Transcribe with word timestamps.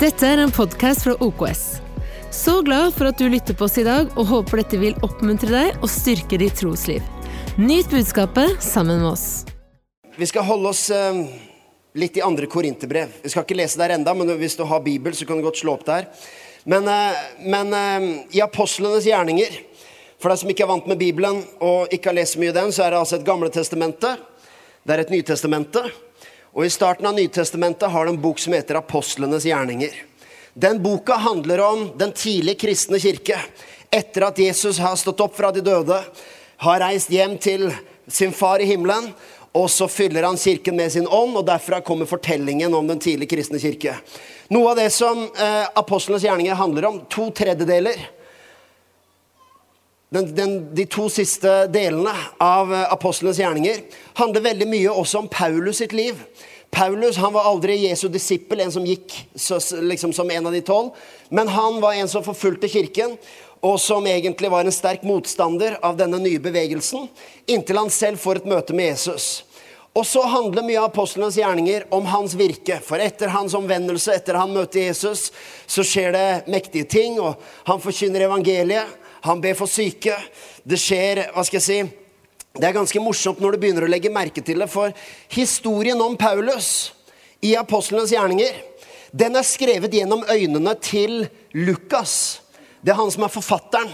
Dette 0.00 0.24
er 0.24 0.40
en 0.40 0.48
podkast 0.48 1.02
fra 1.04 1.12
OKS. 1.20 1.62
Så 2.32 2.54
glad 2.64 2.94
for 2.96 3.10
at 3.10 3.18
du 3.20 3.26
lytter 3.28 3.52
på 3.52 3.66
oss 3.66 3.74
i 3.76 3.82
dag, 3.84 4.08
og 4.16 4.30
håper 4.30 4.62
dette 4.62 4.78
vil 4.80 4.94
oppmuntre 5.04 5.50
deg 5.52 5.82
og 5.84 5.90
styrke 5.92 6.38
ditt 6.40 6.56
trosliv. 6.56 7.04
Nyt 7.60 7.90
budskapet 7.92 8.62
sammen 8.64 9.02
med 9.02 9.10
oss. 9.10 9.26
Vi 10.16 10.30
skal 10.30 10.48
holde 10.48 10.72
oss 10.72 10.86
eh, 10.88 11.20
litt 12.00 12.16
i 12.16 12.24
andre 12.24 12.48
korinterbrev. 12.48 13.12
Vi 13.20 13.28
skal 13.28 13.44
ikke 13.44 13.60
lese 13.60 13.76
der 13.82 13.98
enda, 13.98 14.16
men 14.16 14.32
hvis 14.40 14.56
du 14.56 14.64
har 14.64 14.80
Bibel, 14.80 15.12
så 15.12 15.28
kan 15.28 15.36
du 15.36 15.44
godt 15.44 15.60
slå 15.60 15.76
opp 15.76 15.84
der. 15.84 16.08
Men, 16.64 16.88
eh, 16.88 17.20
men 17.44 17.76
eh, 17.76 18.10
i 18.40 18.40
apostlenes 18.40 19.04
gjerninger, 19.04 19.60
for 20.16 20.32
deg 20.32 20.40
som 20.40 20.54
ikke 20.54 20.64
er 20.64 20.72
vant 20.78 20.88
med 20.88 21.04
Bibelen 21.04 21.44
og 21.60 21.92
ikke 21.92 22.14
har 22.14 22.22
lest 22.22 22.40
mye 22.40 22.54
i 22.54 22.56
den, 22.56 22.72
så 22.72 22.86
er 22.86 22.96
det 22.96 23.04
altså 23.04 23.20
et 23.20 23.28
Gamle 23.28 23.52
testamentet. 23.52 24.24
Det 24.80 24.96
er 24.96 25.04
et 25.04 25.12
Nytestamentet. 25.12 25.92
Og 26.50 26.66
i 26.66 26.70
starten 26.70 27.06
av 27.06 27.14
Nytestamentet 27.14 27.90
har 27.90 28.06
det 28.06 28.16
en 28.16 28.22
bok 28.22 28.40
som 28.42 28.54
heter 28.56 28.80
Apostlenes 28.80 29.46
gjerninger. 29.46 29.92
Den 30.54 30.80
boka 30.82 31.14
handler 31.22 31.60
om 31.62 31.84
den 31.98 32.12
tidlige 32.12 32.58
kristne 32.64 32.98
kirke. 32.98 33.38
Etter 33.90 34.26
at 34.26 34.38
Jesus 34.38 34.80
har 34.82 34.96
stått 34.98 35.22
opp 35.22 35.36
fra 35.38 35.52
de 35.54 35.62
døde, 35.62 36.00
har 36.60 36.82
reist 36.82 37.10
hjem 37.10 37.36
til 37.38 37.68
sin 38.10 38.34
far 38.34 38.62
i 38.62 38.66
himmelen, 38.66 39.12
og 39.54 39.70
så 39.70 39.86
fyller 39.90 40.26
han 40.26 40.38
kirken 40.38 40.76
med 40.78 40.92
sin 40.92 41.06
ånd, 41.06 41.38
og 41.38 41.46
derfra 41.46 41.80
kommer 41.86 42.06
fortellingen 42.10 42.74
om 42.74 42.86
den 42.90 42.98
tidlige 43.02 43.30
kristne 43.30 43.58
kirke. 43.62 43.96
Noe 44.50 44.72
av 44.72 44.78
det 44.78 44.90
som 44.94 45.22
eh, 45.26 45.66
apostlenes 45.78 46.26
gjerninger 46.26 46.58
handler 46.58 46.86
om, 46.90 47.00
to 47.10 47.30
tredjedeler 47.34 47.98
den, 50.10 50.34
den, 50.34 50.74
de 50.74 50.86
to 50.90 51.06
siste 51.12 51.66
delene 51.70 52.12
av 52.42 52.72
eh, 52.74 52.86
apostlenes 52.92 53.38
gjerninger 53.38 53.82
handler 54.18 54.42
veldig 54.48 54.66
mye 54.70 54.94
også 55.02 55.22
om 55.22 55.28
Paulus 55.30 55.78
sitt 55.78 55.94
liv. 55.94 56.18
Paulus 56.70 57.18
han 57.18 57.34
var 57.34 57.46
aldri 57.46 57.76
Jesu 57.84 58.08
disippel, 58.10 58.60
en 58.62 58.72
som 58.74 58.86
gikk 58.86 59.14
liksom 59.82 60.12
som 60.14 60.30
en 60.30 60.50
av 60.50 60.54
de 60.54 60.62
tolv. 60.66 60.90
Men 61.30 61.50
han 61.50 61.78
var 61.82 61.98
en 61.98 62.10
som 62.10 62.26
forfulgte 62.26 62.70
kirken, 62.70 63.14
og 63.60 63.76
som 63.82 64.06
egentlig 64.08 64.50
var 64.50 64.64
en 64.64 64.74
sterk 64.74 65.02
motstander 65.06 65.76
av 65.84 65.98
denne 65.98 66.18
nye 66.22 66.40
bevegelsen, 66.42 67.06
inntil 67.46 67.78
han 67.78 67.90
selv 67.92 68.22
får 68.22 68.40
et 68.40 68.50
møte 68.50 68.74
med 68.74 68.94
Jesus. 68.94 69.44
Og 69.90 70.06
så 70.06 70.22
handler 70.30 70.64
mye 70.64 70.78
av 70.78 70.92
apostlenes 70.92 71.36
gjerninger 71.38 71.88
om 71.94 72.06
hans 72.06 72.36
virke. 72.38 72.78
For 72.82 73.02
etter 73.02 73.32
hans 73.34 73.56
omvendelse, 73.58 74.14
etter 74.14 74.38
han 74.38 74.54
møter 74.54 74.86
Jesus, 74.86 75.28
så 75.66 75.84
skjer 75.86 76.14
det 76.14 76.28
mektige 76.50 76.86
ting, 76.86 77.18
og 77.18 77.42
han 77.66 77.82
forkynner 77.82 78.28
evangeliet. 78.28 78.99
Han 79.26 79.40
ber 79.40 79.56
for 79.58 79.70
syke. 79.70 80.16
Det 80.64 80.78
skjer 80.80 81.26
Hva 81.34 81.44
skal 81.46 81.60
jeg 81.60 81.66
si? 81.66 81.80
Det 82.50 82.66
er 82.66 82.74
ganske 82.74 83.02
morsomt 83.02 83.40
når 83.40 83.54
du 83.54 83.62
begynner 83.62 83.86
å 83.86 83.90
legge 83.90 84.10
merke 84.10 84.42
til 84.42 84.58
det, 84.58 84.66
for 84.72 84.90
historien 85.30 86.00
om 86.02 86.16
Paulus 86.18 86.90
i 87.46 87.54
apostlenes 87.56 88.10
gjerninger, 88.10 88.56
den 89.14 89.38
er 89.38 89.46
skrevet 89.46 89.94
gjennom 89.94 90.24
øynene 90.26 90.74
til 90.82 91.28
Lukas. 91.54 92.40
Det 92.82 92.90
er 92.92 92.98
han 92.98 93.10
som 93.14 93.26
er 93.26 93.32
forfatteren 93.32 93.92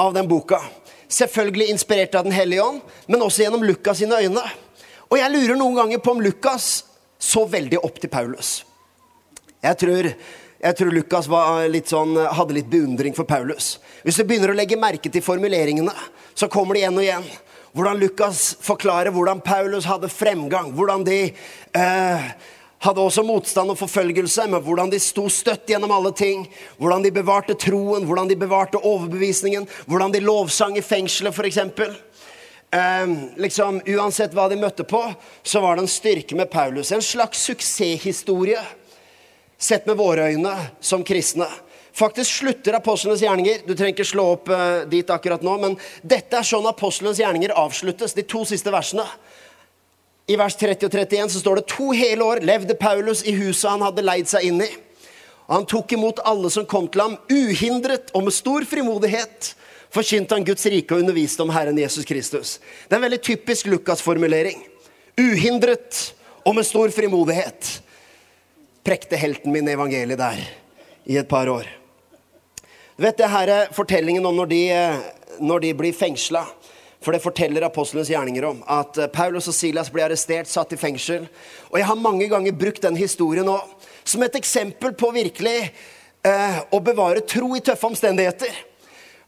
av 0.00 0.14
den 0.16 0.26
boka. 0.30 0.58
Selvfølgelig 1.06 1.70
inspirert 1.70 2.14
av 2.18 2.26
Den 2.26 2.34
hellige 2.34 2.62
ånd, 2.62 2.82
men 3.06 3.22
også 3.22 3.44
gjennom 3.44 3.62
Lukas 3.62 4.02
sine 4.02 4.18
øyne. 4.18 4.42
Og 5.10 5.18
jeg 5.20 5.30
lurer 5.30 5.58
noen 5.58 5.78
ganger 5.78 6.02
på 6.02 6.16
om 6.16 6.22
Lukas 6.24 6.84
så 7.18 7.44
veldig 7.46 7.78
opp 7.84 8.00
til 8.02 8.10
Paulus. 8.10 8.64
Jeg 9.62 9.78
tror 9.80 10.10
jeg 10.62 10.76
tror 10.78 10.94
Lukas 10.94 11.26
litt 11.68 11.90
sånn, 11.90 12.14
hadde 12.16 12.54
litt 12.56 12.70
beundring 12.70 13.14
for 13.16 13.28
Paulus. 13.28 13.78
Hvis 14.04 14.16
du 14.20 14.24
begynner 14.24 14.52
å 14.52 14.56
legge 14.56 14.78
merke 14.80 15.10
til 15.12 15.24
formuleringene, 15.24 15.92
så 16.34 16.48
kommer 16.48 16.74
de 16.76 16.84
igjen 16.84 16.98
og 17.00 17.04
igjen. 17.04 17.26
Hvordan 17.74 17.98
Lukas 17.98 18.42
forklarer 18.62 19.10
hvordan 19.10 19.40
Paulus 19.42 19.88
hadde 19.90 20.08
fremgang. 20.08 20.70
Hvordan 20.76 21.02
de 21.04 21.18
eh, 21.26 22.26
hadde 22.86 23.02
også 23.02 23.24
motstand 23.26 23.72
og 23.72 23.80
forfølgelse, 23.80 24.46
men 24.52 24.62
hvordan 24.62 24.92
de 24.92 25.00
sto 25.02 25.26
støtt 25.32 25.72
gjennom 25.72 25.92
alle 25.96 26.12
ting. 26.14 26.46
Hvordan 26.78 27.02
de 27.02 27.12
bevarte 27.16 27.58
troen, 27.58 28.06
hvordan 28.06 28.30
de 28.30 28.38
bevarte 28.38 28.78
overbevisningen. 28.78 29.66
Hvordan 29.90 30.14
de 30.14 30.22
lovsang 30.22 30.78
i 30.78 30.86
fengselet, 30.86 31.34
f.eks. 31.34 31.58
Eh, 32.78 33.16
liksom, 33.42 33.82
uansett 33.96 34.38
hva 34.38 34.46
de 34.48 34.60
møtte 34.62 34.86
på, 34.86 35.02
så 35.42 35.64
var 35.64 35.74
det 35.74 35.88
en 35.88 35.92
styrke 35.92 36.38
med 36.38 36.52
Paulus. 36.54 36.94
En 36.94 37.02
slags 37.02 37.42
suksesshistorie 37.50 38.62
sett 39.58 39.86
med 39.86 39.96
våre 39.96 40.30
øyne 40.32 40.54
som 40.80 41.04
kristne. 41.04 41.48
Faktisk 41.94 42.40
slutter 42.40 42.74
apostlenes 42.74 43.22
gjerninger. 43.22 43.60
Du 43.66 43.74
trenger 43.74 43.94
ikke 43.94 44.08
slå 44.08 44.24
opp 44.34 44.48
uh, 44.50 44.82
dit 44.90 45.10
akkurat 45.10 45.44
nå, 45.46 45.54
men 45.62 45.76
dette 46.02 46.40
er 46.40 46.46
sånn 46.46 46.66
apostlenes 46.66 47.20
gjerninger 47.22 47.54
avsluttes. 47.54 48.16
De 48.16 48.24
to 48.26 48.42
siste 48.48 48.72
versene. 48.74 49.06
I 50.26 50.38
vers 50.40 50.56
30 50.58 50.88
og 50.88 50.96
31 50.96 51.34
så 51.34 51.42
står 51.42 51.60
det 51.60 51.68
to 51.70 51.92
hele 51.94 52.24
år 52.24 52.40
levde 52.42 52.74
Paulus 52.80 53.22
i 53.28 53.34
huset 53.36 53.68
han 53.70 53.84
hadde 53.84 54.02
leid 54.02 54.30
seg 54.30 54.48
inn 54.48 54.62
i. 54.64 54.70
Og 55.44 55.52
han 55.58 55.68
tok 55.68 55.92
imot 55.94 56.22
alle 56.24 56.50
som 56.50 56.66
kom 56.66 56.88
til 56.88 57.04
ham, 57.04 57.18
uhindret 57.28 58.10
og 58.16 58.24
med 58.26 58.34
stor 58.34 58.64
frimodighet 58.66 59.52
forkynte 59.94 60.34
han 60.34 60.46
Guds 60.48 60.64
rike 60.72 60.96
og 60.96 61.04
underviste 61.04 61.44
om 61.44 61.52
Herren 61.54 61.78
Jesus 61.78 62.08
Kristus. 62.08 62.56
Det 62.88 62.96
er 62.96 62.98
en 62.98 63.06
veldig 63.06 63.20
typisk 63.22 63.68
Lukas-formulering. 63.70 64.64
Uhindret 65.20 66.00
og 66.42 66.56
med 66.56 66.66
stor 66.66 66.90
frimodighet 66.90 67.83
prekte 68.84 69.16
helten 69.16 69.52
min 69.52 69.68
evangeliet 69.68 70.20
der 70.20 70.44
i 71.04 71.16
et 71.16 71.28
par 71.28 71.48
år. 71.48 71.68
Du 72.96 73.02
vet 73.02 73.18
det 73.18 73.30
her 73.32 73.50
er 73.50 73.72
fortellingen 73.74 74.26
om 74.26 74.36
når 74.36 74.50
de, 74.52 74.62
når 75.40 75.64
de 75.64 75.72
blir 75.74 75.96
fengsla. 75.96 76.44
For 77.04 77.12
det 77.12 77.20
forteller 77.20 77.66
apostlenes 77.66 78.08
gjerninger 78.08 78.44
om. 78.48 78.62
At 78.70 78.96
Paulus 79.12 79.48
og 79.50 79.54
Silas 79.56 79.90
blir 79.92 80.06
arrestert, 80.06 80.48
satt 80.48 80.72
i 80.72 80.78
fengsel. 80.80 81.26
Og 81.68 81.76
jeg 81.76 81.88
har 81.90 82.00
mange 82.00 82.28
ganger 82.30 82.56
brukt 82.56 82.80
den 82.80 82.96
historien 82.96 83.44
nå 83.44 83.58
som 84.04 84.22
et 84.24 84.36
eksempel 84.38 84.94
på 84.96 85.10
virkelig 85.12 85.58
eh, 86.24 86.56
å 86.72 86.80
bevare 86.84 87.24
tro 87.28 87.50
i 87.56 87.60
tøffe 87.64 87.90
omstendigheter. 87.90 88.52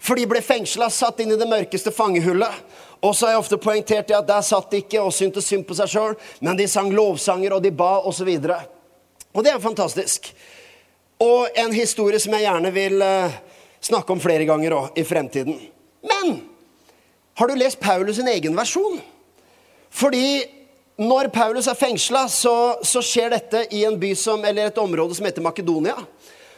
For 0.00 0.16
de 0.16 0.24
ble 0.28 0.40
fengsla, 0.44 0.88
satt 0.92 1.20
inn 1.20 1.32
i 1.34 1.38
det 1.40 1.48
mørkeste 1.48 1.92
fangehullet. 1.92 2.64
Og 3.04 3.12
så 3.16 3.26
har 3.26 3.36
jeg 3.36 3.42
ofte 3.44 3.60
poengtert 3.60 4.12
at 4.14 4.28
der 4.28 4.44
satt 4.44 4.70
de 4.72 4.80
ikke 4.80 5.02
og 5.02 5.12
syntes 5.12 5.48
synd 5.48 5.66
på 5.68 5.76
seg 5.76 5.90
sjøl, 5.92 6.16
men 6.40 6.56
de 6.56 6.68
sang 6.70 6.88
lovsanger, 6.92 7.56
og 7.56 7.64
de 7.64 7.72
ba, 7.76 7.98
osv. 8.08 8.30
Og 8.30 8.75
det 9.44 9.52
er 9.52 9.62
fantastisk. 9.62 10.30
Og 11.20 11.48
en 11.56 11.72
historie 11.72 12.20
som 12.20 12.34
jeg 12.36 12.44
gjerne 12.44 12.72
vil 12.74 13.00
uh, 13.00 13.32
snakke 13.84 14.12
om 14.12 14.20
flere 14.20 14.46
ganger 14.48 14.74
òg 14.76 14.98
i 15.00 15.04
fremtiden. 15.06 15.58
Men 16.06 16.38
har 17.36 17.48
du 17.48 17.56
lest 17.56 17.80
Paulus 17.80 18.16
sin 18.16 18.28
egen 18.28 18.56
versjon? 18.56 19.00
Fordi 19.90 20.44
når 20.96 21.28
Paulus 21.32 21.68
er 21.68 21.76
fengsla, 21.76 22.24
så, 22.32 22.76
så, 22.84 23.02
skjer 23.04 23.34
dette 23.34 23.66
i 23.76 23.82
en 23.84 23.98
by 24.00 24.14
som, 24.16 24.44
eller 24.44 24.70
et 24.70 24.80
område 24.80 25.16
som 25.16 25.28
heter 25.28 25.44
Makedonia. 25.44 25.96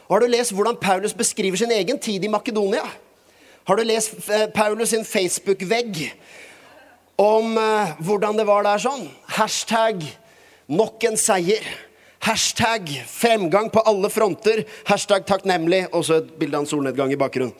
Og 0.07 0.15
har 0.15 0.23
du 0.23 0.31
lest 0.31 0.55
hvordan 0.55 0.79
Paulus 0.79 1.13
beskriver 1.15 1.59
sin 1.59 1.71
egen 1.75 1.99
tid 1.99 2.23
i 2.23 2.31
Makedonia? 2.31 2.85
Har 3.67 3.75
du 3.75 3.83
lest 3.83 4.15
uh, 4.29 4.47
Paulus 4.55 4.93
sin 4.95 5.05
Facebook-vegg 5.07 6.05
om 7.19 7.59
uh, 7.59 7.91
hvordan 7.99 8.39
det 8.39 8.47
var 8.47 8.63
der 8.67 8.81
sånn? 8.81 9.07
Hashtag 9.35 10.03
'nok 10.69 11.03
en 11.09 11.17
seier'. 11.17 11.88
Hashtag 12.19 12.91
fremgang 13.07 13.69
på 13.71 13.83
alle 13.87 14.09
fronter. 14.11 14.63
Hashtag 14.89 15.25
takknemlig. 15.27 15.85
Og 15.93 16.05
så 16.05 16.19
et 16.19 16.35
bilde 16.39 16.59
av 16.59 16.65
en 16.65 16.69
solnedgang 16.69 17.13
i 17.15 17.19
bakgrunnen. 17.19 17.55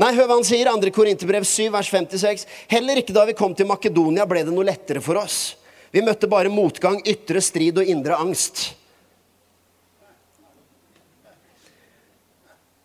Nei, 0.00 0.08
hør 0.16 0.26
hva 0.26 0.38
han 0.38 0.46
sier, 0.46 0.66
2. 0.72 0.90
Korinterbrev 0.96 1.44
7, 1.46 1.66
vers 1.70 1.90
56. 1.92 2.46
Heller 2.72 2.98
ikke 2.98 3.14
da 3.14 3.26
vi 3.28 3.36
kom 3.36 3.52
til 3.54 3.68
Makedonia, 3.68 4.24
ble 4.26 4.40
det 4.42 4.54
noe 4.54 4.64
lettere 4.66 5.02
for 5.04 5.20
oss. 5.20 5.52
Vi 5.92 6.00
møtte 6.02 6.30
bare 6.32 6.50
motgang, 6.50 6.96
ytre 7.04 7.42
strid 7.44 7.76
og 7.82 7.90
indre 7.92 8.16
angst. 8.16 8.70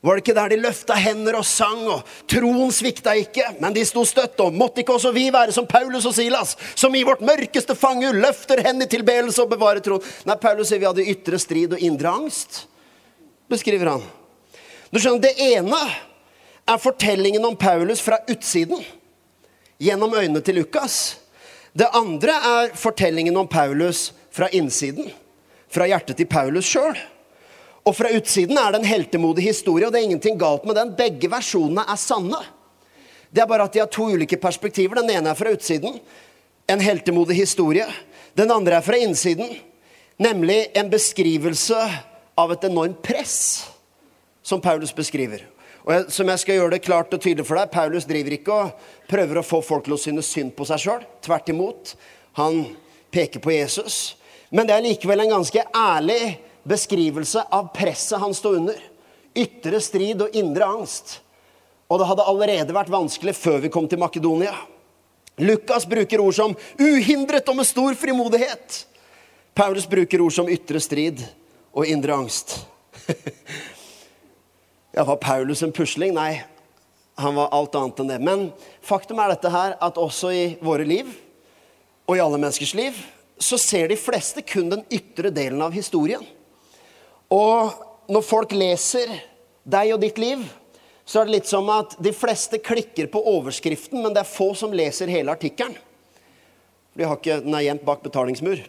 Var 0.01 0.13
det 0.13 0.21
ikke 0.21 0.35
der 0.37 0.51
de 0.53 0.57
løfta 0.61 0.95
hender 1.01 1.39
og 1.39 1.45
sang, 1.47 1.79
og 1.89 2.05
troen 2.29 2.69
svikta 2.73 3.15
ikke? 3.17 3.47
Men 3.57 3.73
de 3.73 3.81
sto 3.87 4.03
støtt, 4.05 4.37
og 4.43 4.53
måtte 4.53 4.83
ikke 4.83 4.93
også 4.93 5.09
vi 5.15 5.25
være 5.33 5.55
som 5.55 5.65
Paulus 5.69 6.05
og 6.05 6.13
Silas, 6.13 6.53
som 6.77 6.93
i 6.95 7.01
vårt 7.07 7.23
mørkeste 7.25 7.73
fange 7.75 8.11
løfter 8.13 8.61
hendene 8.61 8.85
i 8.85 8.93
tilbedelse 8.93 9.41
og 9.41 9.55
bevarer 9.55 9.81
troen? 9.83 10.05
Nei, 10.29 10.37
Paulus 10.41 10.69
sier 10.69 10.83
vi 10.83 10.89
hadde 10.89 11.07
ytre 11.15 11.41
strid 11.41 11.73
og 11.73 11.81
indre 11.81 12.13
angst, 12.13 12.67
beskriver 13.49 13.95
han. 13.95 14.05
Du 14.93 15.01
skjønner, 15.01 15.25
Det 15.25 15.33
ene 15.49 15.81
er 16.67 16.77
fortellingen 16.83 17.45
om 17.49 17.57
Paulus 17.57 18.03
fra 18.05 18.21
utsiden, 18.29 18.85
gjennom 19.81 20.13
øynene 20.13 20.45
til 20.45 20.61
Lukas. 20.61 21.17
Det 21.73 21.89
andre 21.93 22.37
er 22.53 22.73
fortellingen 22.77 23.37
om 23.37 23.49
Paulus 23.49 24.11
fra 24.31 24.49
innsiden, 24.53 25.09
fra 25.69 25.89
hjertet 25.89 26.21
til 26.21 26.29
Paulus 26.29 26.69
sjøl. 26.69 26.97
Og 27.87 27.95
fra 27.95 28.11
utsiden 28.11 28.57
er 28.59 28.73
det 28.73 28.81
en 28.81 28.89
heltemodig 28.89 29.45
historie, 29.45 29.87
og 29.87 29.93
det 29.93 30.01
er 30.01 30.09
ingenting 30.09 30.35
galt 30.39 30.65
med 30.67 30.75
den. 30.75 30.91
Begge 30.97 31.29
versjonene 31.31 31.85
er 31.87 31.99
sanne. 32.01 32.41
Det 33.31 33.43
er 33.43 33.47
bare 33.47 33.67
at 33.67 33.75
de 33.75 33.79
har 33.79 33.91
to 33.91 34.09
ulike 34.11 34.39
perspektiver. 34.41 34.99
Den 34.99 35.13
ene 35.15 35.31
er 35.31 35.39
fra 35.39 35.53
utsiden, 35.55 35.99
en 36.67 36.83
heltemodig 36.83 37.37
historie. 37.37 37.85
Den 38.35 38.51
andre 38.51 38.79
er 38.79 38.85
fra 38.85 38.99
innsiden, 38.99 39.53
nemlig 40.19 40.65
en 40.75 40.91
beskrivelse 40.91 41.79
av 42.37 42.51
et 42.53 42.67
enormt 42.67 42.99
press, 43.05 43.37
som 44.43 44.61
Paulus 44.61 44.91
beskriver. 44.95 45.45
Og 45.87 45.93
jeg, 45.93 46.05
som 46.11 46.27
jeg 46.27 46.43
skal 46.43 46.59
gjøre 46.59 46.75
det 46.75 46.83
klart 46.83 47.13
og 47.15 47.23
tydelig 47.23 47.45
for 47.47 47.55
deg, 47.55 47.71
Paulus 47.71 48.07
driver 48.07 48.35
ikke 48.35 48.57
og 48.65 48.89
prøver 49.07 49.39
å 49.39 49.45
få 49.47 49.61
folk 49.63 49.85
til 49.87 49.95
å 49.95 50.01
synes 50.01 50.27
synd 50.27 50.51
på 50.57 50.67
seg 50.67 50.83
sjøl. 50.83 51.07
Tvert 51.23 51.53
imot. 51.53 51.93
Han 52.35 52.65
peker 53.15 53.39
på 53.39 53.55
Jesus. 53.55 54.17
Men 54.51 54.67
det 54.67 54.75
er 54.75 54.83
likevel 54.83 55.23
en 55.23 55.37
ganske 55.37 55.63
ærlig 55.71 56.35
beskrivelse 56.67 57.43
av 57.51 57.71
presset 57.75 58.19
han 58.19 58.35
sto 58.35 58.53
under. 58.57 58.77
Ytre 59.37 59.79
strid 59.83 60.21
og 60.25 60.35
indre 60.35 60.67
angst. 60.67 61.19
Og 61.87 62.01
det 62.01 62.07
hadde 62.09 62.25
allerede 62.27 62.75
vært 62.75 62.91
vanskelig 62.91 63.35
før 63.37 63.61
vi 63.63 63.71
kom 63.71 63.87
til 63.87 64.01
Makedonia. 64.01 64.55
Lukas 65.37 65.85
bruker 65.85 66.19
ord 66.19 66.33
som 66.33 66.55
'uhindret 66.79 67.49
og 67.49 67.55
med 67.55 67.67
stor 67.67 67.93
frimodighet'. 67.93 68.85
Paulus 69.53 69.85
bruker 69.89 70.21
ord 70.21 70.33
som 70.33 70.49
ytre 70.49 70.79
strid 70.79 71.21
og 71.73 71.85
indre 71.85 72.13
angst. 72.13 72.65
ja, 74.95 75.03
var 75.03 75.15
Paulus 75.21 75.63
en 75.63 75.71
pusling? 75.71 76.13
Nei, 76.13 76.41
han 77.17 77.35
var 77.37 77.53
alt 77.53 77.75
annet 77.75 77.99
enn 78.01 78.11
det. 78.11 78.19
Men 78.21 78.51
faktum 78.81 79.19
er 79.21 79.33
dette 79.33 79.49
her, 79.49 79.77
at 79.81 79.97
også 79.97 80.33
i 80.33 80.43
våre 80.61 80.85
liv, 80.85 81.09
og 82.07 82.17
i 82.17 82.21
alle 82.23 82.37
menneskers 82.37 82.73
liv, 82.77 82.97
så 83.37 83.57
ser 83.61 83.89
de 83.89 83.97
fleste 83.99 84.41
kun 84.41 84.69
den 84.69 84.83
ytre 84.93 85.29
delen 85.33 85.61
av 85.61 85.73
historien. 85.75 86.25
Og 87.33 88.11
når 88.11 88.23
folk 88.23 88.53
leser 88.55 89.11
deg 89.67 89.93
og 89.95 90.01
ditt 90.03 90.19
liv, 90.21 90.43
så 91.07 91.21
er 91.21 91.27
det 91.27 91.37
litt 91.37 91.49
som 91.49 91.67
at 91.71 91.95
de 92.03 92.11
fleste 92.15 92.59
klikker 92.59 93.07
på 93.11 93.21
overskriften, 93.31 94.01
men 94.03 94.15
det 94.15 94.23
er 94.23 94.29
få 94.29 94.51
som 94.59 94.75
leser 94.75 95.11
hele 95.11 95.31
artikkelen. 95.31 95.75
De 96.97 97.05
har 97.05 97.19
ikke, 97.19 97.41
den 97.45 97.55
er 97.55 97.67
gjemt 97.67 97.85
bak 97.87 98.01
betalingsmur. 98.03 98.63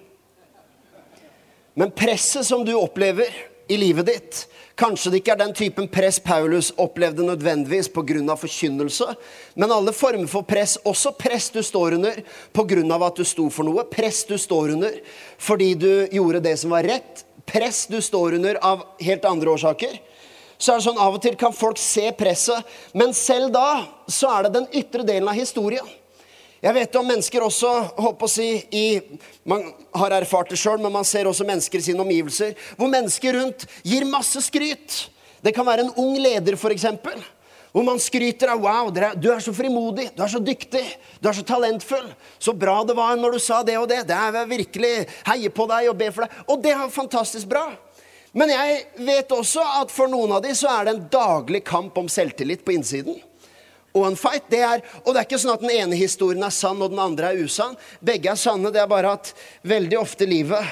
Men 1.78 1.94
presset 1.94 2.46
som 2.46 2.64
du 2.66 2.74
opplever 2.76 3.30
i 3.70 3.76
livet 3.78 4.08
ditt, 4.08 4.40
kanskje 4.78 5.12
det 5.12 5.20
ikke 5.20 5.34
er 5.34 5.40
den 5.42 5.54
typen 5.56 5.88
press 5.92 6.18
Paulus 6.22 6.70
opplevde 6.80 7.26
nødvendigvis 7.26 7.90
pga. 7.92 8.36
forkynnelse, 8.36 9.14
men 9.54 9.72
alle 9.72 9.92
former 9.92 10.26
for 10.26 10.42
press, 10.42 10.78
også 10.84 11.12
press 11.18 11.50
du 11.50 11.62
står 11.62 11.94
under 11.98 12.22
pga. 12.52 13.06
at 13.06 13.16
du 13.16 13.24
sto 13.24 13.48
for 13.50 13.64
noe, 13.64 13.84
press 13.84 14.24
du 14.24 14.38
står 14.38 14.74
under 14.74 15.00
fordi 15.38 15.74
du 15.74 16.08
gjorde 16.12 16.40
det 16.40 16.56
som 16.58 16.70
var 16.70 16.82
rett, 16.82 17.24
press 17.48 17.86
du 17.90 17.98
står 18.04 18.36
under 18.38 18.60
av 18.64 18.84
helt 19.02 19.26
andre 19.28 19.56
årsaker 19.56 19.98
så 20.58 20.74
er 20.74 20.80
det 20.80 20.86
sånn 20.88 20.98
av 20.98 21.14
og 21.14 21.22
til 21.22 21.36
kan 21.38 21.54
folk 21.54 21.78
se 21.78 22.08
presset, 22.18 22.66
men 22.90 23.14
selv 23.14 23.52
da 23.54 23.86
så 24.10 24.30
er 24.34 24.46
det 24.46 24.56
den 24.56 24.68
ytre 24.80 25.06
delen 25.06 25.30
av 25.30 25.38
historien. 25.38 25.86
Jeg 26.58 26.74
vet 26.74 26.96
om 26.98 27.06
mennesker 27.06 27.44
også 27.46 27.70
håper 27.94 28.26
å 28.26 28.30
si, 28.32 28.48
i, 28.74 28.86
Man 29.46 29.62
har 29.94 30.16
erfart 30.16 30.50
det 30.50 30.58
sjøl, 30.58 30.80
men 30.82 30.90
man 30.90 31.06
ser 31.06 31.30
også 31.30 31.46
mennesker 31.46 31.78
i 31.78 31.86
sine 31.86 32.02
omgivelser 32.02 32.56
hvor 32.74 32.90
mennesker 32.90 33.38
rundt 33.38 33.68
gir 33.86 34.08
masse 34.10 34.42
skryt. 34.42 35.04
Det 35.38 35.54
kan 35.54 35.66
være 35.66 35.86
en 35.86 35.94
ung 35.94 36.18
leder, 36.18 36.58
f.eks. 36.58 36.88
Hvor 37.78 37.84
man 37.86 38.00
skryter 38.02 38.50
av 38.50 38.58
'wow, 38.58 38.88
du 38.90 39.28
er 39.30 39.38
så 39.38 39.52
frimodig, 39.54 40.08
du 40.16 40.22
er 40.24 40.28
så 40.28 40.40
dyktig, 40.42 40.82
du 41.22 41.28
er 41.28 41.32
så 41.32 41.44
talentfull'. 41.46 42.10
'Så 42.40 42.52
bra 42.52 42.82
det 42.82 42.96
var 42.96 43.14
når 43.14 43.32
du 43.32 43.38
sa 43.38 43.62
det 43.62 43.78
og 43.78 43.86
det'. 43.88 44.02
Det 44.02 44.16
er 44.16 44.46
virkelig 44.46 45.06
heier 45.24 45.50
på 45.50 45.66
deg 45.68 45.88
og 45.88 45.96
ber 45.96 46.10
for 46.10 46.22
deg. 46.22 46.30
Og 46.48 46.62
det 46.62 46.72
er 46.72 46.88
fantastisk 46.88 47.46
bra. 47.46 47.76
Men 48.32 48.48
jeg 48.48 48.84
vet 48.98 49.28
også 49.28 49.62
at 49.80 49.92
for 49.94 50.08
noen 50.08 50.32
av 50.32 50.42
dem 50.42 50.56
så 50.58 50.66
er 50.66 50.84
det 50.84 50.94
en 50.96 51.06
daglig 51.08 51.62
kamp 51.64 51.96
om 51.98 52.08
selvtillit 52.08 52.64
på 52.64 52.74
innsiden. 52.74 53.22
Og 53.94 54.06
en 54.06 54.16
fight, 54.16 54.50
det 54.50 54.58
er, 54.58 54.82
og 55.06 55.14
det 55.14 55.20
er 55.20 55.28
ikke 55.28 55.38
sånn 55.38 55.54
at 55.54 55.60
den 55.60 55.70
ene 55.70 55.94
historien 55.94 56.42
er 56.42 56.50
sann 56.50 56.82
og 56.82 56.90
den 56.90 56.98
andre 56.98 57.30
er 57.30 57.38
usann. 57.38 57.76
Begge 58.02 58.32
er 58.32 58.34
sanne. 58.34 58.72
Det 58.74 58.82
er 58.82 58.90
bare 58.90 59.12
at 59.12 59.32
veldig 59.62 60.00
ofte 60.02 60.26
i 60.26 60.32
livet 60.34 60.66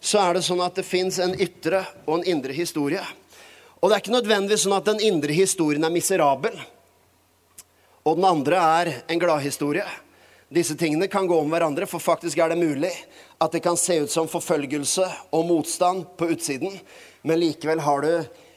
så 0.00 0.24
er 0.24 0.34
det 0.34 0.46
sånn 0.48 0.64
at 0.64 0.74
det 0.74 0.88
fins 0.88 1.20
en 1.20 1.36
ytre 1.36 1.84
og 2.06 2.18
en 2.18 2.28
indre 2.32 2.56
historie. 2.56 3.04
Og 3.86 3.90
det 3.92 3.94
er 3.94 4.02
ikke 4.02 4.16
nødvendigvis 4.16 4.64
sånn 4.64 4.72
at 4.74 4.88
den 4.88 4.98
indre 5.06 5.30
historien 5.30 5.86
er 5.86 5.92
miserabel, 5.94 6.56
og 8.02 8.16
den 8.18 8.24
andre 8.26 8.58
er 8.58 8.88
en 9.06 9.20
gladhistorie. 9.22 9.84
Disse 10.50 10.74
tingene 10.74 11.06
kan 11.06 11.28
gå 11.30 11.36
om 11.38 11.54
hverandre, 11.54 11.86
for 11.86 12.02
faktisk 12.02 12.42
er 12.42 12.50
det 12.50 12.58
mulig 12.58 12.90
at 13.38 13.54
det 13.54 13.60
kan 13.62 13.78
se 13.78 14.00
ut 14.02 14.10
som 14.10 14.26
forfølgelse 14.26 15.06
og 15.30 15.46
motstand 15.46 16.02
på 16.18 16.32
utsiden, 16.34 16.74
men 17.22 17.38
likevel 17.38 17.84
har 17.86 18.02
du 18.02 18.10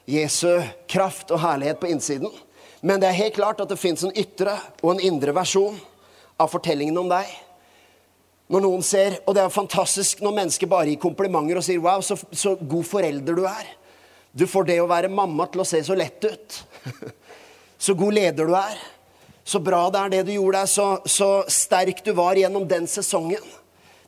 Jesu 0.09 0.63
kraft 0.89 1.29
og 1.29 1.43
herlighet 1.45 1.77
på 1.77 1.93
innsiden. 1.93 2.33
Men 2.81 2.97
det 2.97 3.11
er 3.11 3.21
helt 3.21 3.37
klart 3.37 3.61
at 3.61 3.69
det 3.69 3.77
fins 3.77 4.01
en 4.07 4.17
ytre 4.17 4.57
og 4.81 4.95
en 4.95 5.07
indre 5.11 5.37
versjon 5.37 5.77
av 6.41 6.49
fortellingen 6.49 6.97
om 7.03 7.13
deg. 7.13 7.29
Når 8.49 8.65
noen 8.65 8.81
ser, 8.81 9.21
Og 9.27 9.37
det 9.37 9.45
er 9.45 9.53
fantastisk 9.53 10.25
når 10.25 10.39
mennesker 10.41 10.65
bare 10.65 10.89
gir 10.89 10.97
komplimenter 10.97 11.61
og 11.61 11.63
sier 11.63 11.77
'wow, 11.77 12.01
så, 12.01 12.17
så 12.33 12.55
god 12.55 12.83
forelder 12.83 13.35
du 13.35 13.45
er'. 13.45 13.75
Du 14.31 14.45
får 14.47 14.67
det 14.69 14.77
å 14.81 14.89
være 14.89 15.09
mamma 15.11 15.47
til 15.49 15.63
å 15.63 15.67
se 15.67 15.81
så 15.85 15.95
lett 15.97 16.23
ut. 16.25 16.59
så 17.85 17.95
god 17.97 18.17
leder 18.17 18.49
du 18.49 18.55
er. 18.57 18.81
Så 19.49 19.61
bra 19.63 19.87
det 19.89 20.01
er 20.01 20.13
det 20.13 20.25
du 20.27 20.35
gjorde 20.35 20.61
deg, 20.61 20.69
så, 20.69 20.87
så 21.09 21.29
sterk 21.49 22.03
du 22.05 22.11
var 22.17 22.37
gjennom 22.37 22.67
den 22.69 22.85
sesongen. 22.89 23.41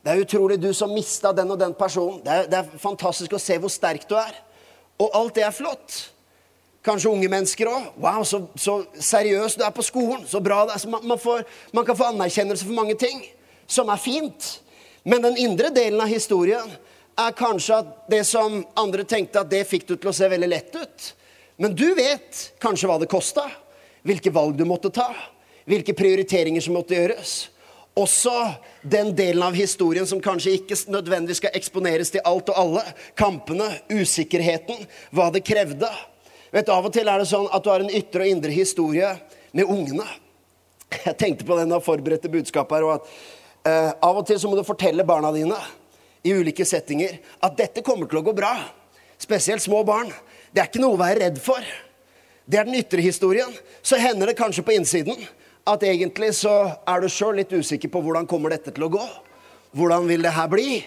Det 0.02 0.12
er 0.12 0.22
utrolig 0.22 0.58
du 0.62 0.70
som 0.74 0.90
mista 0.94 1.32
den 1.34 1.50
og 1.50 1.58
den 1.58 1.74
personen. 1.78 2.20
Det 2.22 2.32
er, 2.32 2.48
det 2.50 2.58
er, 2.60 2.80
fantastisk 2.82 3.34
å 3.34 3.42
se 3.42 3.58
hvor 3.62 3.70
sterk 3.70 4.06
du 4.10 4.16
er. 4.18 4.34
Og 5.02 5.10
alt 5.18 5.34
det 5.38 5.46
er 5.46 5.54
flott. 5.54 5.98
Kanskje 6.86 7.10
unge 7.10 7.30
mennesker 7.30 7.70
òg. 7.70 7.90
Wow, 8.02 8.22
så, 8.26 8.42
så 8.58 8.80
seriøs 8.98 9.58
du 9.58 9.66
er 9.66 9.74
på 9.74 9.84
skolen. 9.86 10.24
Så 10.30 10.42
bra 10.42 10.64
det 10.66 10.76
er. 10.76 10.86
Man, 10.90 11.06
man, 11.14 11.22
får, 11.22 11.44
man 11.74 11.86
kan 11.86 11.98
få 11.98 12.10
anerkjennelse 12.10 12.66
for 12.66 12.78
mange 12.78 12.98
ting 12.98 13.22
som 13.70 13.90
er 13.94 14.02
fint. 14.02 14.56
Men 15.06 15.22
den 15.26 15.38
indre 15.42 15.70
delen 15.74 16.02
av 16.02 16.10
historien 16.10 16.70
er 17.18 17.34
kanskje 17.36 17.80
at 17.82 17.90
det 18.10 18.22
som 18.26 18.62
andre 18.78 19.04
tenkte 19.08 19.42
at 19.42 19.50
det 19.50 19.64
fikk 19.68 19.86
du 19.88 19.96
til 19.96 20.10
å 20.10 20.16
se 20.16 20.28
veldig 20.30 20.48
lett 20.48 20.76
ut. 20.76 21.08
Men 21.60 21.74
du 21.76 21.92
vet 21.94 22.44
kanskje 22.62 22.88
hva 22.88 22.98
det 23.02 23.10
kosta. 23.12 23.44
Hvilke 24.02 24.32
valg 24.34 24.56
du 24.58 24.64
måtte 24.66 24.90
ta. 24.90 25.10
Hvilke 25.68 25.94
prioriteringer 25.94 26.64
som 26.64 26.74
måtte 26.74 26.96
gjøres. 26.96 27.34
Også 27.98 28.32
den 28.88 29.12
delen 29.14 29.44
av 29.44 29.54
historien 29.54 30.08
som 30.08 30.22
kanskje 30.24 30.56
ikke 30.56 30.78
nødvendigvis 30.90 31.42
skal 31.42 31.58
eksponeres 31.58 32.10
til 32.14 32.24
alt 32.24 32.48
og 32.50 32.58
alle. 32.58 32.86
Kampene, 33.18 33.68
usikkerheten, 33.92 34.80
hva 35.12 35.28
det 35.34 35.44
krevde. 35.44 35.90
Vet 36.52 36.66
du, 36.66 36.72
Av 36.72 36.88
og 36.88 36.92
til 36.92 37.08
er 37.08 37.20
det 37.20 37.28
sånn 37.28 37.50
at 37.52 37.64
du 37.64 37.70
har 37.72 37.84
en 37.84 37.92
ytre 37.92 38.24
og 38.24 38.32
indre 38.32 38.52
historie 38.52 39.12
med 39.52 39.68
ungene. 39.68 40.08
Jeg 41.06 41.16
tenkte 41.20 41.46
på 41.48 41.56
den 41.60 41.72
da 41.72 41.78
forberedte 41.84 42.32
budskapet 42.32 42.80
her. 42.80 42.88
og 42.88 42.96
at 42.96 43.06
uh, 43.68 44.08
Av 44.08 44.18
og 44.18 44.26
til 44.28 44.40
så 44.40 44.48
må 44.48 44.56
du 44.58 44.64
fortelle 44.66 45.06
barna 45.08 45.30
dine 45.36 45.60
i 46.22 46.34
ulike 46.34 46.66
settinger 46.66 47.18
at 47.42 47.56
dette 47.58 47.84
kommer 47.86 48.10
til 48.10 48.20
å 48.20 48.26
gå 48.26 48.34
bra. 48.36 48.52
Spesielt 49.20 49.62
små 49.62 49.82
barn. 49.86 50.10
Det 50.52 50.62
er 50.62 50.70
ikke 50.70 50.82
noe 50.82 50.96
å 50.96 51.00
være 51.00 51.24
redd 51.24 51.40
for. 51.42 51.62
Det 52.44 52.58
er 52.58 52.66
den 52.66 52.78
ytre 52.78 53.02
historien. 53.04 53.50
Så 53.82 53.98
hender 54.00 54.30
det 54.30 54.38
kanskje 54.38 54.64
på 54.66 54.74
innsiden 54.76 55.18
at 55.68 55.84
egentlig 55.86 56.32
så 56.34 56.54
er 56.88 57.02
du 57.02 57.10
sjøl 57.10 57.38
litt 57.38 57.52
usikker 57.54 57.90
på 57.92 58.02
hvordan 58.02 58.26
kommer 58.30 58.54
dette 58.54 58.74
til 58.74 58.86
å 58.86 58.90
gå. 58.92 59.04
Hvordan 59.78 60.08
vil 60.10 60.24
det 60.26 60.34
her 60.34 60.50
bli? 60.52 60.82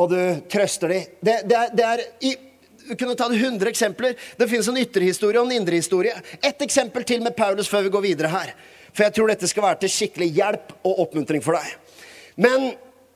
Og 0.00 0.12
du 0.12 0.20
trøster 0.52 0.92
de. 0.92 1.00
Det, 1.20 1.36
det, 1.48 1.58
er, 1.58 1.72
det 1.76 1.86
er 1.88 2.04
i, 2.28 2.34
Du 2.82 2.94
kunne 2.98 3.16
ta 3.18 3.28
100 3.30 3.68
eksempler. 3.70 4.16
Det 4.36 4.48
finnes 4.50 4.68
en 4.68 4.78
ytre 4.80 5.04
historie 5.06 5.40
og 5.40 5.48
en 5.48 5.56
indre 5.56 5.78
historie. 5.78 6.14
Ett 6.42 6.62
eksempel 6.64 7.04
til 7.08 7.22
med 7.24 7.36
Paulus 7.36 7.70
før 7.70 7.86
vi 7.86 7.92
går 7.94 8.06
videre 8.08 8.32
her. 8.32 8.54
For 8.92 9.06
jeg 9.06 9.16
tror 9.16 9.32
dette 9.32 9.48
skal 9.48 9.64
være 9.64 9.82
til 9.82 9.92
skikkelig 9.94 10.28
hjelp 10.36 10.74
og 10.84 11.04
oppmuntring 11.06 11.44
for 11.44 11.56
deg. 11.56 12.00
Men 12.36 12.72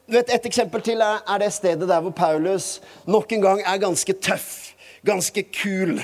vet, 0.06 0.30
et 0.30 0.46
eksempel 0.48 0.84
til 0.84 1.02
er, 1.02 1.22
er 1.26 1.42
det 1.42 1.52
stedet 1.54 1.88
der 1.88 2.04
hvor 2.04 2.14
Paulus 2.14 2.76
nok 3.06 3.32
en 3.32 3.44
gang 3.44 3.64
er 3.64 3.82
ganske 3.82 4.12
tøff. 4.12 4.72
Ganske 5.06 5.42
kul 5.54 6.00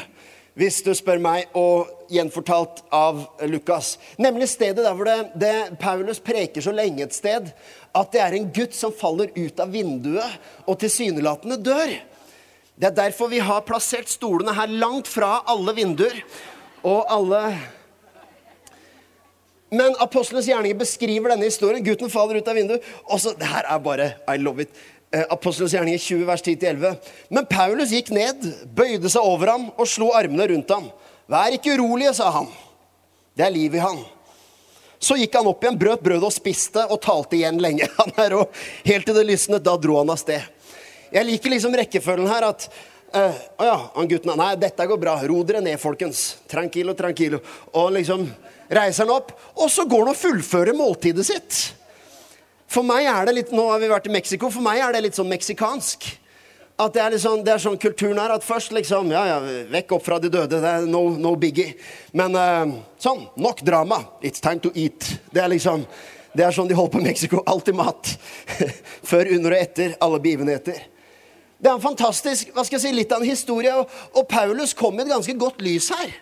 hvis 0.58 0.82
du 0.84 0.90
spør 0.92 1.20
meg, 1.22 1.48
og 1.56 1.88
gjenfortalt 2.12 2.82
av 2.92 3.22
Lukas. 3.48 3.94
Nemlig 4.20 4.50
stedet 4.52 4.84
der 4.84 4.92
hvor 4.96 5.08
det, 5.08 5.16
det, 5.40 5.54
Paulus 5.80 6.20
preker 6.20 6.64
så 6.64 6.74
lenge 6.76 7.06
et 7.06 7.16
sted 7.16 7.48
at 7.92 8.12
det 8.12 8.20
er 8.20 8.36
en 8.36 8.50
gutt 8.52 8.76
som 8.76 8.92
faller 8.92 9.32
ut 9.36 9.60
av 9.60 9.72
vinduet 9.72 10.66
og 10.66 10.76
tilsynelatende 10.80 11.56
dør. 11.56 11.94
Det 12.76 12.88
er 12.88 12.96
derfor 12.96 13.32
vi 13.32 13.40
har 13.40 13.64
plassert 13.64 14.12
stolene 14.12 14.54
her 14.56 14.68
langt 14.68 15.08
fra 15.08 15.38
alle 15.48 15.74
vinduer 15.76 16.20
og 16.82 17.04
alle 17.12 17.42
Men 19.72 19.94
apostlenes 20.04 20.46
gjerninger 20.50 20.76
beskriver 20.82 21.32
denne 21.32 21.48
historien. 21.48 21.84
Gutten 21.84 22.10
faller 22.12 22.42
ut 22.42 22.48
av 22.48 22.58
vinduet. 22.58 22.88
Og 23.08 23.22
så, 23.22 23.32
det 23.38 23.48
her 23.48 23.64
er 23.64 23.78
bare 23.80 24.08
I 24.28 24.36
love 24.40 24.66
it. 24.66 24.74
Eh, 25.12 25.24
Apostelens 25.32 25.72
gjerninger 25.72 26.00
20, 26.00 26.24
vers 26.28 26.42
10-11. 26.44 27.12
Men 27.32 27.48
Paulus 27.48 27.92
gikk 27.92 28.10
ned, 28.12 28.44
bøyde 28.76 29.08
seg 29.12 29.24
over 29.24 29.52
ham 29.54 29.70
og 29.76 29.88
slo 29.88 30.10
armene 30.16 30.50
rundt 30.52 30.72
ham. 30.72 30.90
Vær 31.32 31.56
ikke 31.56 31.76
urolige, 31.76 32.14
sa 32.16 32.30
han. 32.36 32.48
Det 33.36 33.44
er 33.46 33.54
liv 33.54 33.76
i 33.76 33.82
han. 33.82 34.00
Så 35.02 35.16
gikk 35.18 35.34
han 35.34 35.48
opp 35.50 35.64
igjen, 35.64 35.76
brøt 35.80 36.04
brødet 36.04 36.28
og 36.28 36.32
spiste 36.32 36.84
og 36.86 37.00
talte 37.02 37.36
igjen 37.38 37.58
lenge. 37.60 37.88
Han 37.98 38.12
er 38.22 38.36
og 38.38 38.60
Helt 38.86 39.08
til 39.08 39.16
det 39.16 39.24
lysnet, 39.26 39.64
da 39.66 39.74
dro 39.80 39.96
han 39.98 40.12
av 40.14 40.20
sted. 40.20 40.44
Jeg 41.12 41.26
liker 41.26 41.50
liksom 41.50 41.74
rekkefølgen 41.74 42.30
her 42.30 42.46
at 42.46 42.68
uh, 43.14 43.42
Å 43.60 43.66
ja, 43.68 43.76
han 43.94 44.08
gutten 44.10 44.34
Nei, 44.38 44.54
dette 44.60 44.86
går 44.88 45.00
bra. 45.00 45.18
Ro 45.28 45.42
dere 45.46 45.62
ned, 45.64 45.78
folkens. 45.80 46.24
Tranquilo, 46.50 46.94
tranquilo. 46.98 47.42
Og 47.78 47.92
liksom 47.96 48.26
reiser 48.72 49.06
han 49.06 49.14
opp. 49.14 49.32
Og 49.58 49.70
så 49.70 49.86
går 49.88 50.06
han 50.06 50.14
og 50.14 50.18
fullfører 50.18 50.76
måltidet 50.76 51.26
sitt. 51.28 51.60
For 52.72 52.86
meg 52.86 53.08
er 53.10 53.28
det 53.28 53.36
litt 53.36 53.54
Nå 53.54 53.68
har 53.68 53.80
vi 53.82 53.90
vært 53.92 54.08
i 54.08 54.14
Mexico. 54.14 54.50
For 54.52 54.64
meg 54.64 54.80
er 54.80 54.96
det 54.96 55.04
litt 55.06 55.18
sånn 55.18 55.30
meksikansk. 55.32 56.08
At 56.80 56.94
det 56.96 57.02
er, 57.04 57.16
sånn, 57.20 57.42
det 57.44 57.52
er 57.52 57.60
sånn 57.62 57.76
kulturen 57.78 58.18
her 58.18 58.32
at 58.32 58.46
først 58.46 58.72
liksom 58.74 59.12
Ja, 59.12 59.26
ja, 59.28 59.36
vekk 59.70 59.98
opp 59.98 60.06
fra 60.06 60.18
de 60.22 60.30
døde. 60.32 60.58
Det 60.62 60.72
er 60.78 60.88
no, 60.88 61.04
no 61.20 61.34
biggie. 61.38 61.76
Men 62.16 62.38
uh, 62.38 62.78
sånn. 63.02 63.26
Nok 63.36 63.62
drama. 63.66 64.00
It's 64.24 64.42
time 64.42 64.62
to 64.64 64.72
eat. 64.74 65.12
Det 65.30 65.44
er 65.44 65.52
liksom 65.52 65.86
Det 66.32 66.46
er 66.46 66.54
sånn 66.56 66.70
de 66.70 66.76
holder 66.78 66.94
på 66.94 67.02
i 67.02 67.10
Mexico. 67.10 67.42
Alltid 67.46 67.76
mat. 67.76 68.14
Før, 69.10 69.28
under 69.36 69.52
og 69.52 69.60
etter 69.60 69.98
alle 70.00 70.22
begivenheter. 70.24 70.80
Det 71.62 71.70
er 71.70 71.76
en 71.76 71.82
fantastisk, 71.84 72.50
hva 72.50 72.64
skal 72.66 72.80
jeg 72.80 72.82
si, 72.88 72.90
litt 72.96 73.12
av 73.14 73.22
en 73.22 73.30
historie. 73.30 73.70
Og, 73.78 73.90
og 74.18 74.26
Paulus 74.26 74.74
kom 74.74 74.98
i 74.98 75.04
et 75.04 75.12
ganske 75.12 75.34
godt 75.38 75.62
lys 75.62 75.92
her. 75.94 76.16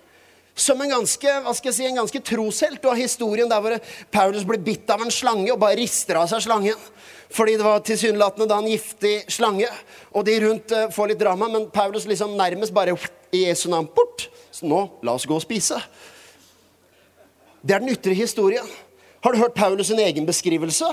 Som 0.60 0.82
en 0.84 0.92
ganske 0.92 1.36
hva 1.46 1.54
skal 1.56 1.70
jeg 1.70 1.76
si, 1.78 1.86
en 1.88 2.02
ganske 2.02 2.20
troshelt. 2.28 2.82
Du 2.82 2.90
har 2.90 3.00
historien 3.00 3.48
der 3.48 3.62
hvor 3.64 3.78
Paulus 4.12 4.44
blir 4.44 4.60
bitt 4.60 4.92
av 4.92 5.00
en 5.00 5.14
slange 5.14 5.48
og 5.54 5.62
bare 5.62 5.78
rister 5.80 6.20
av 6.20 6.28
seg 6.28 6.44
slangen. 6.44 6.84
Fordi 7.32 7.56
det 7.56 7.64
var 7.64 7.80
tilsynelatende 7.86 8.50
da 8.50 8.60
en 8.60 8.68
giftig 8.68 9.14
slange. 9.32 9.72
Og 10.12 10.28
de 10.28 10.36
rundt 10.44 10.76
uh, 10.76 10.90
får 10.92 11.14
litt 11.14 11.24
drama, 11.24 11.48
men 11.48 11.70
Paulus 11.72 12.04
liksom 12.10 12.36
nærmest 12.36 12.76
bare 12.76 12.98
i 13.32 13.46
Jesu 13.46 13.70
navn 13.72 13.88
bort. 13.96 14.28
Så 14.52 14.68
nå, 14.68 14.84
la 15.06 15.16
oss 15.16 15.28
gå 15.30 15.40
og 15.40 15.44
spise. 15.46 15.80
Det 17.64 17.78
er 17.78 17.80
den 17.80 17.94
ytre 17.96 18.12
historien. 18.18 18.68
Har 19.24 19.32
du 19.32 19.40
hørt 19.40 19.56
Paulus 19.56 19.88
sin 19.88 20.04
egen 20.04 20.28
beskrivelse 20.28 20.92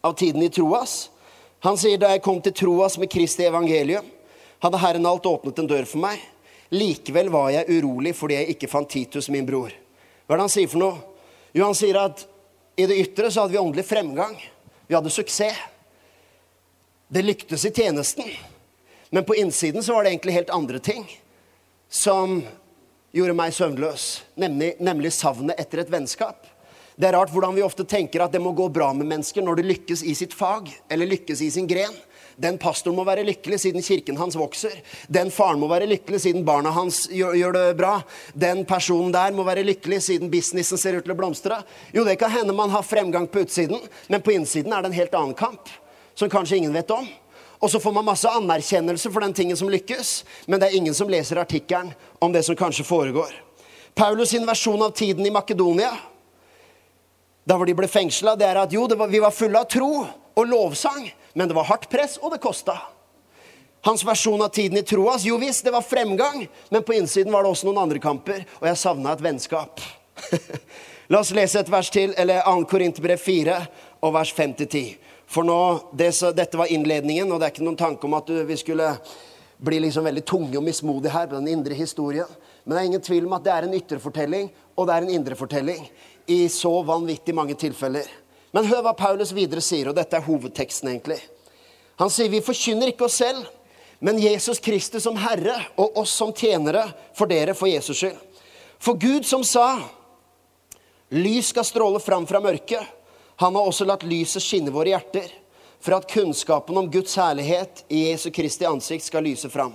av 0.00 0.16
tiden 0.16 0.44
i 0.44 0.52
Troas? 0.52 1.11
Han 1.62 1.78
sier 1.78 2.00
da 2.00 2.10
jeg 2.10 2.24
kom 2.24 2.40
til 2.42 2.54
Troas 2.58 2.96
med 2.98 3.10
Kristi 3.12 3.46
evangelium, 3.46 4.06
hadde 4.62 4.80
Herren 4.82 5.06
alt 5.06 5.26
åpnet 5.26 5.60
en 5.62 5.68
dør 5.70 5.86
for 5.86 6.02
meg. 6.02 6.18
Likevel 6.74 7.28
var 7.30 7.50
jeg 7.54 7.68
urolig 7.78 8.14
fordi 8.18 8.38
jeg 8.38 8.54
ikke 8.54 8.70
fant 8.70 8.90
Titus, 8.90 9.28
min 9.30 9.46
bror. 9.46 9.74
Hva 10.26 10.34
er 10.34 10.40
det 10.40 10.46
han 10.46 10.52
sier 10.52 10.70
for 10.70 10.82
noe? 10.82 10.98
Jo, 11.52 11.66
han 11.68 11.76
sier 11.76 11.98
at 12.00 12.24
i 12.80 12.86
det 12.88 12.96
ytre 13.02 13.30
så 13.30 13.44
hadde 13.44 13.54
vi 13.54 13.60
åndelig 13.60 13.84
fremgang. 13.86 14.34
Vi 14.88 14.96
hadde 14.96 15.12
suksess. 15.12 15.58
Det 17.12 17.22
lyktes 17.22 17.66
i 17.68 17.72
tjenesten. 17.74 18.26
Men 19.12 19.26
på 19.28 19.36
innsiden 19.36 19.84
så 19.84 19.94
var 19.94 20.04
det 20.04 20.14
egentlig 20.14 20.38
helt 20.38 20.50
andre 20.50 20.80
ting 20.80 21.04
som 21.92 22.38
gjorde 23.12 23.34
meg 23.36 23.52
søvnløs, 23.52 24.06
nemlig, 24.40 24.70
nemlig 24.80 25.10
savnet 25.12 25.60
etter 25.60 25.82
et 25.82 25.92
vennskap. 25.92 26.46
Det 26.96 27.08
er 27.08 27.16
rart 27.16 27.32
hvordan 27.32 27.54
vi 27.56 27.64
ofte 27.64 27.86
tenker 27.88 28.24
at 28.24 28.32
det 28.34 28.40
må 28.42 28.52
gå 28.56 28.66
bra 28.72 28.90
med 28.92 29.08
mennesker 29.08 29.44
når 29.44 29.60
de 29.60 29.68
lykkes 29.70 30.02
i 30.04 30.14
sitt 30.16 30.34
fag 30.36 30.68
eller 30.92 31.08
lykkes 31.08 31.40
i 31.44 31.50
sin 31.54 31.68
gren. 31.70 31.94
Den 32.36 32.56
pastoren 32.60 32.96
må 32.96 33.04
være 33.04 33.24
lykkelig 33.26 33.58
siden 33.62 33.84
kirken 33.84 34.16
hans 34.20 34.36
vokser. 34.38 34.74
Den 35.12 35.30
faren 35.32 35.60
må 35.60 35.68
være 35.70 35.88
lykkelig 35.90 36.22
siden 36.24 36.46
barna 36.46 36.72
hans 36.74 37.04
gjør, 37.12 37.36
gjør, 37.38 37.56
det 37.56 37.76
bra. 37.80 37.92
Den 38.34 38.64
personen 38.68 39.12
der 39.14 39.34
må 39.36 39.44
være 39.46 39.64
lykkelig 39.66 40.00
siden 40.08 40.32
businessen 40.32 40.80
ser 40.80 40.96
ut 40.96 41.06
til 41.06 41.14
å 41.14 41.18
blomstre. 41.18 41.60
Jo, 41.94 42.06
det 42.08 42.18
kan 42.20 42.32
hende 42.32 42.56
man 42.56 42.72
har 42.72 42.86
fremgang 42.86 43.28
på 43.28 43.44
utsiden, 43.44 43.80
men 44.08 44.24
på 44.24 44.34
innsiden 44.36 44.72
er 44.72 44.82
det 44.82 44.92
en 44.92 45.00
helt 45.00 45.18
annen 45.18 45.36
kamp. 45.38 45.68
Som 46.14 46.32
kanskje 46.32 46.60
ingen 46.60 46.74
vet 46.76 46.90
om. 46.92 47.06
Og 47.62 47.70
så 47.70 47.78
får 47.80 47.94
man 47.94 48.08
masse 48.08 48.28
anerkjennelse 48.28 49.12
for 49.12 49.22
den 49.22 49.36
tingen 49.36 49.56
som 49.56 49.70
lykkes, 49.70 50.22
men 50.50 50.58
det 50.58 50.68
er 50.68 50.80
ingen 50.80 50.96
som 50.96 51.10
leser 51.10 51.38
artikkelen 51.38 51.92
om 52.18 52.32
det 52.34 52.42
som 52.44 52.58
kanskje 52.58 52.84
foregår. 52.84 53.30
Paulus 53.94 54.32
sin 54.32 54.46
versjon 54.48 54.82
av 54.82 54.96
tiden 54.96 55.26
i 55.28 55.30
Makedonia, 55.30 55.92
da 57.44 57.58
hvor 57.58 57.66
de 57.66 57.74
ble 57.76 57.88
fengsla, 57.90 58.36
det 58.38 58.46
er 58.46 58.60
at 58.62 58.74
jo, 58.74 58.86
var, 58.96 59.10
vi 59.10 59.20
var 59.22 59.34
fulle 59.34 59.60
av 59.60 59.70
tro 59.70 59.90
og 60.06 60.44
lovsang, 60.48 61.08
men 61.34 61.48
det 61.48 61.56
var 61.56 61.68
hardt 61.70 61.88
press, 61.90 62.18
og 62.22 62.34
det 62.34 62.42
kosta. 62.42 62.76
Hans 63.82 64.04
versjon 64.06 64.42
av 64.44 64.52
tiden 64.54 64.78
i 64.78 64.84
Troas, 64.86 65.24
jo 65.26 65.40
visst, 65.42 65.64
det 65.66 65.74
var 65.74 65.82
fremgang, 65.82 66.44
men 66.70 66.84
på 66.86 66.94
innsiden 66.94 67.32
var 67.34 67.42
det 67.42 67.50
også 67.50 67.66
noen 67.66 67.82
andre 67.82 68.02
kamper, 68.02 68.44
og 68.60 68.68
jeg 68.70 68.78
savna 68.78 69.16
et 69.16 69.24
vennskap. 69.24 69.82
La 71.10 71.18
oss 71.18 71.32
lese 71.34 71.58
et 71.58 71.72
vers 71.72 71.90
til, 71.90 72.14
eller 72.16 72.44
2. 72.46 72.62
Korinterbrev 72.70 73.18
4 73.18 73.56
og 74.06 74.14
vers 74.14 74.30
5-10. 74.36 74.94
For 75.32 75.44
nå, 75.44 75.58
det, 75.98 76.12
Dette 76.36 76.60
var 76.60 76.70
innledningen, 76.70 77.26
og 77.32 77.40
det 77.40 77.48
er 77.48 77.54
ikke 77.56 77.66
noen 77.66 77.80
tanke 77.80 78.06
om 78.06 78.14
at 78.16 78.30
du, 78.30 78.36
vi 78.46 78.56
skulle 78.60 78.86
bli 79.62 79.78
liksom 79.82 80.06
veldig 80.06 80.24
tunge 80.26 80.56
og 80.58 80.64
mismodige 80.66 81.12
her 81.14 81.28
på 81.30 81.38
den 81.40 81.50
indre 81.52 81.74
historien. 81.74 82.30
Men 82.62 82.76
det 82.76 82.80
er 82.80 82.88
ingen 82.90 83.04
tvil 83.04 83.26
om 83.26 83.36
at 83.36 83.44
det 83.44 83.52
er 83.54 83.66
en 83.66 83.76
ytre 83.76 83.98
fortelling, 84.02 84.50
og 84.78 84.86
det 84.86 84.94
er 84.94 85.06
en 85.06 85.14
indre 85.18 85.38
fortelling. 85.38 85.84
I 86.26 86.48
så 86.48 86.72
vanvittig 86.86 87.34
mange 87.34 87.56
tilfeller. 87.58 88.06
Men 88.52 88.68
hør 88.68 88.84
hva 88.84 88.92
Paulus 88.96 89.32
videre 89.34 89.62
sier, 89.64 89.88
og 89.88 89.96
dette 89.96 90.16
er 90.18 90.26
hovedteksten, 90.26 90.90
egentlig. 90.92 91.18
Han 92.00 92.10
sier 92.12 92.30
vi 92.32 92.42
forkynner 92.44 92.92
ikke 92.92 93.06
oss 93.08 93.18
selv, 93.22 93.46
men 94.02 94.20
Jesus 94.20 94.60
Kristus 94.62 95.06
som 95.06 95.18
Herre, 95.20 95.56
og 95.78 95.98
oss 96.02 96.14
som 96.14 96.32
tjenere 96.34 96.84
for 97.16 97.30
dere 97.30 97.54
for 97.56 97.70
Jesus 97.70 98.00
skyld. 98.02 98.18
For 98.82 98.98
Gud 98.98 99.24
som 99.26 99.44
sa, 99.46 99.78
lys 101.14 101.52
skal 101.52 101.66
stråle 101.66 102.02
fram 102.02 102.26
fra 102.26 102.42
mørket 102.42 102.98
han 103.42 103.54
har 103.54 103.66
også 103.66 103.86
latt 103.88 104.04
lyset 104.06 104.42
skinne 104.44 104.70
våre 104.70 104.92
hjerter, 104.92 105.26
for 105.82 105.96
at 105.96 106.06
kunnskapen 106.10 106.76
om 106.78 106.90
Guds 106.90 107.16
herlighet 107.18 107.80
i 107.90 108.04
Jesu 108.10 108.28
Kristi 108.30 108.68
ansikt 108.68 109.08
skal 109.08 109.26
lyse 109.26 109.50
fram. 109.50 109.72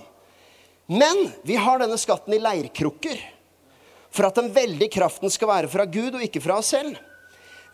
Men 0.88 1.26
vi 1.44 1.58
har 1.60 1.82
denne 1.82 1.98
skatten 2.00 2.32
i 2.32 2.40
leirkrukker, 2.40 3.18
for 4.14 4.28
at 4.28 4.38
den 4.40 4.50
veldige 4.54 4.92
kraften 4.98 5.30
skal 5.32 5.50
være 5.50 5.70
fra 5.72 5.86
Gud 5.88 6.14
og 6.14 6.24
ikke 6.24 6.42
fra 6.44 6.58
oss 6.60 6.72
selv. 6.74 6.96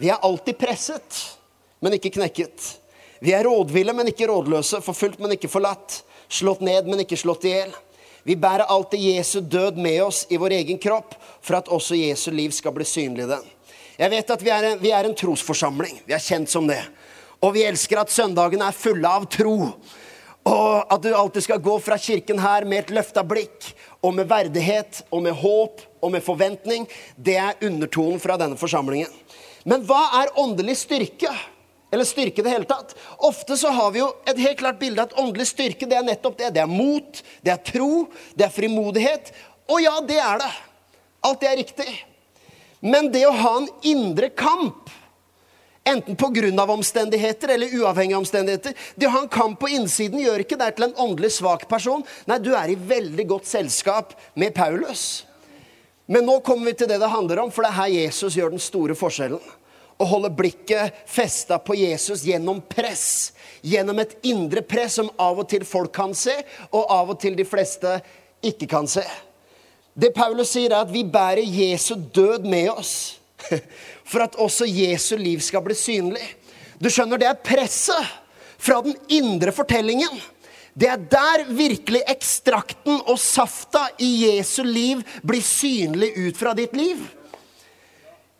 Vi 0.00 0.10
er 0.10 0.22
alltid 0.26 0.58
presset, 0.58 1.20
men 1.80 1.96
ikke 1.96 2.12
knekket. 2.16 2.72
Vi 3.24 3.32
er 3.32 3.46
rådville, 3.46 3.94
men 3.96 4.10
ikke 4.10 4.26
rådløse, 4.28 4.82
forfulgt, 4.84 5.20
men 5.22 5.36
ikke 5.36 5.48
forlatt, 5.48 6.02
slått 6.28 6.64
ned, 6.66 6.88
men 6.90 7.04
ikke 7.04 7.18
slått 7.20 7.46
i 7.46 7.54
hjel. 7.54 7.74
Vi 8.24 8.36
bærer 8.40 8.68
alltid 8.72 9.00
Jesu 9.00 9.40
død 9.40 9.78
med 9.80 10.00
oss 10.02 10.24
i 10.32 10.40
vår 10.40 10.56
egen 10.58 10.80
kropp, 10.80 11.14
for 11.44 11.58
at 11.60 11.68
også 11.72 11.96
Jesu 11.98 12.30
liv 12.32 12.52
skal 12.56 12.74
bli 12.74 12.86
synlig 12.88 13.26
i 13.26 13.32
den. 13.34 13.50
Jeg 14.00 14.10
vet 14.10 14.30
at 14.34 14.42
vi 14.42 14.50
er, 14.50 14.70
en, 14.72 14.78
vi 14.80 14.90
er 14.90 15.06
en 15.06 15.14
trosforsamling. 15.14 16.00
Vi 16.08 16.16
er 16.16 16.22
kjent 16.24 16.50
som 16.50 16.66
det. 16.66 16.80
Og 17.44 17.52
vi 17.54 17.66
elsker 17.68 18.00
at 18.00 18.10
søndagene 18.10 18.66
er 18.66 18.76
fulle 18.76 19.10
av 19.20 19.28
tro. 19.30 19.70
Og 20.44 20.92
at 20.92 21.00
du 21.02 21.08
alltid 21.16 21.46
skal 21.46 21.62
gå 21.64 21.78
fra 21.80 21.96
kirken 22.00 22.40
her 22.42 22.66
med 22.68 22.82
et 22.82 22.92
løfta 22.92 23.24
blikk 23.24 23.70
og 24.04 24.12
med 24.16 24.28
verdighet 24.28 25.00
og 25.08 25.24
med 25.24 25.36
håp 25.40 25.80
og 26.04 26.12
med 26.12 26.24
forventning. 26.24 26.84
Det 27.16 27.38
er 27.40 27.64
undertonen 27.64 28.20
fra 28.20 28.36
denne 28.40 28.58
forsamlingen. 28.60 29.08
Men 29.64 29.84
hva 29.88 30.02
er 30.20 30.34
åndelig 30.40 30.76
styrke? 30.82 31.32
Eller 31.94 32.04
styrke 32.04 32.42
i 32.42 32.44
det 32.44 32.52
hele 32.52 32.68
tatt. 32.68 32.92
Ofte 33.24 33.56
så 33.56 33.70
har 33.72 33.92
vi 33.94 34.02
jo 34.02 34.10
et 34.28 34.40
helt 34.42 34.58
klart 34.60 34.80
bilde 34.80 35.04
at 35.04 35.14
åndelig 35.20 35.46
styrke 35.52 35.88
det 35.88 35.96
er 35.96 36.04
nettopp 36.04 36.36
det. 36.40 36.50
Det 36.56 36.64
er 36.64 36.68
mot, 36.68 37.22
det 37.40 37.54
er 37.54 37.62
tro, 37.64 38.08
det 38.34 38.48
er 38.48 38.52
frimodighet. 38.52 39.30
Og 39.70 39.80
ja, 39.80 39.94
det 40.04 40.18
er 40.20 40.42
det. 40.42 40.50
Alt 41.24 41.40
det 41.40 41.48
er 41.48 41.60
riktig. 41.62 41.88
Men 42.84 43.08
det 43.14 43.22
å 43.24 43.32
ha 43.32 43.54
en 43.62 43.70
indre 43.88 44.28
kamp, 44.36 44.90
enten 45.84 46.16
pga. 46.16 46.72
omstendigheter 46.72 47.48
eller 47.48 47.74
uavhengige 47.80 48.16
omstendigheter 48.16 48.74
Det 48.94 49.06
å 49.06 49.10
ha 49.10 49.22
en 49.22 49.28
kamp 49.28 49.60
på 49.60 49.68
innsiden 49.68 50.20
gjør 50.20 50.44
ikke 50.44 50.58
deg 50.60 50.76
til 50.76 50.88
en 50.88 50.96
åndelig 50.96 51.34
svak 51.38 51.68
person. 51.68 52.04
Nei, 52.26 52.38
du 52.38 52.54
er 52.56 52.72
i 52.72 52.78
veldig 52.78 53.26
godt 53.28 53.46
selskap 53.46 54.14
med 54.34 54.54
Paulus. 54.54 55.24
Men 56.06 56.26
nå 56.26 56.40
kommer 56.44 56.70
vi 56.70 56.78
til 56.78 56.88
det 56.88 57.00
det 57.00 57.08
handler 57.08 57.44
om, 57.44 57.50
for 57.52 57.64
det 57.64 57.70
er 57.72 57.78
her 57.78 57.92
Jesus 57.92 58.36
gjør 58.36 58.52
den 58.52 58.62
store 58.62 58.96
forskjellen. 58.96 59.40
Å 59.94 60.04
holde 60.10 60.32
blikket 60.34 61.04
festa 61.06 61.56
på 61.62 61.76
Jesus 61.78 62.24
gjennom 62.26 62.60
press. 62.68 63.32
Gjennom 63.62 64.00
et 64.02 64.16
indre 64.26 64.64
press 64.66 64.98
som 64.98 65.08
av 65.20 65.38
og 65.40 65.48
til 65.48 65.64
folk 65.64 65.94
kan 65.94 66.12
se, 66.18 66.34
og 66.74 66.90
av 66.92 67.14
og 67.14 67.20
til 67.22 67.38
de 67.38 67.46
fleste 67.46 68.00
ikke 68.44 68.68
kan 68.68 68.90
se. 68.90 69.04
Det 69.94 70.10
Paulus 70.12 70.50
sier, 70.50 70.72
er 70.72 70.82
at 70.82 70.92
vi 70.92 71.04
bærer 71.06 71.46
Jesu 71.46 71.94
død 71.94 72.48
med 72.50 72.72
oss. 72.74 73.20
For 74.10 74.24
at 74.24 74.38
også 74.40 74.68
Jesu 74.68 75.16
liv 75.20 75.42
skal 75.44 75.64
bli 75.64 75.76
synlig. 75.78 76.26
Du 76.80 76.90
skjønner, 76.90 77.20
det 77.20 77.30
er 77.30 77.42
presset 77.44 78.12
fra 78.58 78.80
den 78.84 78.96
indre 79.12 79.52
fortellingen. 79.54 80.20
Det 80.74 80.88
er 80.90 80.98
der 80.98 81.44
virkelig 81.54 82.00
ekstrakten 82.10 82.98
og 83.06 83.18
safta 83.22 83.86
i 84.02 84.26
Jesu 84.26 84.64
liv 84.66 85.04
blir 85.22 85.44
synlig 85.44 86.10
ut 86.18 86.40
fra 86.40 86.54
ditt 86.58 86.74
liv. 86.74 87.04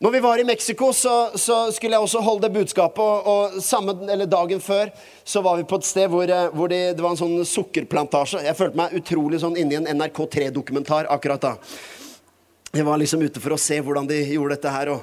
Når 0.03 0.11
vi 0.11 0.19
var 0.19 0.39
i 0.39 0.43
Mexico, 0.43 0.89
så, 0.93 1.29
så, 1.39 1.71
skulle 1.71 1.95
jeg 1.95 2.03
også 2.03 2.19
holde 2.19 2.43
det 2.43 2.53
budskapet. 2.57 2.99
Og, 2.99 3.27
og 3.55 3.63
samme, 3.63 3.95
dagen 4.27 4.59
før 4.59 4.91
så 5.23 5.41
var 5.41 5.55
vi 5.55 5.63
på 5.63 5.79
et 5.79 5.87
sted 5.87 6.11
hvor, 6.11 6.27
eh, 6.27 6.49
hvor 6.51 6.67
det, 6.67 6.97
det, 6.97 7.03
var 7.03 7.15
en 7.15 7.21
sånn 7.21 7.47
sukkerplantasje. 7.47 8.43
Jeg 8.43 8.59
følte 8.59 8.81
meg 8.81 8.97
utrolig 8.99 9.39
sånn 9.39 9.55
inni 9.57 9.79
en 9.79 9.87
NRK3-dokumentar 9.95 11.07
akkurat 11.15 11.47
da. 11.47 11.53
Jeg 12.75 12.83
var 12.83 12.99
liksom 12.99 13.23
ute 13.23 13.39
for 13.39 13.55
å 13.55 13.61
se 13.61 13.79
hvordan 13.79 14.07
de 14.09 14.19
gjorde 14.35 14.57
dette 14.57 14.73
her. 14.73 14.91
og 14.91 15.01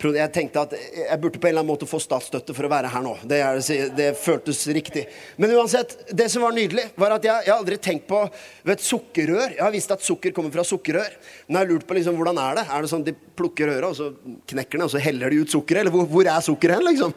jeg 0.00 0.32
tenkte 0.32 0.62
at 0.62 0.70
jeg 0.72 1.20
burde 1.20 1.36
på 1.36 1.44
en 1.44 1.50
eller 1.50 1.60
annen 1.60 1.68
måte 1.74 1.88
få 1.88 1.98
statsstøtte 2.00 2.54
for 2.56 2.64
å 2.64 2.70
være 2.72 2.88
her 2.88 3.02
nå. 3.04 3.12
Det, 3.28 3.40
er, 3.44 3.90
det 3.92 4.06
føltes 4.16 4.62
riktig. 4.72 5.02
Men 5.36 5.52
uansett, 5.58 5.92
det 6.16 6.30
som 6.32 6.46
var 6.46 6.56
nydelig, 6.56 6.86
var 6.96 7.18
at 7.18 7.28
jeg, 7.28 7.44
jeg 7.50 7.52
aldri 7.52 7.76
tenkt 7.84 8.08
på 8.08 8.22
vet, 8.64 8.80
sukkerrør. 8.80 9.58
Jeg 9.58 9.64
har 9.66 9.74
visst 9.74 9.92
at 9.92 10.06
sukker 10.06 10.32
kommer 10.32 10.54
fra 10.54 10.64
sukkerrør. 10.64 11.18
Men 11.48 11.58
jeg 11.58 11.66
har 11.66 11.72
lurt 11.74 11.88
på 11.90 11.98
liksom, 12.00 12.16
hvordan 12.16 12.40
er 12.40 12.62
det? 12.62 12.68
Er 12.70 12.80
det 12.80 12.92
sånn 12.94 13.08
de 13.10 13.16
plukker 13.36 13.68
røret, 13.74 13.90
og 13.90 13.98
så 13.98 14.38
knekker 14.54 14.80
det, 14.80 14.86
og 14.88 14.94
så 14.94 15.04
heller 15.04 15.34
de 15.34 15.42
ut 15.44 15.52
sukkeret? 15.52 15.84
Eller 15.84 15.98
hvor, 15.98 16.08
hvor 16.08 16.32
er 16.32 16.46
sukkeret 16.48 16.80
hen, 16.80 16.88
liksom? 16.88 17.12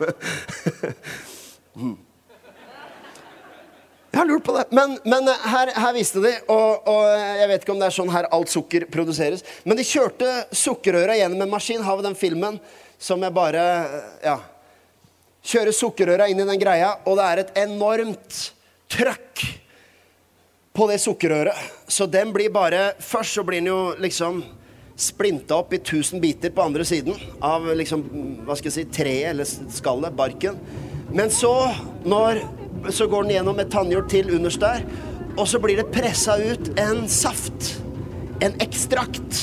hmm. 1.80 2.02
Jeg 4.14 4.20
har 4.20 4.28
lurt 4.30 4.44
på 4.46 4.54
det. 4.54 4.68
Men, 4.70 4.92
men 5.10 5.26
her, 5.26 5.72
her, 5.74 5.94
viste 5.96 6.22
de, 6.22 6.36
og, 6.54 6.86
og, 6.86 7.08
jeg 7.40 7.48
vet 7.50 7.64
ikke 7.66 7.74
om 7.74 7.80
det 7.82 7.88
er 7.88 7.96
sånn 7.96 8.12
her 8.14 8.28
alt 8.36 8.52
sukker 8.54 8.86
produseres. 8.94 9.42
Men 9.66 9.80
de 9.80 9.86
kjørte 9.90 10.28
sukkerrøra 10.54 11.16
gjennom 11.18 11.42
en 11.42 11.54
maskin. 11.56 11.82
Har 11.82 11.98
vi 11.98 12.06
den 12.06 12.18
filmen 12.20 12.60
som 13.02 13.26
jeg 13.26 13.34
bare 13.34 13.64
Ja. 14.22 14.38
Kjører 15.44 15.76
sukkerrøra 15.76 16.30
inn 16.32 16.40
i 16.40 16.46
den 16.48 16.60
greia, 16.62 16.94
og 17.04 17.18
det 17.20 17.24
er 17.28 17.40
et 17.42 17.58
enormt 17.66 18.38
trøkk 18.94 19.42
på 20.78 20.88
det 20.88 21.02
sukkerrøret. 21.04 21.66
Så 21.92 22.06
den 22.08 22.32
blir 22.32 22.54
bare 22.54 22.94
Først 23.04 23.36
så 23.36 23.44
blir 23.44 23.60
den 23.60 23.74
jo 23.74 23.82
liksom 24.00 24.40
splinta 24.96 25.58
opp 25.58 25.74
i 25.74 25.82
tusen 25.82 26.22
biter 26.22 26.54
på 26.54 26.62
andre 26.62 26.86
siden 26.86 27.18
av 27.42 27.66
liksom, 27.76 28.06
hva 28.46 28.56
skal 28.56 28.70
jeg 28.70 28.76
si, 28.78 28.86
treet 28.94 29.32
eller 29.34 29.50
skallet, 29.74 30.14
barken. 30.16 30.62
Men 31.12 31.34
så, 31.34 31.74
når 32.06 32.44
så 32.90 33.08
går 33.08 33.24
den 33.24 33.36
gjennom 33.38 33.60
et 33.62 33.72
tannhjul 33.72 34.04
til 34.12 34.32
underst 34.36 34.64
der. 34.64 34.84
Og 35.38 35.48
så 35.50 35.60
blir 35.62 35.80
det 35.80 35.92
pressa 35.94 36.36
ut 36.38 36.74
en 36.80 37.06
saft. 37.10 37.78
En 38.44 38.56
ekstrakt. 38.62 39.40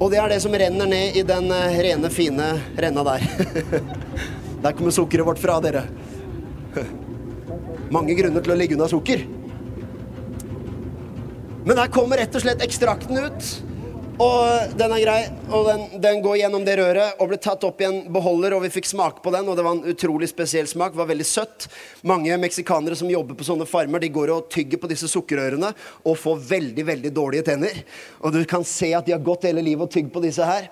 Og 0.00 0.10
det 0.12 0.18
er 0.20 0.32
det 0.32 0.40
som 0.42 0.54
renner 0.56 0.88
ned 0.88 1.16
i 1.20 1.24
den 1.28 1.50
eh, 1.52 1.80
rene, 1.84 2.10
fine 2.12 2.52
renna 2.80 3.04
der. 3.06 3.26
Der 4.60 4.74
kommer 4.76 4.92
sukkeret 4.92 5.24
vårt 5.24 5.38
fra, 5.40 5.54
dere. 5.64 5.86
Mange 7.94 8.12
grunner 8.18 8.44
til 8.44 8.52
å 8.52 8.56
ligge 8.60 8.76
unna 8.76 8.90
sukker. 8.92 9.22
Men 11.64 11.80
her 11.80 11.88
kommer 11.92 12.20
rett 12.20 12.36
og 12.36 12.44
slett 12.44 12.60
ekstrakten 12.64 13.16
ut. 13.24 13.48
Og 14.20 14.72
den 14.76 14.92
er 14.92 15.00
grei, 15.00 15.20
og 15.48 15.64
den, 15.64 15.84
den, 16.02 16.18
går 16.20 16.34
gjennom 16.42 16.64
det 16.66 16.74
røret 16.76 17.20
og 17.22 17.30
ble 17.30 17.38
tatt 17.40 17.62
opp 17.64 17.78
i 17.80 17.86
en 17.86 18.00
beholder, 18.12 18.52
og 18.52 18.66
vi 18.66 18.72
fikk 18.74 18.90
smake 18.90 19.22
på 19.24 19.32
den, 19.32 19.46
og 19.48 19.56
det 19.56 19.64
var 19.64 19.78
en 19.78 19.94
utrolig 19.94 20.28
spesiell 20.28 20.68
smak. 20.68 20.92
Det 20.92 21.00
var 21.00 21.08
veldig 21.08 21.24
søtt. 21.24 21.68
Mange 22.04 22.36
meksikanere 22.42 22.98
som 23.00 23.08
jobber 23.08 23.38
på 23.38 23.46
sånne 23.48 23.64
farmer, 23.70 24.02
de 24.02 24.10
går 24.12 24.34
og 24.34 24.50
tygger 24.52 24.82
på 24.82 24.90
disse 24.90 25.08
sukkerørene 25.08 25.72
og 26.04 26.18
får 26.20 26.44
veldig, 26.50 26.84
veldig 26.90 27.14
dårlige 27.16 27.46
tenner. 27.48 27.80
Og 28.20 28.36
du 28.36 28.42
kan 28.50 28.66
se 28.68 28.92
at 28.98 29.08
de 29.08 29.16
har 29.16 29.24
gått 29.24 29.48
hele 29.48 29.64
livet 29.64 29.88
og 29.88 29.94
tygd 29.94 30.12
på 30.12 30.24
disse 30.26 30.44
her. 30.44 30.68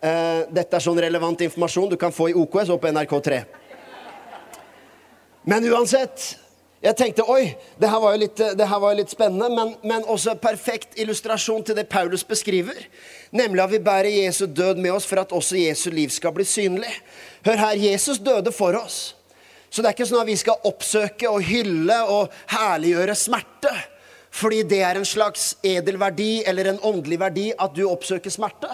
Uh, 0.00 0.44
dette 0.52 0.76
er 0.76 0.84
sånn 0.84 1.00
relevant 1.00 1.40
informasjon 1.48 1.94
du 1.94 1.96
kan 2.00 2.12
få 2.12 2.28
i 2.28 2.36
OKS 2.36 2.74
og 2.76 2.82
på 2.84 2.92
NRK3. 2.92 3.40
Men 5.48 5.64
uansett 5.72 6.34
jeg 6.80 6.96
tenkte 6.96 7.26
oi, 7.28 7.50
det 7.76 7.88
her 7.92 8.00
var 8.00 8.14
jo 8.14 8.22
litt, 8.22 8.40
var 8.56 8.86
jo 8.86 8.98
litt 9.02 9.12
spennende, 9.12 9.50
men, 9.52 9.74
men, 9.84 10.04
også 10.08 10.32
perfekt 10.40 10.96
illustrasjon 11.00 11.66
til 11.68 11.76
det 11.76 11.90
Paulus 11.92 12.24
beskriver. 12.24 12.78
Nemlig 13.36 13.60
at 13.66 13.74
vi 13.74 13.82
bærer 13.84 14.08
Jesu 14.08 14.46
død 14.46 14.80
med 14.80 14.94
oss 14.94 15.08
for 15.08 15.20
at 15.20 15.34
også 15.36 15.60
Jesu 15.60 15.90
liv 15.92 16.08
skal 16.14 16.32
bli 16.32 16.46
synlig. 16.48 16.92
Hør 17.44 17.60
her, 17.66 17.76
Jesus 17.84 18.22
døde 18.24 18.52
for 18.56 18.78
oss. 18.80 19.12
Så 19.68 19.82
det 19.82 19.90
er 19.90 19.98
ikke 19.98 20.08
sånn 20.08 20.22
at 20.22 20.30
vi 20.32 20.40
skal 20.40 20.64
oppsøke 20.66 21.28
og 21.28 21.44
hylle 21.44 22.00
og 22.08 22.32
herliggjøre 22.50 23.18
smerte. 23.18 23.74
Fordi 24.32 24.62
det 24.70 24.80
er 24.86 24.96
en 24.96 25.08
slags 25.08 25.52
edel 25.66 26.00
verdi 26.00 26.40
eller 26.48 26.72
en 26.72 26.80
åndelig 26.86 27.20
verdi 27.20 27.50
at 27.60 27.76
du 27.76 27.84
oppsøker 27.90 28.32
smerte. 28.32 28.72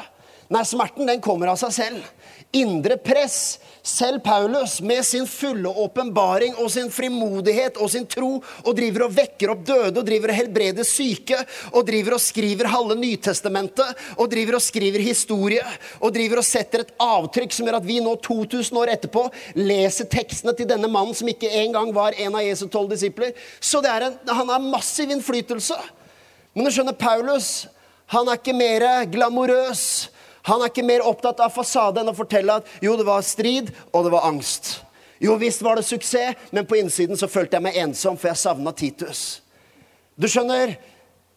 Nei, 0.48 0.62
smerten 0.62 1.08
den 1.08 1.22
kommer 1.22 1.50
av 1.50 1.58
seg 1.58 1.72
selv. 1.74 2.10
Indre 2.54 2.96
press 3.02 3.58
selv 3.86 4.20
Paulus, 4.24 4.80
med 4.80 5.04
sin 5.06 5.26
fulle 5.26 5.68
åpenbaring 5.68 6.54
og 6.62 6.70
sin 6.70 6.88
frimodighet 6.90 7.76
og 7.82 7.90
sin 7.90 8.06
tro, 8.10 8.38
og 8.62 8.76
driver 8.78 9.06
og 9.06 9.16
vekker 9.16 9.52
opp 9.52 9.64
døde 9.66 10.00
og 10.00 10.06
driver 10.06 10.32
og 10.32 10.38
helbreder 10.38 10.86
syke, 10.86 11.38
og 11.72 11.86
driver 11.86 12.16
og 12.16 12.22
skriver 12.22 12.70
halve 12.70 12.96
Nytestamentet, 12.98 14.06
og 14.16 14.30
driver 14.30 14.58
og 14.58 14.64
skriver 14.64 15.02
historie, 15.02 15.66
og 16.00 16.14
driver 16.14 16.42
og 16.42 16.48
setter 16.48 16.86
et 16.86 16.94
avtrykk 17.02 17.54
som 17.54 17.68
gjør 17.68 17.80
at 17.80 17.88
vi 17.90 18.00
nå 18.02 18.16
2000 18.24 18.82
år 18.82 18.94
etterpå 18.96 19.26
leser 19.58 20.10
tekstene 20.10 20.54
til 20.56 20.70
denne 20.70 20.90
mannen 20.90 21.14
som 21.14 21.30
ikke 21.30 21.50
engang 21.62 21.90
var 21.94 22.16
en 22.18 22.38
av 22.38 22.46
Jesu 22.46 22.68
tolv 22.70 22.94
disipler. 22.94 23.34
Så 23.60 23.82
en, 23.82 24.18
han 24.30 24.50
har 24.54 24.62
massiv 24.62 25.10
innflytelse. 25.10 25.78
Men 26.54 26.66
du 26.66 26.72
skjønner, 26.74 26.94
Paulus 26.94 27.66
han 28.14 28.28
er 28.30 28.38
ikke 28.38 28.54
mer 28.54 28.84
glamorøs 29.10 29.82
han 30.46 30.62
er 30.62 30.70
ikke 30.70 30.86
mer 30.86 31.06
opptatt 31.06 31.40
av 31.42 31.54
fasade 31.54 32.02
enn 32.02 32.12
å 32.12 32.16
fortelle 32.16 32.60
at 32.60 32.68
jo, 32.84 32.94
det 32.98 33.06
var 33.06 33.24
strid, 33.26 33.72
og 33.90 34.06
det 34.06 34.12
var 34.14 34.28
angst. 34.28 34.76
Jo 35.18 35.34
visst 35.40 35.64
var 35.64 35.78
det 35.78 35.86
suksess, 35.88 36.36
men 36.54 36.66
på 36.68 36.78
innsiden 36.78 37.18
så 37.18 37.28
følte 37.28 37.56
jeg 37.56 37.66
meg 37.66 37.78
ensom, 37.82 38.18
for 38.20 38.30
jeg 38.30 38.38
savna 38.44 38.72
Titus. 38.76 39.40
Du 40.14 40.28
skjønner, 40.30 40.76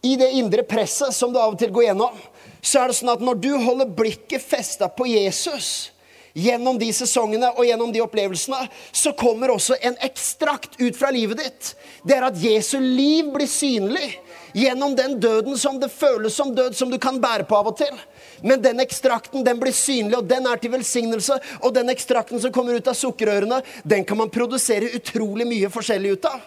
i 0.06 0.14
det 0.16 0.30
indre 0.40 0.64
presset 0.64 1.12
som 1.16 1.34
du 1.34 1.40
av 1.42 1.56
og 1.56 1.60
til 1.60 1.74
går 1.76 1.90
gjennom, 1.90 2.20
så 2.62 2.84
er 2.84 2.92
det 2.92 3.00
sånn 3.00 3.12
at 3.12 3.24
når 3.24 3.40
du 3.44 3.50
holder 3.60 3.90
blikket 3.98 4.44
festa 4.44 4.88
på 4.92 5.08
Jesus 5.10 5.90
gjennom 6.38 6.78
de 6.80 6.88
sesongene 6.94 7.50
og 7.56 7.66
gjennom 7.68 7.92
de 7.92 8.04
opplevelsene, 8.04 8.62
så 8.96 9.12
kommer 9.18 9.52
også 9.52 9.76
en 9.82 9.98
ekstrakt 10.06 10.78
ut 10.80 10.96
fra 10.96 11.10
livet 11.12 11.42
ditt. 11.42 11.74
Det 12.06 12.16
er 12.16 12.30
at 12.30 12.40
Jesu 12.40 12.78
liv 12.80 13.32
blir 13.34 13.50
synlig 13.50 14.14
gjennom 14.56 14.96
den 14.96 15.18
døden 15.20 15.58
som 15.60 15.80
det 15.82 15.92
føles 15.92 16.36
som 16.36 16.54
død, 16.56 16.78
som 16.78 16.92
du 16.92 17.00
kan 17.02 17.20
bære 17.22 17.48
på 17.50 17.58
av 17.58 17.74
og 17.74 17.80
til. 17.82 17.96
Men 18.44 18.62
den 18.64 18.80
ekstrakten 18.84 19.44
den 19.46 19.60
blir 19.60 19.76
synlig, 19.76 20.18
og 20.20 20.30
den 20.30 20.48
er 20.48 20.62
til 20.62 20.74
velsignelse. 20.74 21.40
Og 21.64 21.74
den 21.76 21.92
ekstrakten 21.94 22.42
som 22.42 22.54
kommer 22.56 22.78
ut 22.78 22.88
av 22.88 22.98
sukkerørene, 22.98 23.62
den 23.84 24.06
kan 24.08 24.20
man 24.20 24.32
produsere 24.34 24.92
utrolig 24.96 25.48
mye 25.50 25.72
forskjellig 25.74 26.18
ut 26.18 26.30
av. 26.30 26.40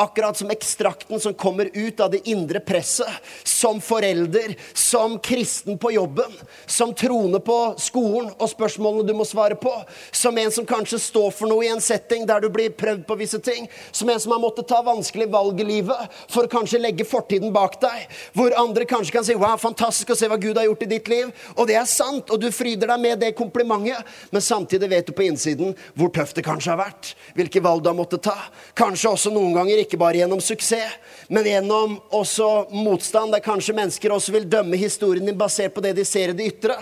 Akkurat 0.00 0.36
som 0.36 0.50
ekstrakten 0.50 1.20
som 1.20 1.34
kommer 1.34 1.68
ut 1.72 2.00
av 2.00 2.10
det 2.10 2.22
indre 2.28 2.60
presset. 2.60 3.10
Som 3.44 3.80
forelder, 3.80 4.54
som 4.72 5.18
kristen 5.18 5.78
på 5.78 5.92
jobben, 5.92 6.32
som 6.66 6.94
trone 6.94 7.40
på 7.40 7.56
skolen 7.78 8.30
og 8.38 8.48
spørsmålene 8.48 9.04
du 9.04 9.12
må 9.18 9.26
svare 9.28 9.58
på. 9.60 9.72
Som 10.12 10.38
en 10.40 10.50
som 10.50 10.64
kanskje 10.66 11.02
står 11.04 11.34
for 11.36 11.50
noe 11.50 11.66
i 11.66 11.68
en 11.68 11.82
setting 11.84 12.24
der 12.28 12.40
du 12.40 12.48
blir 12.48 12.72
prøvd 12.72 13.04
på 13.04 13.18
visse 13.20 13.42
ting. 13.44 13.68
Som 13.92 14.08
en 14.08 14.20
som 14.20 14.32
har 14.32 14.40
måttet 14.40 14.70
ta 14.70 14.80
vanskelige 14.86 15.28
valg 15.34 15.60
i 15.60 15.68
livet 15.68 16.16
for 16.30 16.48
å 16.48 16.52
kanskje 16.56 16.80
legge 16.80 17.04
fortiden 17.04 17.52
bak 17.52 17.76
deg. 17.84 18.08
Hvor 18.32 18.56
andre 18.56 18.88
kanskje 18.88 19.18
kan 19.18 19.24
si 19.24 19.34
'wow, 19.34 19.58
fantastisk 19.60 20.14
å 20.14 20.16
se 20.16 20.28
hva 20.28 20.40
Gud 20.40 20.56
har 20.56 20.64
gjort 20.64 20.82
i 20.82 20.92
ditt 20.94 21.12
liv'. 21.12 21.32
Og 21.56 21.66
det 21.66 21.76
er 21.76 21.84
sant, 21.84 22.30
og 22.30 22.40
du 22.40 22.50
fryder 22.50 22.88
deg 22.88 23.00
med 23.00 23.20
det 23.20 23.36
komplimentet. 23.36 24.04
Men 24.32 24.40
samtidig 24.40 24.88
vet 24.88 25.06
du 25.06 25.12
på 25.12 25.28
innsiden 25.28 25.76
hvor 25.94 26.08
tøft 26.08 26.36
det 26.36 26.44
kanskje 26.44 26.70
har 26.70 26.80
vært. 26.86 27.14
Hvilke 27.34 27.60
valg 27.60 27.82
du 27.82 27.88
har 27.88 27.96
måttet 27.96 28.22
ta. 28.22 28.36
Kanskje 28.74 29.10
også 29.10 29.30
noen 29.30 29.54
ganger 29.54 29.84
ikke 29.89 29.89
ikke 29.90 30.00
bare 30.00 30.22
gjennom 30.22 30.40
suksess, 30.42 30.96
men 31.28 31.46
gjennom 31.46 31.98
også 32.14 32.70
motstand, 32.72 33.34
der 33.34 33.42
kanskje 33.44 33.74
mennesker 33.76 34.14
også 34.14 34.34
vil 34.38 34.48
dømme 34.50 34.78
historien 34.78 35.26
din 35.26 35.38
basert 35.38 35.74
på 35.74 35.82
det 35.84 35.96
de 35.98 36.06
ser 36.06 36.32
i 36.32 36.36
det 36.38 36.48
ytre. 36.54 36.78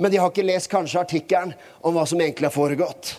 Men 0.00 0.12
de 0.12 0.18
har 0.20 0.32
ikke 0.32 0.46
lest 0.48 0.70
kanskje 0.72 1.02
artikkelen 1.02 1.52
om 1.84 1.94
hva 1.94 2.06
som 2.08 2.20
egentlig 2.20 2.48
har 2.48 2.56
foregått. 2.56 3.14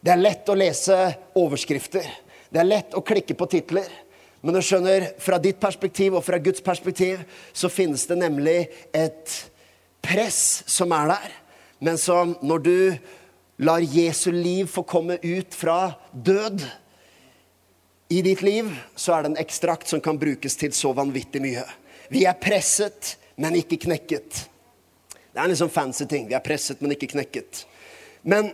Det 0.00 0.10
er 0.14 0.22
lett 0.22 0.48
å 0.48 0.56
lese 0.56 0.96
overskrifter. 1.38 2.08
Det 2.48 2.60
er 2.60 2.68
lett 2.68 2.96
å 2.96 3.04
klikke 3.04 3.36
på 3.38 3.48
titler. 3.52 3.86
Men 4.42 4.56
du 4.56 4.62
skjønner, 4.64 5.12
fra 5.22 5.38
ditt 5.38 5.60
perspektiv 5.62 6.16
og 6.18 6.24
fra 6.26 6.40
Guds 6.42 6.64
perspektiv 6.64 7.20
så 7.54 7.70
finnes 7.70 8.08
det 8.10 8.18
nemlig 8.18 8.56
et 8.90 9.36
press 10.02 10.64
som 10.66 10.90
er 10.96 11.12
der, 11.12 11.36
men 11.78 12.00
som 12.00 12.34
når 12.42 12.64
du 12.64 12.78
lar 13.62 13.84
Jesu 13.84 14.32
liv 14.34 14.66
få 14.66 14.82
komme 14.88 15.20
ut 15.22 15.54
fra 15.54 15.94
død, 16.10 16.64
i 18.12 18.22
ditt 18.22 18.42
liv 18.42 18.68
så 18.96 19.14
er 19.16 19.22
det 19.22 19.32
en 19.32 19.40
ekstrakt 19.40 19.88
som 19.88 20.00
kan 20.04 20.18
brukes 20.20 20.56
til 20.60 20.74
så 20.76 20.92
vanvittig 20.96 21.40
mye. 21.40 21.64
Vi 22.12 22.26
er 22.28 22.36
presset, 22.36 23.14
men 23.40 23.56
ikke 23.56 23.78
knekket. 23.86 24.42
Det 25.32 25.38
er 25.38 25.46
en 25.46 25.54
liksom 25.54 25.70
fancy 25.72 26.04
ting. 26.04 26.26
Vi 26.28 26.36
er 26.36 26.44
presset, 26.44 26.82
men 26.84 26.92
ikke 26.92 27.08
knekket. 27.14 27.62
Men 28.28 28.50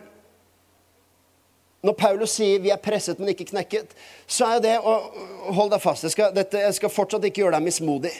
når 1.83 1.94
Paulus 1.99 2.31
sier 2.38 2.59
'vi 2.59 2.71
er 2.71 2.77
presset, 2.83 3.18
men 3.18 3.29
ikke 3.29 3.44
knekket', 3.51 3.94
så 4.27 4.44
er 4.44 4.61
det 4.61 4.79
og 4.79 5.12
Hold 5.55 5.71
deg 5.71 5.81
fast. 5.81 6.03
Jeg 6.03 6.11
skal, 6.11 6.35
dette, 6.35 6.59
jeg 6.59 6.75
skal 6.75 6.90
fortsatt 6.90 7.25
ikke 7.25 7.40
gjøre 7.40 7.55
deg 7.55 7.62
mismodig. 7.62 8.12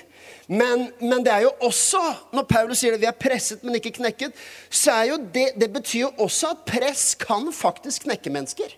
Men, 0.49 0.93
men, 1.01 1.25
det 1.25 1.33
er 1.33 1.41
jo 1.41 1.51
også, 1.61 2.01
når 2.33 2.43
Paulus 2.43 2.79
sier 2.79 2.93
det, 2.93 3.01
'vi 3.01 3.07
er 3.07 3.19
presset, 3.21 3.65
men 3.65 3.75
ikke 3.75 3.91
knekket', 3.91 4.33
så 4.71 4.91
er 4.91 5.05
jo 5.05 5.17
det, 5.35 5.49
det 5.61 5.73
betyr 5.73 6.01
jo 6.01 6.11
også 6.19 6.51
at 6.51 6.57
press 6.67 7.15
kan 7.15 7.53
faktisk 7.53 8.03
knekke 8.03 8.31
mennesker. 8.31 8.75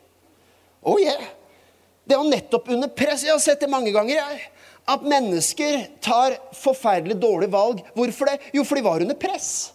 Oh 0.83 1.01
yeah. 1.01 1.39
Det 2.04 2.16
er 2.16 2.22
jo 2.22 2.30
nettopp 2.30 2.70
under 2.74 2.90
press. 2.92 3.24
Jeg 3.26 3.34
har 3.34 3.42
sett 3.42 3.60
det 3.62 3.70
mange 3.70 3.92
ganger. 3.94 4.16
jeg. 4.16 4.40
At 4.90 5.04
mennesker 5.06 5.84
tar 6.02 6.38
forferdelig 6.56 7.18
dårlige 7.20 7.52
valg. 7.52 7.82
Hvorfor 7.94 8.30
det? 8.30 8.38
Jo, 8.56 8.64
for 8.64 8.78
de 8.78 8.86
var 8.86 9.04
under 9.04 9.18
press. 9.18 9.72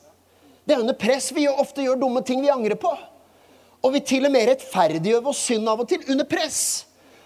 Det 0.65 0.75
er 0.75 0.81
under 0.81 0.97
press 0.97 1.29
vi 1.31 1.45
ofte 1.47 1.85
gjør 1.85 2.01
dumme 2.01 2.23
ting 2.25 2.41
vi 2.41 2.51
angrer 2.51 2.75
på. 2.79 2.91
Og 3.85 3.93
vi 3.93 4.01
til 4.01 4.25
og 4.25 4.33
med 4.33 4.49
rettferdiggjør 4.49 5.23
vår 5.27 5.37
synd 5.37 5.69
av 5.69 5.83
og 5.83 5.89
til 5.89 6.03
under 6.09 6.25
press. 6.27 6.59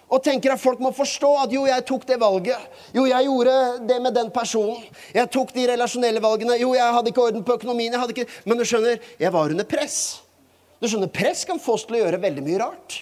Og 0.09 0.23
tenker 0.25 0.51
at 0.51 0.61
folk 0.61 0.79
må 0.81 0.89
forstå 0.95 1.29
at 1.43 1.51
jo, 1.53 1.67
jeg 1.69 1.85
tok 1.87 2.05
det 2.09 2.17
valget. 2.19 2.79
Jo, 2.95 3.05
jeg 3.07 3.27
gjorde 3.29 3.57
det 3.87 3.99
med 4.01 4.15
den 4.17 4.31
personen. 4.33 4.81
Jeg 5.13 5.29
tok 5.31 5.53
de 5.55 5.67
relasjonelle 5.69 6.21
valgene. 6.23 6.57
Jo, 6.59 6.73
jeg 6.75 6.95
hadde 6.95 7.13
ikke 7.13 7.27
orden 7.29 7.45
på 7.45 7.59
økonomien. 7.61 7.93
jeg 7.93 8.01
hadde 8.01 8.17
ikke... 8.17 8.41
Men 8.49 8.57
du 8.57 8.65
skjønner, 8.65 8.97
jeg 9.21 9.33
var 9.33 9.53
under 9.53 9.69
press. 9.69 9.99
Du 10.81 10.87
skjønner, 10.87 11.11
Press 11.11 11.43
kan 11.45 11.59
få 11.61 11.75
oss 11.75 11.85
til 11.85 11.97
å 11.97 12.03
gjøre 12.05 12.21
veldig 12.23 12.43
mye 12.45 12.59
rart. 12.61 13.01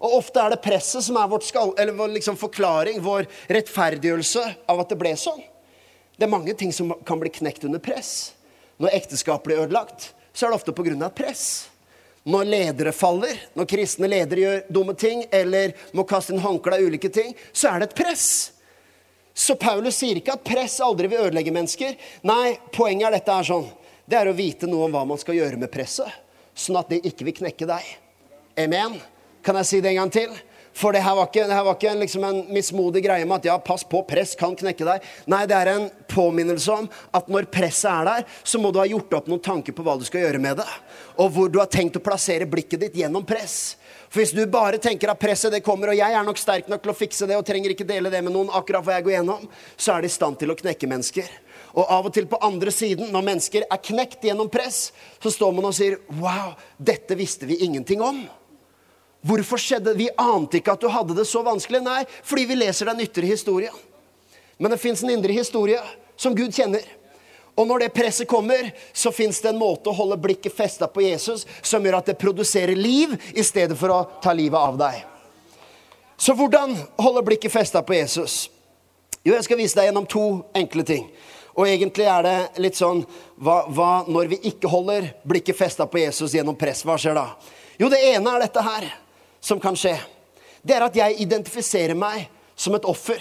Og 0.00 0.16
ofte 0.16 0.40
er 0.40 0.54
det 0.54 0.62
presset 0.64 1.04
som 1.04 1.18
er 1.20 1.28
vår 1.28 2.14
liksom 2.16 2.38
forklaring, 2.40 3.02
vår 3.04 3.26
rettferdiggjørelse 3.52 4.44
av 4.70 4.80
at 4.80 4.92
det 4.92 4.98
ble 5.00 5.12
sånn. 5.20 5.42
Det 6.16 6.24
er 6.24 6.32
mange 6.32 6.54
ting 6.56 6.72
som 6.72 6.94
kan 7.06 7.20
bli 7.20 7.32
knekt 7.32 7.66
under 7.68 7.80
press. 7.80 8.32
Når 8.80 8.96
ekteskap 8.96 9.44
blir 9.44 9.60
ødelagt, 9.60 10.14
så 10.32 10.46
er 10.46 10.52
det 10.52 10.60
ofte 10.60 10.72
pga. 10.72 11.10
press. 11.10 11.68
Når 12.24 12.44
ledere 12.44 12.92
faller, 12.92 13.36
når 13.54 13.68
kristne 13.68 14.08
ledere 14.08 14.40
gjør 14.40 14.64
dumme 14.68 14.94
ting 14.94 15.24
eller 15.32 15.72
må 15.92 16.04
kaste 16.04 16.34
inn 16.34 16.40
håndkle 16.40 16.76
av 16.76 16.84
ulike 16.84 17.08
ting, 17.08 17.34
så 17.52 17.68
er 17.68 17.80
det 17.80 17.90
et 17.90 17.96
press. 17.96 18.52
Så 19.34 19.56
Paulus 19.56 19.96
sier 19.96 20.16
ikke 20.20 20.34
at 20.36 20.44
press 20.44 20.80
aldri 20.84 21.08
vil 21.08 21.24
ødelegge 21.24 21.52
mennesker. 21.52 21.96
Nei, 22.28 22.58
poenget 22.72 23.08
er 23.08 23.16
dette 23.16 23.36
er 23.36 23.48
sånn. 23.48 23.68
Det 24.04 24.18
er 24.18 24.28
å 24.28 24.36
vite 24.36 24.68
noe 24.68 24.88
om 24.88 24.92
hva 24.92 25.06
man 25.08 25.20
skal 25.20 25.38
gjøre 25.38 25.60
med 25.60 25.72
presset, 25.72 26.08
sånn 26.52 26.80
at 26.80 26.92
det 26.92 27.00
ikke 27.08 27.28
vil 27.28 27.36
knekke 27.40 27.68
deg. 27.68 27.88
Amen. 28.60 28.98
Kan 29.44 29.58
jeg 29.60 29.68
si 29.68 29.80
det 29.80 29.92
en 29.94 30.02
gang 30.02 30.14
til? 30.14 30.38
For 30.76 30.94
det 30.94 31.02
her 31.02 31.16
var 31.18 31.26
ikke, 31.26 31.48
her 31.50 31.64
var 31.66 31.76
ikke 31.76 31.92
liksom 31.98 32.24
en 32.24 32.38
mismodig 32.54 33.02
greie 33.04 33.26
med 33.26 33.40
at 33.40 33.48
ja, 33.50 33.56
pass 33.60 33.82
på, 33.84 34.04
press 34.06 34.36
kan 34.38 34.54
knekke 34.56 34.86
deg. 34.86 35.08
Nei, 35.30 35.42
det 35.50 35.56
er 35.56 35.72
en 35.72 35.88
påminnelse 36.08 36.76
om 36.76 36.86
at 37.16 37.28
når 37.32 37.50
presset 37.52 37.90
er 37.90 38.06
der, 38.06 38.28
så 38.46 38.60
må 38.62 38.70
du 38.70 38.78
ha 38.80 38.86
gjort 38.88 39.18
opp 39.18 39.28
noen 39.30 39.42
tanker 39.44 39.74
på 39.76 39.84
hva 39.84 39.98
du 39.98 40.06
skal 40.06 40.24
gjøre 40.24 40.40
med 40.42 40.60
det. 40.62 40.68
Og 41.18 41.34
hvor 41.34 41.50
du 41.50 41.58
har 41.60 41.70
tenkt 41.70 41.98
å 41.98 42.04
plassere 42.04 42.48
blikket 42.48 42.84
ditt 42.86 43.00
gjennom 43.02 43.26
press. 43.26 43.74
For 44.10 44.22
hvis 44.22 44.34
du 44.34 44.42
bare 44.50 44.80
tenker 44.82 45.10
at 45.10 45.20
presset 45.22 45.52
det 45.54 45.62
kommer, 45.66 45.92
og 45.92 45.98
jeg 45.98 46.14
er 46.16 46.26
nok 46.26 46.38
sterk 46.38 46.70
nok 46.70 46.82
til 46.86 46.94
å 46.94 46.98
fikse 46.98 47.28
det, 47.30 47.36
og 47.38 47.46
trenger 47.46 47.74
ikke 47.74 47.86
dele 47.86 48.10
det 48.10 48.22
med 48.26 48.34
noen, 48.34 48.50
akkurat 48.54 48.86
hva 48.86 48.96
jeg 48.96 49.06
går 49.06 49.18
gjennom, 49.18 49.46
så 49.76 49.94
er 49.94 50.02
det 50.02 50.10
i 50.10 50.16
stand 50.16 50.40
til 50.40 50.54
å 50.54 50.58
knekke 50.58 50.90
mennesker. 50.90 51.30
Og 51.78 51.84
av 51.86 52.08
og 52.08 52.14
til 52.14 52.26
på 52.30 52.40
andre 52.42 52.72
siden, 52.74 53.12
når 53.14 53.26
mennesker 53.26 53.66
er 53.66 53.86
knekt 53.90 54.26
gjennom 54.26 54.50
press, 54.50 54.88
så 55.22 55.30
står 55.34 55.54
man 55.54 55.68
og 55.70 55.76
sier 55.76 56.00
Wow, 56.18 56.56
dette 56.78 57.18
visste 57.18 57.46
vi 57.46 57.60
ingenting 57.66 58.02
om. 58.02 58.24
Hvorfor 59.20 59.60
skjedde 59.60 59.92
det? 59.92 59.98
Vi 60.00 60.08
ante 60.16 60.60
ikke 60.60 60.72
at 60.72 60.80
du 60.80 60.88
hadde 60.88 61.16
det 61.18 61.26
så 61.28 61.42
vanskelig. 61.44 61.82
Nei, 61.84 62.04
fordi 62.24 62.46
vi 62.48 62.56
leser 62.62 62.88
den 62.88 63.02
ytre 63.04 63.28
historien. 63.28 63.74
Men 64.60 64.72
det 64.72 64.80
fins 64.80 65.02
en 65.04 65.12
indre 65.12 65.32
historie 65.32 65.80
som 66.16 66.34
Gud 66.36 66.54
kjenner. 66.56 66.84
Og 67.60 67.66
når 67.68 67.84
det 67.84 67.92
presset 67.92 68.28
kommer, 68.28 68.70
så 68.92 69.12
fins 69.12 69.40
det 69.42 69.50
en 69.50 69.60
måte 69.60 69.90
å 69.90 69.96
holde 69.96 70.16
blikket 70.20 70.54
festa 70.56 70.88
på 70.88 71.02
Jesus 71.04 71.46
som 71.60 71.84
gjør 71.84 71.98
at 71.98 72.12
det 72.12 72.20
produserer 72.20 72.78
liv 72.78 73.12
i 73.34 73.44
stedet 73.44 73.76
for 73.76 73.92
å 73.92 73.98
ta 74.22 74.32
livet 74.36 74.56
av 74.56 74.78
deg. 74.80 75.02
Så 76.20 76.32
hvordan 76.36 76.72
holde 77.00 77.24
blikket 77.26 77.52
festa 77.52 77.82
på 77.84 77.96
Jesus? 77.96 78.46
Jo, 79.24 79.34
jeg 79.34 79.44
skal 79.44 79.60
vise 79.60 79.76
deg 79.76 79.90
gjennom 79.90 80.08
to 80.08 80.24
enkle 80.56 80.84
ting. 80.88 81.08
Og 81.56 81.68
egentlig 81.68 82.06
er 82.08 82.24
det 82.24 82.36
litt 82.62 82.78
sånn 82.78 83.02
hva, 83.36 83.66
hva 83.68 83.90
når 84.08 84.30
vi 84.32 84.40
ikke 84.52 84.70
holder 84.70 85.10
blikket 85.28 85.58
festa 85.58 85.84
på 85.88 86.00
Jesus 86.00 86.36
gjennom 86.36 86.56
press? 86.56 86.84
Hva 86.86 86.96
skjer 87.00 87.18
da? 87.18 87.26
Jo, 87.80 87.88
det 87.92 88.00
ene 88.12 88.36
er 88.36 88.44
dette 88.44 88.64
her 88.64 88.88
som 89.40 89.60
kan 89.60 89.76
skje. 89.76 89.96
Det 90.62 90.76
er 90.76 90.84
at 90.84 90.96
jeg 90.96 91.20
identifiserer 91.24 91.96
meg 91.96 92.28
som 92.56 92.76
et 92.76 92.86
offer. 92.88 93.20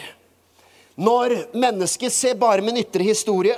Når 0.99 1.36
mennesket 1.55 2.12
ser 2.12 2.36
bare 2.39 2.63
min 2.63 2.77
ytre 2.82 3.05
historie, 3.08 3.55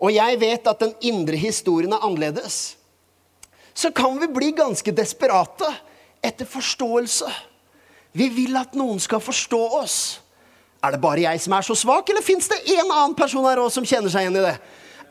og 0.00 0.10
jeg 0.14 0.40
vet 0.40 0.66
at 0.66 0.82
den 0.82 0.94
indre 1.12 1.38
historien 1.38 1.92
er 1.94 2.02
annerledes, 2.02 2.74
så 3.74 3.92
kan 3.94 4.18
vi 4.18 4.28
bli 4.32 4.50
ganske 4.56 4.92
desperate 4.92 5.68
etter 6.24 6.48
forståelse. 6.48 7.28
Vi 8.12 8.26
vil 8.34 8.56
at 8.58 8.74
noen 8.74 8.98
skal 9.00 9.22
forstå 9.22 9.60
oss. 9.78 9.96
Er 10.82 10.96
det 10.96 11.02
bare 11.02 11.22
jeg 11.22 11.40
som 11.44 11.54
er 11.54 11.64
så 11.64 11.76
svak, 11.78 12.08
eller 12.10 12.24
fins 12.24 12.48
det 12.50 12.58
en 12.74 12.88
annen 12.88 13.14
person 13.14 13.44
her 13.46 13.60
også 13.60 13.78
som 13.78 13.86
kjenner 13.86 14.12
seg 14.12 14.26
igjen 14.26 14.40
i 14.40 14.46
det? 14.48 14.56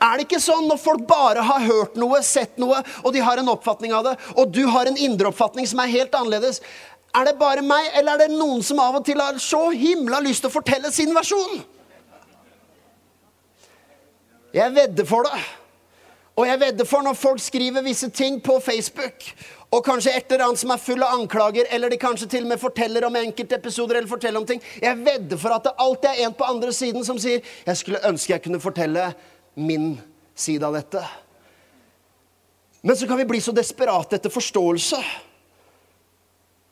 Er 0.00 0.16
det 0.16 0.24
ikke 0.24 0.40
sånn 0.40 0.64
når 0.68 0.78
folk 0.80 1.02
bare 1.08 1.42
har 1.44 1.66
hørt 1.66 1.98
noe, 2.00 2.22
sett 2.24 2.56
noe, 2.60 2.78
og 3.04 3.12
de 3.12 3.20
har 3.20 3.40
en 3.40 3.50
oppfatning 3.52 3.92
av 3.92 4.06
det, 4.06 4.14
og 4.32 4.48
du 4.48 4.62
har 4.72 4.88
en 4.88 4.96
indre 4.96 5.28
oppfatning 5.28 5.68
som 5.68 5.82
er 5.84 5.92
helt 5.92 6.14
annerledes, 6.16 6.62
er 7.10 7.26
det 7.26 7.36
bare 7.40 7.62
meg, 7.66 7.90
eller 7.98 8.14
er 8.14 8.22
det 8.24 8.38
noen 8.38 8.62
som 8.64 8.80
av 8.80 9.00
og 9.00 9.04
til 9.04 9.20
har 9.20 9.36
så 9.42 9.64
himla 9.74 10.22
lyst 10.24 10.44
til 10.44 10.48
å 10.48 10.54
fortelle 10.54 10.92
sin 10.94 11.12
versjon? 11.14 11.60
Jeg 14.54 14.74
vedder 14.74 15.06
for 15.06 15.26
det. 15.26 15.40
Og 16.38 16.46
jeg 16.46 16.60
vedder 16.62 16.86
for 16.88 17.04
når 17.04 17.18
folk 17.18 17.42
skriver 17.42 17.84
visse 17.84 18.08
ting 18.14 18.38
på 18.42 18.56
Facebook, 18.64 19.26
og 19.70 19.84
kanskje 19.86 20.14
et 20.16 20.32
eller 20.32 20.46
annet 20.46 20.62
som 20.62 20.72
er 20.74 20.80
full 20.82 21.02
av 21.04 21.18
anklager, 21.18 21.68
eller 21.70 21.92
de 21.92 21.98
kanskje 22.00 22.30
til 22.30 22.46
og 22.46 22.54
med 22.54 22.62
forteller 22.62 23.04
om 23.06 23.18
enkeltepisoder 23.20 23.98
eller 23.98 24.10
forteller 24.10 24.40
om 24.40 24.46
ting 24.46 24.62
Jeg 24.82 24.98
vedder 24.98 25.38
for 25.38 25.54
at 25.54 25.68
det 25.68 25.76
alltid 25.78 26.08
er 26.10 26.22
en 26.26 26.34
på 26.34 26.48
andre 26.48 26.72
siden 26.74 27.04
som 27.06 27.18
sier 27.18 27.42
'Jeg 27.66 27.76
skulle 27.76 28.08
ønske 28.08 28.32
jeg 28.32 28.42
kunne 28.42 28.60
fortelle 28.60 29.14
min 29.60 29.92
side 30.34 30.66
av 30.66 30.74
dette'. 30.74 31.04
Men 32.80 32.96
så 32.96 33.06
kan 33.06 33.16
vi 33.16 33.28
bli 33.28 33.40
så 33.40 33.52
desperate 33.52 34.16
etter 34.16 34.32
forståelse. 34.32 35.00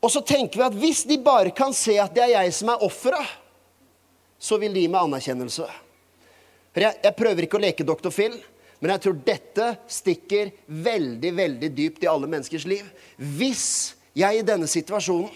Og 0.00 0.12
så 0.12 0.22
tenker 0.24 0.60
vi 0.60 0.66
at 0.66 0.78
hvis 0.78 1.02
de 1.08 1.18
bare 1.20 1.50
kan 1.50 1.74
se 1.74 1.98
at 2.00 2.14
det 2.14 2.22
er 2.24 2.36
jeg 2.36 2.54
som 2.54 2.70
er 2.72 2.84
offeret, 2.86 3.26
så 4.38 4.56
vil 4.60 4.72
de 4.74 4.84
gi 4.84 4.90
meg 4.90 5.02
anerkjennelse. 5.02 5.66
Jeg, 6.78 6.94
jeg, 7.02 7.14
prøver 7.18 7.44
ikke 7.44 7.58
å 7.58 7.62
leke 7.64 7.86
Dr. 7.86 8.12
Phil, 8.14 8.36
men 8.78 8.92
jeg 8.94 9.02
tror 9.02 9.16
dette 9.26 9.68
stikker 9.90 10.52
veldig 10.70 11.32
veldig 11.34 11.70
dypt 11.74 12.04
i 12.06 12.10
alle 12.10 12.30
menneskers 12.30 12.68
liv. 12.70 12.86
Hvis 13.18 13.96
jeg 14.14 14.38
i 14.38 14.46
denne 14.46 14.68
situasjonen 14.70 15.32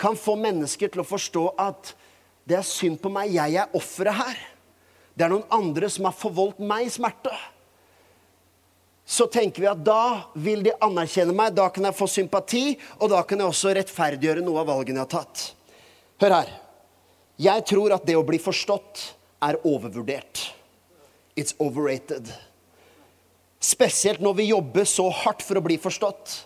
kan 0.00 0.18
få 0.18 0.34
mennesker 0.40 0.90
til 0.90 1.04
å 1.04 1.06
forstå 1.06 1.44
at 1.60 1.92
det 2.48 2.58
er 2.58 2.66
synd 2.66 2.98
på 2.98 3.12
meg, 3.12 3.30
jeg 3.36 3.60
er 3.62 3.76
offeret 3.78 4.18
her. 4.18 4.40
Det 5.20 5.26
er 5.26 5.34
noen 5.34 5.50
andre 5.52 5.88
som 5.92 6.06
har 6.08 6.16
forvoldt 6.16 6.62
meg 6.64 6.86
smerte. 6.88 7.34
Så 9.04 9.26
tenker 9.28 9.60
vi 9.60 9.68
at 9.68 9.82
da 9.84 10.30
vil 10.32 10.62
de 10.64 10.72
anerkjenne 10.80 11.34
meg, 11.36 11.52
da 11.52 11.66
kan 11.68 11.84
jeg 11.84 11.98
få 11.98 12.08
sympati, 12.08 12.62
og 12.96 13.10
da 13.12 13.20
kan 13.28 13.42
jeg 13.42 13.52
også 13.52 13.74
rettferdiggjøre 13.76 14.44
noe 14.46 14.62
av 14.62 14.70
valgene 14.70 15.02
jeg 15.02 15.04
har 15.04 15.12
tatt. 15.12 15.42
Hør 16.24 16.36
her. 16.38 16.54
Jeg 17.36 17.66
tror 17.68 17.92
at 17.98 18.08
det 18.08 18.16
å 18.16 18.24
bli 18.24 18.40
forstått 18.40 19.04
er 19.44 19.60
overvurdert. 19.60 20.46
It's 21.36 21.52
overrated. 21.60 22.32
Spesielt 23.60 24.24
når 24.24 24.40
vi 24.40 24.50
jobber 24.54 24.88
så 24.88 25.10
hardt 25.20 25.44
for 25.44 25.60
å 25.60 25.66
bli 25.68 25.76
forstått. 25.84 26.38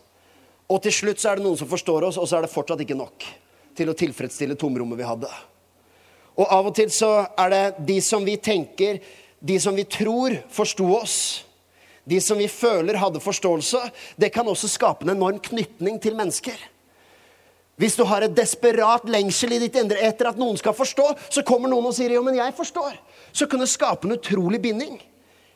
Og 0.67 0.83
til 0.83 0.99
slutt 0.99 1.23
så 1.23 1.31
er 1.31 1.39
det 1.39 1.47
noen 1.47 1.63
som 1.63 1.71
forstår 1.71 2.11
oss, 2.11 2.19
og 2.19 2.27
så 2.27 2.41
er 2.41 2.49
det 2.49 2.57
fortsatt 2.57 2.83
ikke 2.83 2.99
nok 2.99 3.31
til 3.79 3.91
å 3.91 3.99
tilfredsstille 4.03 4.59
tomrommet 4.59 4.99
vi 4.99 5.07
hadde. 5.07 5.31
Og 6.35 6.51
av 6.51 6.67
og 6.67 6.75
til 6.75 6.91
så 6.91 7.27
er 7.39 7.53
det 7.53 7.65
de 7.87 8.01
som 8.03 8.25
vi 8.27 8.37
tenker, 8.37 8.99
de 9.39 9.59
som 9.61 9.77
vi 9.77 9.85
tror 9.87 10.35
forsto 10.53 10.87
oss, 10.97 11.17
de 12.05 12.19
som 12.21 12.39
vi 12.39 12.49
føler 12.51 12.99
hadde 13.01 13.23
forståelse, 13.23 13.81
det 14.21 14.33
kan 14.35 14.49
også 14.49 14.69
skape 14.69 15.07
en 15.07 15.15
enorm 15.15 15.39
knytning 15.41 16.01
til 16.03 16.17
mennesker. 16.19 16.57
Hvis 17.81 17.97
du 17.99 18.05
har 18.07 18.23
et 18.23 18.35
desperat 18.35 19.07
lengsel 19.11 19.57
i 19.57 19.61
ditt 19.65 19.77
indre 19.81 19.99
etter 20.07 20.29
at 20.31 20.39
noen 20.39 20.59
skal 20.59 20.77
forstå, 20.77 21.07
så 21.33 21.43
kommer 21.47 21.71
noen 21.71 21.89
og 21.91 21.95
sier 21.95 22.11
'jo, 22.11 22.23
men 22.23 22.37
jeg 22.37 22.55
forstår'. 22.55 22.99
Så 23.33 23.47
kan 23.47 23.59
det 23.59 23.69
skape 23.69 24.07
en 24.07 24.15
utrolig 24.15 24.63
binding. 24.63 25.01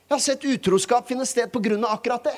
Jeg 0.09 0.15
har 0.17 0.19
sett 0.19 0.45
utroskap 0.45 1.07
finne 1.07 1.27
sted 1.27 1.53
pga. 1.53 1.87
akkurat 1.87 2.25
det. 2.25 2.37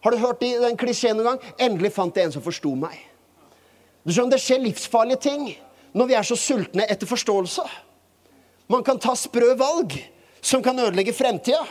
Har 0.00 0.10
du 0.10 0.16
hørt 0.18 0.40
den 0.40 0.76
klisjeen 0.76 1.16
noen 1.16 1.24
gang? 1.24 1.40
'Endelig 1.58 1.92
fant 1.92 2.14
jeg 2.14 2.24
en 2.24 2.32
som 2.32 2.42
forsto 2.42 2.74
meg'. 2.74 2.98
Du 4.06 4.12
skjønner, 4.12 4.30
Det 4.30 4.40
skjer 4.40 4.62
livsfarlige 4.62 5.20
ting 5.20 5.56
når 5.96 6.10
vi 6.10 6.16
er 6.18 6.26
så 6.28 6.36
sultne 6.36 6.84
etter 6.84 7.08
forståelse. 7.08 7.64
Man 8.68 8.84
kan 8.84 9.00
ta 9.00 9.14
sprø 9.16 9.54
valg 9.56 9.96
som 10.44 10.62
kan 10.62 10.78
ødelegge 10.78 11.14
fremtida. 11.16 11.62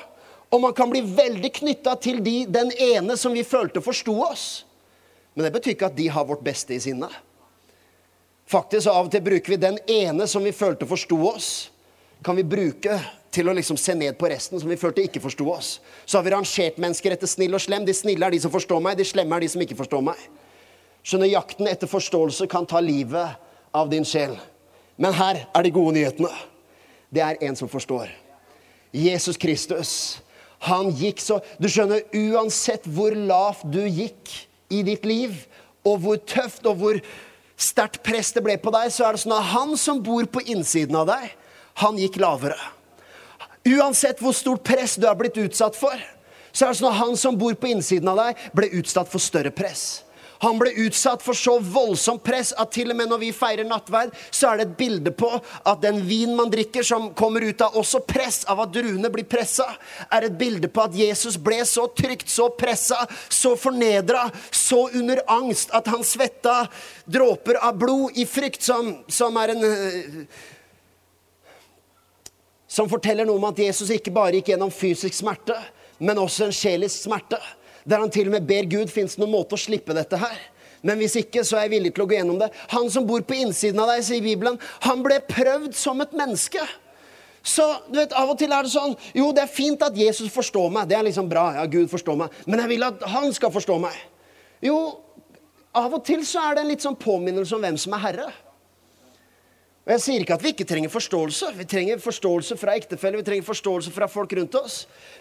Og 0.53 0.61
man 0.61 0.73
kan 0.77 0.89
bli 0.89 1.01
veldig 1.01 1.51
knytta 1.53 1.95
til 1.99 2.21
de, 2.23 2.45
den 2.47 2.71
ene 2.71 3.17
som 3.17 3.33
vi 3.33 3.43
følte 3.43 3.81
forsto 3.83 4.13
oss. 4.23 4.63
Men 5.33 5.47
det 5.47 5.55
betyr 5.55 5.73
ikke 5.75 5.89
at 5.89 5.97
de 5.97 6.07
har 6.09 6.27
vårt 6.27 6.43
beste 6.45 6.75
i 6.75 6.79
sinne. 6.79 7.09
Faktisk 8.47 8.87
av 8.87 9.07
og 9.07 9.11
til 9.11 9.23
bruker 9.25 9.55
vi 9.55 9.59
den 9.59 9.79
ene 9.89 10.27
som 10.29 10.45
vi 10.45 10.53
følte 10.55 10.87
forsto 10.87 11.17
oss, 11.27 11.49
kan 12.23 12.37
vi 12.37 12.45
bruke 12.45 12.99
til 13.35 13.49
å 13.49 13.55
liksom 13.57 13.77
se 13.77 13.95
ned 13.97 14.15
på 14.19 14.29
resten 14.31 14.61
som 14.61 14.69
vi 14.69 14.77
følte 14.79 15.03
ikke 15.03 15.21
forsto 15.23 15.49
oss. 15.51 15.79
Så 16.05 16.17
har 16.17 16.25
vi 16.25 16.33
rangert 16.33 16.77
mennesker 16.81 17.17
etter 17.17 17.29
snill 17.29 17.57
og 17.57 17.63
slem. 17.65 17.83
De 17.85 17.93
snille 17.93 18.25
er 18.25 18.37
de 18.37 18.39
som 18.45 18.53
forstår 18.53 18.79
meg, 18.85 18.95
de 18.97 19.07
slemme 19.07 19.35
er 19.35 19.43
de 19.43 19.49
som 19.51 19.65
ikke 19.65 19.77
forstår 19.81 20.05
meg. 20.05 20.21
Skjønner, 21.05 21.33
Jakten 21.33 21.67
etter 21.69 21.89
forståelse 21.89 22.47
kan 22.49 22.69
ta 22.69 22.79
livet 22.81 23.41
av 23.75 23.89
din 23.91 24.05
sjel. 24.07 24.37
Men 24.95 25.15
her 25.15 25.43
er 25.51 25.65
de 25.65 25.73
gode 25.75 25.97
nyhetene. 25.97 26.31
Det 27.11 27.23
er 27.23 27.41
en 27.43 27.57
som 27.59 27.71
forstår. 27.71 28.09
Jesus 28.95 29.37
Kristus. 29.37 29.91
Han 30.65 30.89
gikk 30.95 31.19
så 31.21 31.41
Du 31.59 31.67
skjønner, 31.69 32.05
uansett 32.15 32.87
hvor 32.87 33.15
lavt 33.15 33.67
du 33.67 33.83
gikk 33.83 34.31
i 34.71 34.81
ditt 34.87 35.05
liv, 35.05 35.35
og 35.85 35.99
hvor 36.01 36.21
tøft 36.25 36.65
og 36.65 36.79
hvor 36.79 36.99
sterkt 37.55 38.01
press 38.03 38.31
det 38.35 38.43
ble 38.43 38.55
på 38.59 38.71
deg, 38.73 38.89
så 38.91 39.05
er 39.05 39.15
det 39.15 39.21
sånn 39.21 39.35
at 39.35 39.51
han 39.51 39.75
som 39.79 40.01
bor 40.03 40.25
på 40.27 40.41
innsiden 40.49 40.97
av 40.97 41.07
deg, 41.11 41.27
han 41.83 41.99
gikk 41.99 42.17
lavere. 42.23 42.57
Uansett 43.65 44.21
hvor 44.21 44.33
stort 44.35 44.63
press 44.65 44.95
du 44.97 45.05
er 45.09 45.17
blitt 45.19 45.37
utsatt 45.41 45.77
for, 45.77 45.95
så 46.55 46.65
er 46.65 46.73
det 46.73 46.79
sånn 46.79 46.91
at 46.91 46.99
han 47.01 47.15
som 47.19 47.37
bor 47.37 47.55
på 47.59 47.69
innsiden 47.71 48.09
av 48.11 48.19
deg, 48.21 48.41
ble 48.55 48.71
utsatt 48.79 49.11
for 49.11 49.21
større 49.21 49.51
press. 49.55 50.04
Han 50.45 50.59
ble 50.61 50.69
utsatt 50.85 51.23
for 51.25 51.37
så 51.37 51.55
voldsomt 51.57 52.21
press 52.25 52.51
at 52.53 52.69
til 52.75 52.91
og 52.93 52.99
med 52.99 53.09
når 53.09 53.21
vi 53.23 53.31
feirer 53.33 53.65
nattverd, 53.65 54.11
så 54.29 54.51
er 54.51 54.59
det 54.59 54.65
et 54.67 54.75
bilde 54.77 55.13
på 55.17 55.31
at 55.33 55.81
den 55.81 56.03
vin 56.05 56.35
man 56.37 56.51
drikker, 56.53 56.85
som 56.85 57.07
kommer 57.17 57.47
ut 57.47 57.63
av 57.65 57.77
også 57.79 58.03
press 58.05 58.43
av 58.51 58.61
at 58.61 58.73
druene 58.75 59.09
blir 59.13 59.25
pressa, 59.29 59.65
er 60.13 60.27
et 60.27 60.37
bilde 60.37 60.69
på 60.69 60.85
at 60.85 60.97
Jesus 60.97 61.39
ble 61.41 61.63
så 61.65 61.87
trygt, 61.97 62.29
så 62.29 62.51
pressa, 62.53 62.99
så 63.29 63.55
fornedra, 63.57 64.27
så 64.53 64.85
under 64.93 65.23
angst 65.33 65.73
at 65.73 65.89
han 65.89 66.05
svetta 66.05 66.65
dråper 67.09 67.57
av 67.65 67.79
blod 67.81 68.19
i 68.19 68.27
frykt, 68.29 68.61
som, 68.65 68.99
som 69.07 69.41
er 69.41 69.55
en 69.55 69.65
Som 72.75 72.89
forteller 72.91 73.23
noe 73.23 73.39
om 73.39 73.45
at 73.47 73.59
Jesus 73.61 73.87
ikke 73.93 74.11
bare 74.11 74.35
gikk 74.35 74.49
gjennom 74.51 74.71
fysisk 74.73 75.15
smerte, 75.15 75.55
men 76.03 76.17
også 76.19 76.49
en 76.49 76.55
sjelisk 76.55 77.05
smerte 77.05 77.39
der 77.85 78.01
han 78.01 78.11
til 78.13 78.29
og 78.29 78.35
med 78.35 78.47
ber 78.49 78.67
Gud 78.69 78.91
fins 78.91 79.15
det 79.15 79.21
noen 79.23 79.35
måte 79.35 79.57
å 79.57 79.61
slippe 79.61 79.95
dette 79.95 80.19
her. 80.19 80.39
Men 80.85 80.99
hvis 81.01 81.15
ikke, 81.17 81.41
så 81.45 81.57
er 81.57 81.65
jeg 81.65 81.77
villig 81.77 81.93
til 81.95 82.05
å 82.05 82.09
gå 82.09 82.17
gjennom 82.17 82.39
det. 82.41 82.51
Han 82.73 82.89
som 82.93 83.05
bor 83.07 83.21
på 83.25 83.37
innsiden 83.39 83.81
av 83.81 83.89
deg, 83.89 84.03
sier 84.05 84.25
Bibelen, 84.25 84.59
han 84.85 85.01
ble 85.05 85.17
prøvd 85.25 85.73
som 85.77 86.01
et 86.03 86.13
menneske. 86.17 86.61
Så 87.45 87.65
du 87.89 87.99
vet, 87.99 88.13
Av 88.17 88.29
og 88.33 88.37
til 88.41 88.53
er 88.53 88.65
det 88.65 88.71
sånn 88.73 88.95
Jo, 89.13 89.27
det 89.35 89.43
er 89.43 89.51
fint 89.51 89.81
at 89.85 89.97
Jesus 89.97 90.31
forstår 90.33 90.71
meg. 90.73 90.87
Det 90.89 90.97
er 90.97 91.05
liksom 91.05 91.29
bra. 91.29 91.51
ja, 91.59 91.65
Gud 91.69 91.91
forstår 91.91 92.17
meg. 92.17 92.37
Men 92.49 92.63
jeg 92.63 92.73
vil 92.73 92.85
at 92.87 93.05
han 93.13 93.29
skal 93.37 93.53
forstå 93.53 93.77
meg. 93.83 93.99
Jo, 94.65 94.77
av 95.75 95.93
og 95.93 96.01
til 96.07 96.23
så 96.25 96.41
er 96.41 96.55
det 96.55 96.63
en 96.63 96.71
litt 96.73 96.85
sånn 96.85 96.97
påminnelse 96.97 97.53
om 97.57 97.61
hvem 97.61 97.77
som 97.77 97.93
er 97.97 98.03
herre. 98.07 98.27
Og 99.85 99.91
Jeg 99.93 100.01
sier 100.01 100.23
ikke 100.23 100.33
at 100.33 100.41
vi 100.41 100.51
ikke 100.55 100.65
trenger 100.65 100.89
forståelse. 100.89 101.51
Vi 101.59 101.65
trenger 101.69 101.99
forståelse 102.01 102.57
fra 102.57 102.73
ektefeller, 102.73 103.21
vi 103.21 103.27
trenger 103.27 103.45
forståelse 103.45 103.91
fra 103.93 104.07
folk 104.09 104.33
rundt 104.33 104.57
oss. 104.57 104.79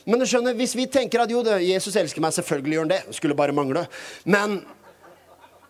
Men 0.09 0.23
du 0.23 0.25
skjønner, 0.29 0.57
hvis 0.57 0.73
vi 0.79 0.87
tenker 0.89 1.21
at 1.21 1.33
jo, 1.33 1.43
det, 1.45 1.59
Jesus 1.67 1.97
elsker 2.01 2.25
meg, 2.25 2.33
selvfølgelig 2.33 2.79
gjør 2.79 2.87
han 2.87 2.95
det. 2.95 3.03
Skulle 3.19 3.37
bare 3.37 3.53
mangle. 3.57 3.85
Men 4.25 4.63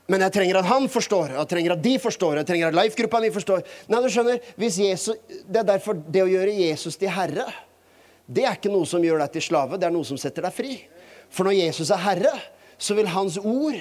Men 0.06 0.20
jeg 0.20 0.34
trenger 0.34 0.58
at 0.60 0.66
han 0.68 0.84
forstår, 0.92 1.30
jeg 1.32 1.48
trenger 1.48 1.72
at 1.72 1.82
de 1.82 1.94
forstår, 1.98 2.36
jeg 2.36 2.46
trenger 2.46 2.68
at 2.68 2.76
life-gruppa 2.76 3.22
mi 3.24 3.30
forstår. 3.32 3.62
Nei, 3.88 4.00
du 4.04 4.10
skjønner, 4.12 4.40
Jesus, 4.60 5.16
Det 5.48 5.62
er 5.62 5.64
derfor 5.64 5.94
det 5.96 6.20
å 6.20 6.28
gjøre 6.28 6.52
Jesus 6.52 6.98
til 7.00 7.08
herre, 7.08 7.46
det 8.28 8.44
er 8.44 8.58
ikke 8.58 8.72
noe 8.72 8.84
som 8.84 9.00
gjør 9.00 9.22
deg 9.24 9.32
til 9.32 9.46
slave, 9.46 9.78
det 9.80 9.88
er 9.88 9.94
noe 9.94 10.04
som 10.04 10.20
setter 10.20 10.44
deg 10.44 10.52
fri. 10.52 10.76
For 11.32 11.48
når 11.48 11.56
Jesus 11.56 11.90
er 11.90 12.04
herre, 12.04 12.34
så 12.76 12.92
vil 12.94 13.08
hans 13.08 13.38
ord 13.40 13.80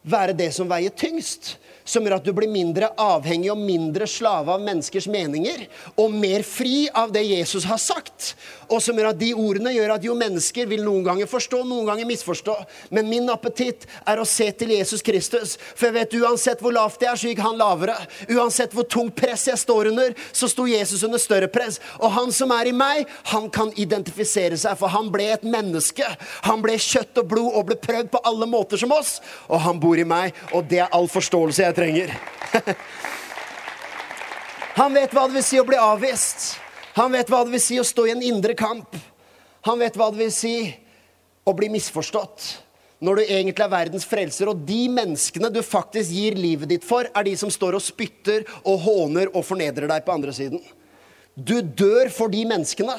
være 0.00 0.32
det 0.32 0.48
som 0.56 0.68
veier 0.68 0.96
tyngst 0.96 1.58
som 1.90 2.06
gjør 2.06 2.18
at 2.20 2.26
du 2.26 2.32
blir 2.36 2.50
mindre 2.50 2.92
avhengig 3.00 3.50
og 3.52 3.58
mindre 3.58 4.06
slave 4.10 4.54
av 4.54 4.62
menneskers 4.62 5.08
meninger, 5.10 5.66
og 5.98 6.14
mer 6.14 6.44
fri 6.46 6.86
av 6.94 7.10
det 7.14 7.24
Jesus 7.26 7.66
har 7.68 7.80
sagt. 7.82 8.34
Og 8.70 8.78
som 8.82 8.96
gjør 8.98 9.10
at 9.10 9.18
de 9.18 9.32
ordene 9.34 9.72
gjør 9.74 9.96
at 9.96 10.04
jo, 10.06 10.14
mennesker 10.18 10.68
vil 10.70 10.84
noen 10.86 11.02
ganger 11.06 11.26
forstå, 11.30 11.64
noen 11.66 11.88
ganger 11.88 12.06
misforstå. 12.06 12.54
Men 12.94 13.08
min 13.10 13.26
appetitt 13.32 13.86
er 14.06 14.20
å 14.20 14.28
se 14.28 14.46
til 14.54 14.74
Jesus 14.76 15.02
Kristus. 15.02 15.56
For 15.74 15.88
jeg 15.88 15.96
vet 15.96 16.16
uansett 16.20 16.62
hvor 16.62 16.74
lavt 16.76 17.02
jeg 17.02 17.10
er, 17.10 17.18
så 17.18 17.30
gikk 17.32 17.42
han 17.42 17.58
lavere. 17.58 17.96
Uansett 18.30 18.74
hvor 18.76 18.86
tungt 18.86 19.16
press 19.18 19.48
jeg 19.50 19.58
står 19.58 19.90
under, 19.90 20.14
så 20.30 20.48
sto 20.50 20.68
Jesus 20.70 21.02
under 21.06 21.18
større 21.22 21.50
press. 21.50 21.80
Og 21.98 22.14
han 22.14 22.30
som 22.34 22.54
er 22.54 22.70
i 22.70 22.76
meg, 22.76 23.10
han 23.32 23.50
kan 23.50 23.74
identifisere 23.74 24.58
seg, 24.60 24.78
for 24.78 24.92
han 24.94 25.10
ble 25.10 25.32
et 25.34 25.46
menneske. 25.46 26.06
Han 26.46 26.62
ble 26.62 26.78
kjøtt 26.78 27.24
og 27.24 27.30
blod 27.32 27.58
og 27.58 27.66
ble 27.72 27.80
prøvd 27.80 28.12
på 28.14 28.22
alle 28.30 28.46
måter 28.50 28.78
som 28.80 28.94
oss. 28.94 29.18
Og 29.50 29.58
han 29.66 29.82
bor 29.82 29.98
i 29.98 30.06
meg, 30.06 30.36
og 30.54 30.70
det 30.70 30.84
er 30.84 30.94
all 30.94 31.10
forståelse 31.10 31.66
jeg 31.66 31.74
trenger. 31.74 31.79
Han 34.80 34.94
vet 34.94 35.12
hva 35.12 35.26
det 35.28 35.36
vil 35.38 35.44
si 35.44 35.60
å 35.60 35.66
bli 35.66 35.78
avvist. 35.80 36.58
Han 36.96 37.12
vet 37.14 37.28
hva 37.30 37.44
det 37.44 37.54
vil 37.54 37.62
si 37.62 37.78
å 37.80 37.86
stå 37.86 38.06
i 38.08 38.14
en 38.14 38.24
indre 38.24 38.54
kamp. 38.58 38.96
Han 39.68 39.78
vet 39.80 39.96
hva 39.98 40.10
det 40.12 40.20
vil 40.22 40.32
si 40.34 40.54
å 41.44 41.52
bli 41.56 41.68
misforstått. 41.72 42.48
Når 43.00 43.16
du 43.16 43.22
egentlig 43.24 43.64
er 43.64 43.72
verdens 43.72 44.04
frelser, 44.04 44.50
og 44.52 44.60
de 44.68 44.82
menneskene 44.92 45.48
du 45.52 45.62
faktisk 45.64 46.12
gir 46.12 46.36
livet 46.36 46.68
ditt 46.68 46.84
for, 46.84 47.08
er 47.08 47.24
de 47.24 47.32
som 47.40 47.52
står 47.52 47.78
og 47.78 47.84
spytter 47.84 48.44
og 48.60 48.82
håner 48.84 49.32
og 49.32 49.46
fornedrer 49.48 49.88
deg 49.88 50.04
på 50.04 50.12
andre 50.12 50.34
siden. 50.36 50.60
Du 51.34 51.60
dør 51.62 52.10
for 52.12 52.32
de 52.32 52.44
menneskene 52.48 52.96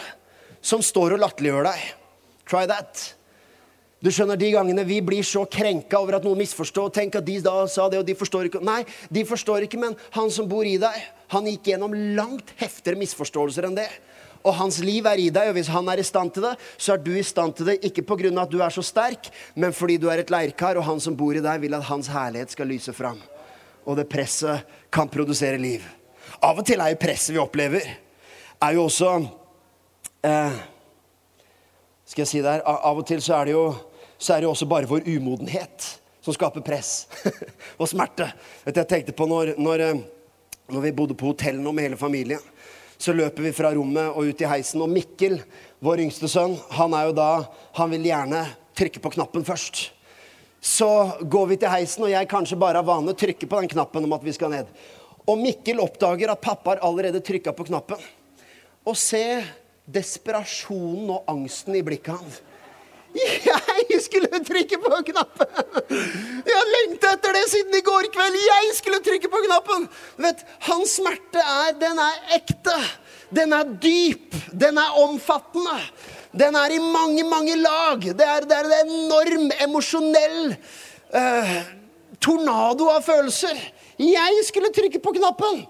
som 0.62 0.82
står 0.86 1.14
og 1.16 1.22
latterliggjør 1.22 1.70
deg. 1.70 1.84
Try 2.50 2.66
that. 2.70 3.21
Du 4.02 4.10
skjønner, 4.10 4.40
De 4.40 4.50
gangene 4.50 4.84
vi 4.88 4.98
blir 5.06 5.26
så 5.26 5.44
krenka 5.46 6.00
over 6.02 6.18
at 6.18 6.24
noen 6.26 6.42
misforstår 6.42 6.90
Tenk 6.94 7.20
at 7.20 7.26
de 7.26 7.38
da 7.46 7.68
sa 7.70 7.88
det, 7.90 8.00
og 8.02 8.08
de 8.08 8.18
forstår 8.18 8.50
ikke 8.50 8.64
Nei, 8.66 8.82
de 9.14 9.26
forstår 9.30 9.68
ikke, 9.68 9.80
men 9.82 9.98
han 10.16 10.32
som 10.34 10.48
bor 10.50 10.66
i 10.66 10.80
deg, 10.82 10.96
han 11.32 11.48
gikk 11.48 11.70
gjennom 11.72 11.94
langt 12.18 12.50
heftigere 12.60 13.00
misforståelser 13.00 13.70
enn 13.70 13.78
det. 13.78 13.88
Og 14.42 14.56
hans 14.58 14.80
liv 14.82 15.06
er 15.06 15.22
i 15.22 15.30
deg, 15.34 15.52
og 15.52 15.56
hvis 15.56 15.70
han 15.70 15.88
er 15.94 16.02
i 16.02 16.06
stand 16.06 16.34
til 16.34 16.48
det, 16.48 16.56
så 16.82 16.96
er 16.96 17.04
du 17.06 17.12
i 17.14 17.24
stand 17.26 17.54
til 17.56 17.70
det. 17.70 17.78
Ikke 17.86 18.04
pga. 18.04 18.32
at 18.42 18.50
du 18.50 18.58
er 18.60 18.74
så 18.74 18.82
sterk, 18.82 19.30
men 19.56 19.72
fordi 19.72 20.00
du 20.02 20.10
er 20.10 20.24
et 20.24 20.34
leirkar, 20.34 20.78
og 20.78 20.84
han 20.84 21.00
som 21.00 21.16
bor 21.16 21.36
i 21.36 21.44
deg, 21.44 21.62
vil 21.62 21.78
at 21.78 21.86
hans 21.86 22.10
herlighet 22.10 22.52
skal 22.52 22.68
lyse 22.68 22.94
fram. 22.94 23.22
Og 23.86 23.98
det 23.98 24.10
presset 24.10 24.66
kan 24.92 25.10
produsere 25.10 25.62
liv. 25.62 25.86
Av 26.42 26.58
og 26.58 26.66
til 26.66 26.82
er 26.82 26.96
jo 26.96 27.02
presset 27.02 27.36
vi 27.36 27.42
opplever, 27.42 27.86
er 28.62 28.74
jo 28.74 28.86
også 28.86 29.14
eh, 30.26 30.60
Skal 32.06 32.22
jeg 32.22 32.30
si 32.30 32.42
det 32.42 32.52
her 32.52 32.62
Av 32.66 32.98
og 32.98 33.06
til 33.08 33.22
så 33.24 33.40
er 33.40 33.50
det 33.50 33.54
jo 33.56 33.64
så 34.22 34.36
er 34.36 34.42
det 34.42 34.50
jo 34.50 34.54
også 34.54 34.70
bare 34.70 34.90
vår 34.90 35.08
umodenhet 35.10 35.88
som 36.22 36.36
skaper 36.36 36.62
press 36.62 37.08
og 37.82 37.90
smerte. 37.90 38.28
Du, 38.68 38.76
jeg 38.76 38.90
tenkte 38.90 39.16
på 39.18 39.26
når, 39.30 39.56
når, 39.58 39.86
eh, 39.88 40.04
når 40.70 40.86
vi 40.86 40.94
bodde 40.96 41.18
på 41.18 41.32
hotell 41.32 41.58
nå 41.62 41.74
med 41.74 41.90
hele 41.90 41.98
familien. 42.00 42.44
Så 43.02 43.16
løper 43.18 43.48
vi 43.48 43.54
fra 43.58 43.72
rommet 43.74 44.14
og 44.14 44.30
ut 44.30 44.44
i 44.44 44.50
heisen. 44.50 44.84
Og 44.86 44.92
Mikkel, 44.94 45.40
vår 45.82 46.04
yngste 46.04 46.30
sønn, 46.30 46.54
han 46.78 46.94
er 46.94 47.08
jo 47.10 47.18
da 47.18 47.32
Han 47.80 47.90
vil 47.96 48.06
gjerne 48.06 48.44
trykke 48.78 49.02
på 49.02 49.14
knappen 49.16 49.46
først. 49.48 49.88
Så 50.62 50.90
går 51.26 51.48
vi 51.50 51.58
til 51.58 51.74
heisen, 51.74 52.06
og 52.06 52.12
jeg 52.14 52.30
kanskje 52.30 52.60
bare 52.62 52.84
av 52.84 52.86
vane 52.86 53.16
trykker 53.18 53.50
på 53.50 53.64
den 53.64 53.72
knappen 53.72 54.06
om 54.06 54.14
at 54.14 54.22
vi 54.22 54.36
skal 54.38 54.54
ned. 54.54 54.70
Og 55.26 55.42
Mikkel 55.42 55.82
oppdager 55.82 56.30
at 56.30 56.44
pappa 56.44 56.76
har 56.76 56.86
allerede 56.86 57.24
trykka 57.26 57.56
på 57.58 57.66
knappen. 57.72 57.98
Og 58.86 58.94
se 58.98 59.42
desperasjonen 59.90 61.10
og 61.10 61.26
angsten 61.34 61.74
i 61.80 61.82
blikket 61.86 62.14
hans. 62.14 62.42
Jeg 63.12 64.00
skulle 64.06 64.40
trykke 64.46 64.78
på 64.82 65.00
knappen! 65.12 65.50
Jeg 66.48 66.56
har 66.56 66.70
lengta 66.76 67.12
etter 67.18 67.36
det 67.36 67.44
siden 67.52 67.76
i 67.76 67.84
går 67.86 68.08
kveld. 68.14 68.38
Jeg 68.40 68.76
skulle 68.78 69.02
trykke 69.04 69.32
på 69.32 69.42
knappen! 69.48 69.88
Vet, 70.22 70.46
Hans 70.68 70.96
smerte 71.00 71.44
er, 71.44 71.76
den 71.82 72.00
er 72.02 72.38
ekte. 72.38 72.78
Den 73.32 73.56
er 73.56 73.68
dyp. 73.84 74.38
Den 74.52 74.80
er 74.80 74.98
omfattende. 75.04 75.76
Den 76.32 76.56
er 76.56 76.72
i 76.72 76.80
mange, 76.80 77.26
mange 77.28 77.58
lag. 77.60 78.00
Det 78.00 78.28
er, 78.28 78.48
det 78.48 78.58
er 78.58 78.72
en 78.72 78.96
enorm 78.96 79.52
emosjonell 79.68 80.56
eh, 80.56 81.54
tornado 82.24 82.88
av 82.94 83.04
følelser. 83.06 83.60
Jeg 84.02 84.48
skulle 84.48 84.72
trykke 84.74 85.04
på 85.04 85.16
knappen! 85.20 85.66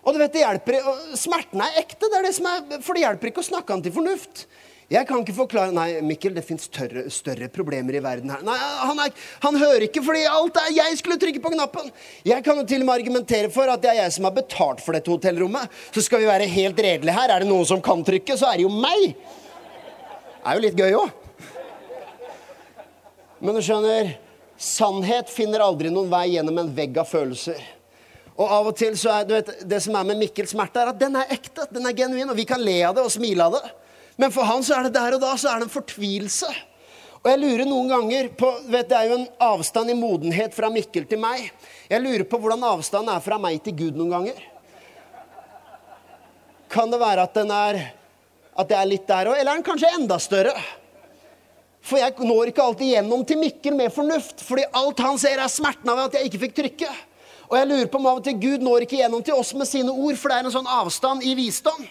Og 0.00 0.16
du 0.16 0.20
vet, 0.22 0.32
det 0.32 0.40
hjelper, 0.40 0.78
Smerten 1.18 1.60
er 1.60 1.76
ekte, 1.82 2.08
det 2.08 2.16
er 2.16 2.24
det 2.24 2.32
som 2.32 2.46
er, 2.48 2.78
for 2.80 2.96
det 2.96 3.02
hjelper 3.04 3.28
ikke 3.30 3.42
å 3.42 3.50
snakke 3.50 3.74
han 3.74 3.82
til 3.84 3.92
fornuft. 3.92 4.46
Jeg 4.90 5.06
kan 5.06 5.20
ikke 5.22 5.36
forklare 5.36 5.70
Nei, 5.70 6.00
Mikkel, 6.02 6.32
det 6.34 6.42
fins 6.42 6.64
større 6.66 7.46
problemer 7.54 7.94
i 7.94 8.02
verden 8.02 8.32
her. 8.32 8.40
Nei, 8.42 8.56
han, 8.58 8.98
er, 9.04 9.12
han, 9.44 9.58
hører 9.60 9.84
ikke 9.86 10.02
fordi 10.02 10.24
alt 10.26 10.56
er 10.58 10.72
Jeg 10.74 10.96
skulle 10.98 11.18
trykke 11.22 11.42
på 11.42 11.52
knappen! 11.54 11.92
Jeg 12.26 12.42
kan 12.42 12.58
jo 12.58 12.64
til 12.66 12.82
og 12.82 12.88
med 12.88 12.96
argumentere 12.96 13.52
for 13.54 13.70
at 13.70 13.84
det 13.84 13.92
er 13.92 14.00
jeg 14.00 14.16
som 14.16 14.26
har 14.26 14.34
betalt 14.34 14.82
for 14.82 14.98
dette 14.98 15.12
hotellrommet. 15.12 15.70
Så 15.94 16.02
skal 16.02 16.24
vi 16.24 16.26
være 16.26 16.48
helt 16.50 16.82
redelige 16.82 17.14
her. 17.14 17.30
Er 17.30 17.44
det 17.44 17.50
noen 17.52 17.68
som 17.68 17.82
kan 17.84 18.02
trykke, 18.06 18.34
så 18.34 18.50
er 18.50 18.58
det 18.58 18.66
jo 18.66 18.72
meg! 18.74 19.14
Det 19.14 20.42
er 20.42 20.58
jo 20.58 20.64
litt 20.64 20.82
gøy 20.82 20.96
òg. 20.98 21.14
Men 23.40 23.56
du 23.56 23.62
skjønner, 23.62 24.10
sannhet 24.58 25.30
finner 25.30 25.62
aldri 25.64 25.92
noen 25.94 26.10
vei 26.10 26.32
gjennom 26.32 26.58
en 26.64 26.72
vegg 26.74 26.98
av 26.98 27.06
følelser. 27.08 27.62
Og 28.34 28.56
av 28.58 28.72
og 28.72 28.74
til 28.80 28.98
så 28.98 29.20
er, 29.20 29.28
du 29.28 29.36
vet, 29.36 29.54
Det 29.70 29.78
som 29.84 29.94
er 29.94 30.10
med 30.10 30.18
Mikkels 30.18 30.50
smerte, 30.56 30.82
er 30.82 30.90
at 30.90 30.98
den 30.98 31.14
er 31.14 31.30
ekte. 31.30 31.68
Den 31.70 31.86
er 31.86 31.94
genuin. 31.94 32.32
Og 32.32 32.40
vi 32.42 32.48
kan 32.48 32.58
le 32.58 32.80
av 32.88 32.98
det 32.98 33.06
og 33.06 33.14
smile 33.14 33.46
av 33.46 33.60
det. 33.60 33.70
Men 34.20 34.32
for 34.34 34.44
han 34.44 34.64
så 34.64 34.76
er 34.76 34.88
det 34.88 34.96
der 34.98 35.16
og 35.16 35.22
da 35.22 35.32
så 35.40 35.48
er 35.48 35.62
det 35.62 35.70
en 35.70 35.72
fortvilelse. 35.72 36.50
Og 37.20 37.28
jeg 37.28 37.40
lurer 37.40 37.68
noen 37.68 37.88
ganger 37.88 38.28
på 38.36 38.48
vet, 38.72 38.88
Det 38.88 38.96
er 38.96 39.08
jo 39.10 39.18
en 39.18 39.28
avstand 39.44 39.92
i 39.92 39.96
modenhet 39.96 40.56
fra 40.56 40.70
Mikkel 40.72 41.06
til 41.08 41.20
meg. 41.20 41.50
Jeg 41.88 42.04
lurer 42.04 42.24
på 42.28 42.40
hvordan 42.40 42.64
avstanden 42.64 43.12
er 43.12 43.24
fra 43.24 43.38
meg 43.40 43.60
til 43.64 43.76
Gud 43.76 43.96
noen 43.96 44.12
ganger. 44.12 44.42
Kan 46.70 46.92
det 46.92 47.00
være 47.00 47.24
at 47.26 47.34
den 47.34 47.50
er 47.50 47.80
at 48.60 48.68
det 48.68 48.76
er 48.76 48.88
litt 48.88 49.06
der 49.08 49.30
òg? 49.30 49.38
Eller 49.38 49.52
er 49.52 49.60
den 49.60 49.66
kanskje 49.66 49.92
enda 49.96 50.18
større? 50.20 50.54
For 51.80 52.00
jeg 52.00 52.12
når 52.20 52.50
ikke 52.50 52.64
alltid 52.64 52.92
gjennom 52.92 53.22
til 53.24 53.40
Mikkel 53.40 53.76
med 53.76 53.92
fornuft. 53.92 54.44
Fordi 54.44 54.66
alt 54.76 55.00
han 55.00 55.20
ser, 55.20 55.40
er 55.40 55.52
smerten 55.52 55.88
av 55.92 56.04
at 56.06 56.18
jeg 56.18 56.28
ikke 56.28 56.42
fikk 56.44 56.58
trykke. 56.58 56.90
Og 57.50 57.56
jeg 57.56 57.70
lurer 57.70 57.88
på 57.90 57.98
om 57.98 58.10
av 58.10 58.20
og 58.20 58.26
til 58.26 58.36
Gud 58.40 58.64
når 58.64 58.84
ikke 58.84 59.00
gjennom 59.00 59.24
til 59.24 59.40
oss 59.40 59.54
med 59.56 59.68
sine 59.68 59.92
ord, 59.92 60.16
for 60.20 60.30
det 60.30 60.36
er 60.38 60.46
en 60.46 60.54
sånn 60.54 60.68
avstand 60.70 61.24
i 61.26 61.32
visdom. 61.38 61.88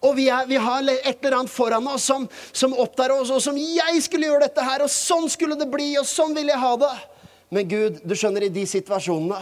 Og 0.00 0.16
vi, 0.16 0.28
er, 0.28 0.46
vi, 0.48 0.58
har 0.60 0.84
et 0.92 1.20
eller 1.20 1.38
annet 1.40 1.52
foran 1.52 1.86
oss 1.88 2.06
som, 2.08 2.26
som 2.52 2.74
opptar 2.76 3.14
oss, 3.14 3.30
og 3.30 3.42
som 3.42 3.56
'Jeg 3.56 4.02
skulle 4.02 4.26
gjøre 4.26 4.48
dette 4.48 4.64
her, 4.64 4.82
og 4.82 4.90
sånn 4.90 5.28
skulle 5.30 5.58
det 5.58 5.70
bli, 5.70 5.96
og 5.98 6.06
sånn 6.06 6.34
vil 6.36 6.48
jeg 6.52 6.58
ha 6.60 6.74
det'. 6.76 7.04
Men 7.50 7.68
Gud, 7.68 8.00
du 8.04 8.14
skjønner, 8.14 8.46
i 8.46 8.52
de 8.52 8.66
situasjonene 8.66 9.38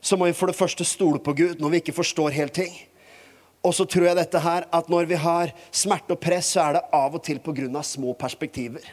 så 0.00 0.16
må 0.16 0.28
vi 0.28 0.36
for 0.36 0.46
det 0.46 0.58
første 0.58 0.84
stole 0.86 1.18
på 1.18 1.34
Gud 1.34 1.58
når 1.58 1.70
vi 1.72 1.80
ikke 1.82 1.96
forstår 1.96 2.36
helt 2.36 2.54
ting. 2.54 2.74
Og 3.66 3.74
så 3.74 3.84
tror 3.88 4.06
jeg 4.06 4.18
dette 4.20 4.38
her, 4.38 4.68
at 4.70 4.88
når 4.88 5.08
vi 5.10 5.18
har 5.18 5.50
smerte 5.74 6.14
og 6.14 6.20
press, 6.22 6.52
så 6.54 6.68
er 6.68 6.78
det 6.78 6.84
av 6.94 7.16
og 7.18 7.24
til 7.26 7.40
pga. 7.42 7.82
små 7.82 8.14
perspektiver. 8.14 8.84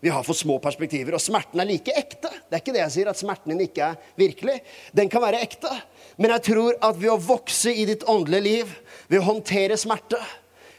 Vi 0.00 0.12
har 0.12 0.22
for 0.22 0.36
små 0.36 0.58
perspektiver, 0.60 1.14
og 1.16 1.20
smerten 1.20 1.60
er 1.60 1.64
like 1.64 1.92
ekte. 1.96 2.28
Det 2.28 2.52
er 2.52 2.60
ikke 2.60 2.72
det 2.76 2.82
jeg 2.82 2.92
sier, 2.92 3.08
at 3.08 3.16
smerten 3.16 3.54
din 3.54 3.64
ikke 3.64 3.86
er 3.88 3.96
virkelig. 4.16 4.60
Den 4.92 5.08
kan 5.08 5.22
være 5.22 5.40
ekte. 5.40 5.70
Men 6.18 6.30
jeg 6.30 6.42
tror 6.52 6.76
at 6.76 7.00
ved 7.00 7.10
å 7.10 7.16
vokse 7.16 7.72
i 7.72 7.86
ditt 7.88 8.04
åndelige 8.04 8.44
liv, 8.44 8.74
ved 9.08 9.22
å 9.22 9.28
håndtere 9.30 9.78
smerte, 9.80 10.20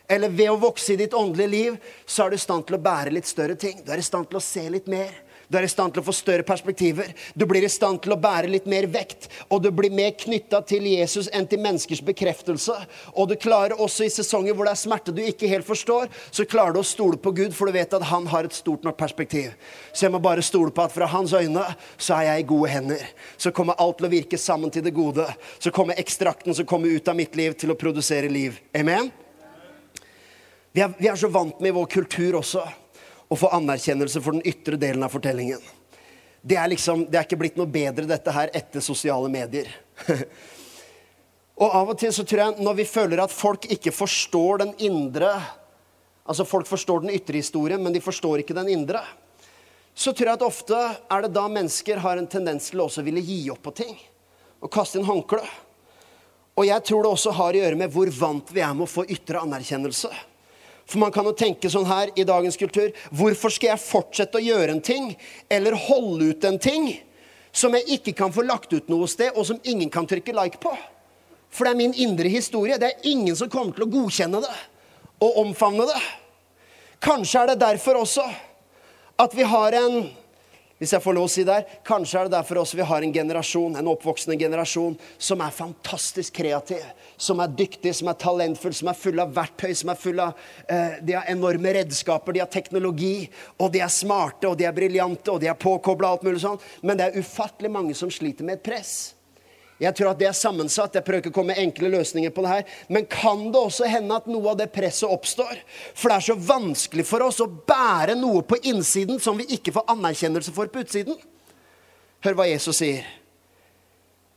eller 0.08 0.30
ved 0.30 0.52
å 0.52 0.60
vokse 0.62 0.94
i 0.94 1.00
ditt 1.00 1.14
åndelige 1.18 1.52
liv, 1.52 1.78
så 2.06 2.26
er 2.26 2.34
du 2.34 2.40
i 2.40 2.46
stand 2.46 2.68
til 2.68 2.78
å 2.78 2.84
bære 2.86 3.14
litt 3.16 3.30
større 3.30 3.56
ting. 3.60 3.82
Du 3.86 3.92
er 3.94 4.02
i 4.02 4.06
stand 4.06 4.30
til 4.30 4.40
å 4.40 4.44
se 4.44 4.68
litt 4.70 4.90
mer. 4.92 5.14
Du 5.48 5.58
er 5.60 5.66
i 5.68 5.70
stand 5.70 5.94
til 5.94 6.02
å 6.02 6.06
få 6.08 6.14
større 6.16 6.46
perspektiver. 6.46 7.12
Du 7.38 7.46
blir 7.50 7.66
i 7.66 7.70
stand 7.70 8.02
til 8.04 8.16
å 8.16 8.20
bære 8.20 8.50
litt 8.50 8.66
mer 8.70 8.88
vekt. 8.90 9.28
Og 9.54 9.62
du 9.62 9.70
blir 9.76 9.94
mer 9.94 10.16
knytta 10.18 10.62
til 10.66 10.88
Jesus 10.90 11.30
enn 11.34 11.46
til 11.50 11.62
menneskers 11.62 12.02
bekreftelse. 12.06 12.76
Og 13.14 13.30
du 13.30 13.36
klarer 13.40 13.78
også 13.82 14.08
i 14.08 14.14
sesonger 14.14 14.56
hvor 14.56 14.66
det 14.66 14.74
er 14.76 14.82
smerte 14.82 15.14
du 15.16 15.22
ikke 15.24 15.50
helt 15.52 15.68
forstår, 15.68 16.10
så 16.32 16.48
klarer 16.50 16.76
du 16.76 16.82
å 16.82 16.88
stole 16.88 17.20
på 17.22 17.34
Gud, 17.38 17.54
for 17.54 17.70
du 17.70 17.78
vet 17.78 17.94
at 17.94 18.08
han 18.10 18.26
har 18.32 18.48
et 18.48 18.58
stort 18.58 18.86
nok 18.86 18.98
perspektiv. 18.98 19.54
Så 19.94 20.08
jeg 20.08 20.16
må 20.16 20.22
bare 20.24 20.46
stole 20.46 20.74
på 20.74 20.86
at 20.86 20.96
fra 20.96 21.10
hans 21.14 21.36
øyne 21.36 21.66
så 21.98 22.18
er 22.18 22.32
jeg 22.32 22.46
i 22.46 22.50
gode 22.50 22.72
hender. 22.74 23.06
Så 23.38 23.54
kommer 23.56 23.78
alt 23.82 24.00
til 24.00 24.10
å 24.10 24.16
virke 24.16 24.42
sammen 24.42 24.74
til 24.74 24.86
det 24.86 24.96
gode. 24.96 25.28
Så 25.60 25.74
kommer 25.76 26.00
ekstrakten 26.02 26.58
som 26.58 26.68
kommer 26.70 26.90
ut 26.90 27.08
av 27.08 27.18
mitt 27.18 27.38
liv, 27.38 27.54
til 27.56 27.72
å 27.72 27.78
produsere 27.80 28.32
liv. 28.32 28.58
Amen? 28.76 29.12
Vi 30.76 30.82
er, 30.84 30.92
vi 30.98 31.08
er, 31.08 31.16
så 31.16 31.30
vant 31.32 31.60
med 31.64 31.72
i 31.72 31.76
vår 31.78 31.86
kultur 31.88 32.36
også 32.42 32.60
å 33.32 33.36
få 33.40 33.48
anerkjennelse 33.56 34.20
for 34.20 34.36
den 34.36 34.44
ytre 34.44 34.76
delen 34.76 35.06
av 35.08 35.14
fortellingen. 35.14 35.62
Det 36.44 36.58
er, 36.60 36.68
liksom, 36.68 37.06
det 37.08 37.16
er 37.16 37.24
ikke 37.24 37.40
blitt 37.40 37.56
noe 37.56 37.72
bedre, 37.72 38.04
dette 38.10 38.34
her, 38.36 38.52
etter 38.52 38.84
sosiale 38.84 39.30
medier. 39.32 39.70
og 41.64 41.78
av 41.80 41.94
og 41.94 42.02
til 42.02 42.12
så 42.12 42.28
tror 42.28 42.44
jeg 42.44 42.68
når 42.68 42.78
vi 42.82 42.88
føler 42.92 43.24
at 43.24 43.32
folk 43.32 43.70
ikke 43.72 43.96
forstår 43.96 44.66
den 44.66 44.76
indre 44.90 45.32
Altså 46.26 46.42
folk 46.50 46.66
forstår 46.66 47.04
den 47.04 47.12
ytre 47.14 47.38
historien, 47.38 47.78
men 47.86 47.94
de 47.94 48.00
forstår 48.02 48.42
ikke 48.42 48.56
den 48.58 48.72
indre. 48.74 49.04
så 49.94 50.10
tror 50.10 50.32
jeg 50.32 50.40
at 50.40 50.42
ofte 50.42 50.78
er 51.14 51.22
det 51.22 51.36
da 51.36 51.44
mennesker 51.48 52.02
har 52.02 52.18
en 52.18 52.26
tendens 52.28 52.72
til 52.72 52.82
å 52.82 52.88
også 52.90 53.04
ville 53.06 53.22
gi 53.22 53.44
opp 53.54 53.62
på 53.62 53.76
ting. 53.78 53.94
Og 54.58 54.72
kaste 54.74 54.98
inn 54.98 55.06
håndkle. 55.06 55.44
Og 56.58 56.66
jeg 56.66 56.82
tror 56.90 57.06
det 57.06 57.12
også 57.14 57.36
har 57.38 57.54
å 57.54 57.62
gjøre 57.62 57.78
med 57.78 57.94
hvor 57.94 58.10
vant 58.10 58.50
vi 58.50 58.66
er 58.66 58.74
med 58.74 58.90
å 58.90 58.90
få 58.90 59.06
ytre 59.06 59.46
anerkjennelse. 59.46 60.10
For 60.86 61.02
man 61.02 61.14
kan 61.14 61.26
jo 61.26 61.34
tenke 61.34 61.70
sånn 61.72 61.88
her 61.90 62.12
i 62.14 62.24
dagens 62.28 62.60
kultur 62.62 62.92
Hvorfor 63.10 63.50
skal 63.54 63.72
jeg 63.72 63.82
fortsette 63.82 64.38
å 64.38 64.44
gjøre 64.44 64.76
en 64.76 64.84
ting, 64.86 65.16
eller 65.50 65.78
holde 65.88 66.32
ut 66.32 66.46
en 66.46 66.60
ting, 66.62 66.92
som 67.56 67.74
jeg 67.74 67.98
ikke 67.98 68.14
kan 68.20 68.34
få 68.36 68.44
lagt 68.46 68.74
ut 68.76 68.92
noe 68.92 69.08
sted, 69.10 69.32
og 69.34 69.48
som 69.48 69.62
ingen 69.64 69.90
kan 69.90 70.08
trykke 70.08 70.36
like 70.36 70.62
på? 70.62 70.74
For 71.50 71.66
det 71.66 71.74
er 71.74 71.80
min 71.80 71.96
indre 72.04 72.30
historie. 72.30 72.78
Det 72.78 72.90
er 72.90 73.08
ingen 73.08 73.36
som 73.38 73.50
kommer 73.50 73.74
til 73.76 73.88
å 73.88 73.92
godkjenne 73.94 74.42
det 74.44 74.56
og 75.24 75.38
omfavne 75.46 75.86
det. 75.88 76.02
Kanskje 77.04 77.42
er 77.42 77.52
det 77.54 77.62
derfor 77.64 78.02
også 78.02 78.26
at 79.22 79.36
vi 79.36 79.46
har 79.48 79.78
en 79.80 80.10
hvis 80.76 80.92
jeg 80.92 81.04
får 81.04 81.16
lov 81.16 81.30
å 81.30 81.32
si 81.32 81.46
der, 81.48 81.64
Kanskje 81.88 82.20
er 82.20 82.28
det 82.28 82.36
derfor 82.36 82.60
også 82.60 82.76
vi 82.76 82.88
har 82.90 83.06
en 83.06 83.14
generasjon, 83.16 83.78
en 83.80 83.90
oppvoksende 83.94 84.36
generasjon 84.40 84.98
som 85.18 85.44
er 85.46 85.56
fantastisk 85.56 86.36
kreativ, 86.36 86.84
som 87.16 87.40
er 87.40 87.54
dyktig, 87.56 87.94
som 87.96 88.12
er 88.12 88.20
talentfull, 88.20 88.76
som 88.76 88.92
er 88.92 89.00
full 89.00 89.24
av 89.24 89.32
verktøy, 89.38 89.72
som 89.72 89.94
er 89.94 90.00
full 90.00 90.20
av 90.20 90.36
eh, 90.68 91.00
De 91.00 91.16
har 91.16 91.32
enorme 91.32 91.76
redskaper, 91.80 92.36
de 92.36 92.44
har 92.44 92.52
teknologi, 92.52 93.30
og 93.56 93.72
de 93.72 93.86
er 93.86 93.94
smarte, 93.94 94.50
og 94.50 94.60
de 94.60 94.68
er 94.68 94.76
briljante, 94.76 95.32
og 95.32 95.40
de 95.40 95.48
er 95.52 95.60
påkobla, 95.60 96.12
alt 96.12 96.28
mulig 96.28 96.44
sånn. 96.44 96.60
Men 96.84 97.00
det 97.00 97.08
er 97.08 97.24
ufattelig 97.24 97.72
mange 97.72 97.96
som 97.96 98.12
sliter 98.12 98.44
med 98.44 98.60
et 98.60 98.68
press. 98.68 99.15
Jeg 99.82 99.92
tror 99.98 100.14
at 100.14 100.20
det 100.22 100.30
er 100.30 100.38
sammensatt. 100.38 100.96
Jeg 100.96 101.04
prøver 101.04 101.26
ikke 101.26 101.34
å 101.34 101.36
komme 101.36 101.52
med 101.52 101.60
enkle 101.66 101.90
løsninger 101.92 102.32
på 102.32 102.46
det 102.46 102.52
her. 102.54 102.76
Men 102.88 103.08
kan 103.12 103.42
det 103.52 103.60
også 103.60 103.90
hende 103.92 104.16
at 104.16 104.30
noe 104.32 104.54
av 104.54 104.60
det 104.62 104.70
presset 104.72 105.12
oppstår? 105.12 105.60
For 105.92 106.12
det 106.12 106.20
er 106.20 106.28
så 106.30 106.38
vanskelig 106.40 107.04
for 107.10 107.26
oss 107.26 107.42
å 107.44 107.50
bære 107.50 108.16
noe 108.20 108.46
på 108.48 108.62
innsiden 108.72 109.20
som 109.24 109.36
vi 109.40 109.50
ikke 109.58 109.74
får 109.76 109.90
anerkjennelse 109.92 110.54
for 110.56 110.72
på 110.72 110.86
utsiden. 110.86 111.20
Hør 112.24 112.38
hva 112.40 112.48
Jesus 112.48 112.80
sier. 112.80 113.04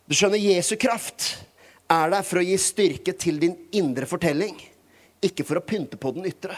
Du 0.09 0.17
skjønner, 0.17 0.41
Jesu 0.41 0.75
kraft 0.81 1.37
er 1.93 2.11
der 2.13 2.27
for 2.27 2.41
å 2.41 2.45
gi 2.45 2.57
styrke 2.61 3.15
til 3.17 3.39
din 3.41 3.55
indre 3.77 4.09
fortelling, 4.09 4.57
ikke 5.25 5.45
for 5.47 5.61
å 5.61 5.65
pynte 5.65 6.01
på 6.01 6.13
den 6.17 6.27
ytre. 6.29 6.57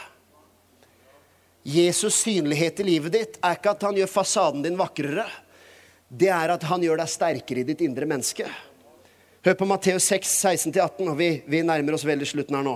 Jesus' 1.67 2.23
synlighet 2.25 2.81
i 2.81 2.87
livet 2.87 3.13
ditt 3.13 3.39
er 3.45 3.59
ikke 3.59 3.75
at 3.75 3.85
han 3.85 3.99
gjør 3.99 4.11
fasaden 4.11 4.65
din 4.65 4.79
vakrere. 4.81 5.27
Det 6.09 6.31
er 6.33 6.55
at 6.55 6.65
han 6.71 6.83
gjør 6.83 7.03
deg 7.03 7.13
sterkere 7.13 7.63
i 7.63 7.69
ditt 7.69 7.85
indre 7.85 8.09
menneske. 8.09 8.49
Hør 9.41 9.55
på 9.55 9.65
Matteus 9.65 10.05
6, 10.05 10.45
16-18, 10.45 11.07
og 11.09 11.15
vi, 11.17 11.31
vi, 11.49 11.63
nærmer 11.65 11.95
oss 11.97 12.03
veldig 12.05 12.27
slutten 12.29 12.59
her 12.59 12.65
nå. 12.67 12.75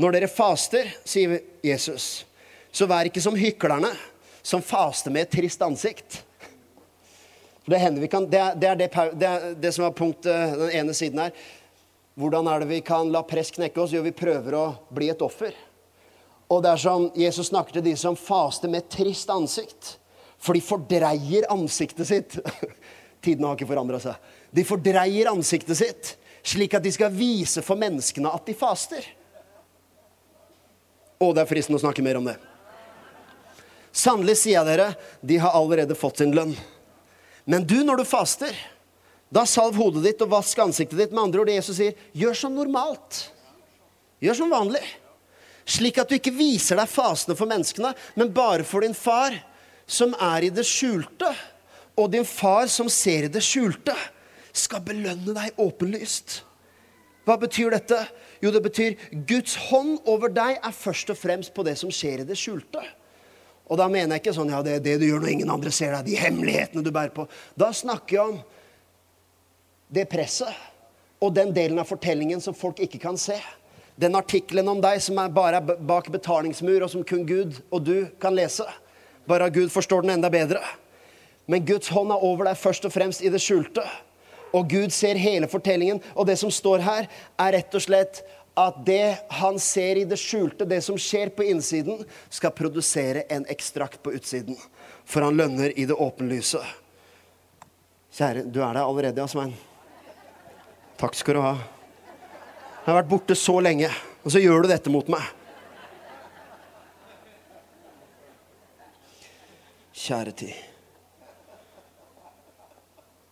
Når 0.00 0.14
dere 0.16 0.28
faster, 0.32 0.88
sier 1.04 1.34
Jesus, 1.64 2.24
så 2.72 2.86
vær 2.88 3.10
ikke 3.10 3.20
som 3.20 3.36
hyklerne, 3.36 3.90
som 4.40 4.64
faster 4.64 5.12
med 5.12 5.26
et 5.26 5.34
trist 5.36 5.60
ansikt. 5.66 6.22
Det, 7.66 8.08
kan, 8.08 8.24
det, 8.30 8.40
er, 8.40 8.56
det, 8.56 8.70
er 8.70 8.80
det, 8.80 8.88
det, 9.20 9.28
er 9.28 9.58
det 9.66 9.72
som 9.76 9.84
er 9.84 9.92
punktet, 9.98 10.56
den 10.62 10.72
ene 10.80 10.94
siden 10.96 11.20
her. 11.20 11.36
Hvordan 12.16 12.48
er 12.48 12.64
det 12.64 12.70
vi 12.70 12.80
kan 12.86 13.12
la 13.12 13.20
press 13.28 13.52
knekke 13.52 13.82
oss? 13.82 13.92
Jo, 13.92 14.00
vi 14.06 14.14
prøver 14.16 14.56
å 14.56 14.64
bli 14.96 15.10
et 15.12 15.24
offer. 15.26 15.52
Og 16.48 16.64
det 16.64 16.72
er 16.72 16.80
som 16.80 17.10
Jesus 17.18 17.50
snakker 17.50 17.76
til 17.76 17.84
de 17.90 17.96
som 18.00 18.16
faster 18.16 18.72
med 18.72 18.86
et 18.86 18.96
trist 18.96 19.28
ansikt. 19.34 19.92
For 20.40 20.56
de 20.56 20.64
fordreier 20.64 21.50
ansiktet 21.52 22.08
sitt. 22.08 22.40
Tidene 23.24 23.50
har 23.50 23.60
ikke 23.60 23.68
forandra 23.74 24.00
seg. 24.00 24.32
De 24.50 24.64
fordreier 24.64 25.30
ansiktet 25.30 25.78
sitt 25.78 26.16
slik 26.46 26.76
at 26.76 26.84
de 26.84 26.92
skal 26.94 27.14
vise 27.14 27.62
for 27.64 27.78
menneskene 27.78 28.30
at 28.30 28.46
de 28.46 28.54
faster. 28.56 29.02
Og 31.22 31.32
det 31.34 31.42
er 31.42 31.50
fristende 31.50 31.80
å 31.80 31.82
snakke 31.82 32.04
mer 32.04 32.20
om 32.20 32.28
det. 32.28 32.36
Sannelig 33.96 34.36
sier 34.42 34.60
jeg 34.60 34.68
dere, 34.68 34.90
de 35.24 35.38
har 35.40 35.56
allerede 35.56 35.96
fått 35.98 36.20
sin 36.20 36.34
lønn. 36.36 36.52
Men 37.48 37.64
du, 37.66 37.78
når 37.86 38.02
du 38.02 38.08
faster, 38.08 38.52
da 39.32 39.46
salv 39.48 39.78
hodet 39.80 40.04
ditt 40.04 40.22
og 40.22 40.34
vask 40.34 40.58
ansiktet 40.62 41.00
ditt. 41.00 41.14
Med 41.14 41.24
andre 41.24 41.42
ord 41.42 41.50
det 41.50 41.56
Jesus 41.56 41.80
sier, 41.80 41.96
gjør 42.14 42.36
som 42.36 42.54
normalt. 42.54 43.24
Gjør 44.22 44.42
som 44.42 44.52
vanlig. 44.52 44.84
Slik 45.66 45.98
at 45.98 46.10
du 46.10 46.18
ikke 46.18 46.34
viser 46.36 46.78
deg 46.78 46.90
fasende 46.90 47.34
for 47.38 47.50
menneskene, 47.50 47.90
men 48.14 48.34
bare 48.34 48.66
for 48.66 48.86
din 48.86 48.94
far, 48.94 49.34
som 49.86 50.12
er 50.20 50.46
i 50.46 50.52
det 50.54 50.66
skjulte. 50.68 51.32
Og 51.96 52.12
din 52.12 52.26
far 52.28 52.68
som 52.70 52.90
ser 52.92 53.26
i 53.26 53.32
det 53.32 53.42
skjulte 53.42 53.96
skal 54.58 54.84
belønne 54.84 55.34
deg 55.36 55.58
åpenlyst. 55.60 56.40
Hva 57.26 57.34
betyr 57.42 57.74
dette? 57.74 57.98
Jo, 58.42 58.52
det 58.54 58.62
betyr 58.62 58.94
Guds 59.26 59.56
hånd 59.68 59.98
over 60.06 60.30
deg 60.30 60.60
er 60.62 60.74
først 60.74 61.10
og 61.10 61.18
fremst 61.18 61.54
på 61.56 61.64
det 61.66 61.74
som 61.80 61.90
skjer 61.90 62.22
i 62.22 62.28
det 62.28 62.38
skjulte. 62.38 62.82
Og 63.66 63.80
da 63.80 63.88
mener 63.90 64.14
jeg 64.14 64.22
ikke 64.22 64.36
sånn 64.36 64.52
ja, 64.52 64.62
det 64.62 64.76
er 64.76 64.84
det 64.84 65.00
du 65.02 65.08
gjør 65.08 65.24
når 65.24 65.32
ingen 65.32 65.50
andre 65.50 65.72
ser 65.74 65.96
deg, 65.96 66.06
de 66.06 66.20
hemmelighetene 66.20 66.86
du 66.86 66.92
bærer 66.94 67.14
på. 67.16 67.26
Da 67.58 67.72
snakker 67.74 68.16
jeg 68.16 68.34
om 68.36 68.38
det 69.90 70.06
presset 70.10 70.54
og 71.22 71.34
den 71.34 71.50
delen 71.56 71.80
av 71.82 71.88
fortellingen 71.90 72.42
som 72.44 72.54
folk 72.54 72.78
ikke 72.84 73.00
kan 73.02 73.18
se. 73.18 73.38
Den 73.98 74.14
artikkelen 74.18 74.68
om 74.68 74.80
deg 74.84 75.00
som 75.02 75.18
er 75.18 75.32
bare 75.32 75.58
er 75.58 75.78
bak 75.88 76.10
betalingsmur, 76.12 76.84
og 76.84 76.92
som 76.92 77.04
kun 77.06 77.24
Gud 77.26 77.56
og 77.72 77.86
du 77.86 77.96
kan 78.22 78.36
lese. 78.36 78.66
Bare 79.26 79.48
Gud 79.50 79.72
forstår 79.72 80.04
den 80.04 80.18
enda 80.18 80.30
bedre. 80.30 80.60
Men 81.50 81.64
Guds 81.66 81.88
hånd 81.90 82.12
er 82.12 82.22
over 82.22 82.46
deg 82.46 82.58
først 82.60 82.86
og 82.86 82.92
fremst 82.94 83.24
i 83.24 83.32
det 83.32 83.40
skjulte. 83.42 83.82
Og 84.54 84.70
Gud 84.70 84.92
ser 84.94 85.18
hele 85.20 85.48
fortellingen. 85.50 86.00
Og 86.14 86.26
det 86.28 86.38
som 86.40 86.52
står 86.52 86.84
her, 86.86 87.08
er 87.38 87.56
rett 87.58 87.74
og 87.74 87.82
slett 87.82 88.22
at 88.56 88.78
det 88.86 89.18
han 89.36 89.58
ser 89.60 90.00
i 90.00 90.06
det 90.08 90.16
skjulte, 90.16 90.64
det 90.64 90.80
som 90.84 90.96
skjer 90.96 91.28
på 91.36 91.44
innsiden, 91.44 92.00
skal 92.32 92.54
produsere 92.56 93.26
en 93.28 93.44
ekstrakt 93.52 94.00
på 94.02 94.14
utsiden. 94.16 94.56
For 95.04 95.26
han 95.26 95.36
lønner 95.36 95.74
i 95.76 95.84
det 95.84 95.94
åpenlyse. 95.94 96.62
Kjære, 98.16 98.46
du 98.48 98.62
er 98.64 98.72
der 98.72 98.86
allerede, 98.86 99.20
ja, 99.20 99.28
Svein. 99.28 99.52
Takk 100.96 101.18
skal 101.18 101.36
du 101.36 101.42
ha. 101.44 101.56
Jeg 102.86 102.88
har 102.88 103.02
vært 103.02 103.10
borte 103.10 103.36
så 103.36 103.58
lenge, 103.60 103.90
og 104.24 104.32
så 104.32 104.40
gjør 104.40 104.64
du 104.64 104.70
dette 104.70 104.92
mot 104.94 105.10
meg. 105.12 105.26
Kjære 110.06 110.32
tid. 110.38 110.65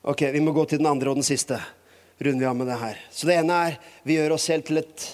Ok, 0.07 0.23
vi 0.23 0.41
må 0.41 0.53
gå 0.53 0.67
til 0.69 0.83
den 0.83 0.87
andre 0.91 1.09
og 1.09 1.17
den 1.17 1.25
siste. 1.25 1.57
Runder 2.21 2.43
vi 2.43 2.47
av 2.47 2.57
med 2.59 2.67
det 2.69 2.75
her. 2.77 2.99
Så 3.09 3.25
det 3.25 3.39
ene 3.41 3.55
er 3.71 3.77
vi 4.05 4.19
gjør 4.19 4.35
oss 4.35 4.45
selv 4.51 4.67
til 4.69 4.83
et, 4.83 5.05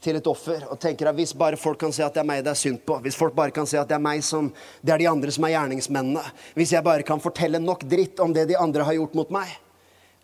til 0.00 0.16
et 0.16 0.30
offer 0.30 0.64
og 0.72 0.78
tenker 0.80 1.10
at 1.10 1.18
hvis 1.18 1.34
bare 1.36 1.58
folk 1.60 1.76
kan 1.82 1.92
se 1.92 2.00
at 2.06 2.16
det 2.16 2.22
er 2.22 2.28
meg 2.30 2.40
det 2.46 2.54
er 2.54 2.56
synd 2.56 2.80
på, 2.88 2.96
hvis 3.04 3.18
folk 3.20 3.36
bare 3.36 3.52
kan 3.52 3.68
se 3.68 3.76
at 3.76 3.90
det 3.90 3.98
er 3.98 4.00
meg 4.00 4.24
som 4.24 4.48
Det 4.80 4.94
er 4.94 5.02
de 5.04 5.10
andre 5.10 5.34
som 5.36 5.44
er 5.44 5.52
gjerningsmennene. 5.52 6.24
Hvis 6.56 6.72
jeg 6.72 6.86
bare 6.86 7.04
kan 7.04 7.20
fortelle 7.20 7.60
nok 7.60 7.84
dritt 7.84 8.24
om 8.24 8.32
det 8.32 8.46
de 8.48 8.56
andre 8.56 8.88
har 8.88 8.96
gjort 8.96 9.20
mot 9.20 9.36
meg, 9.36 9.52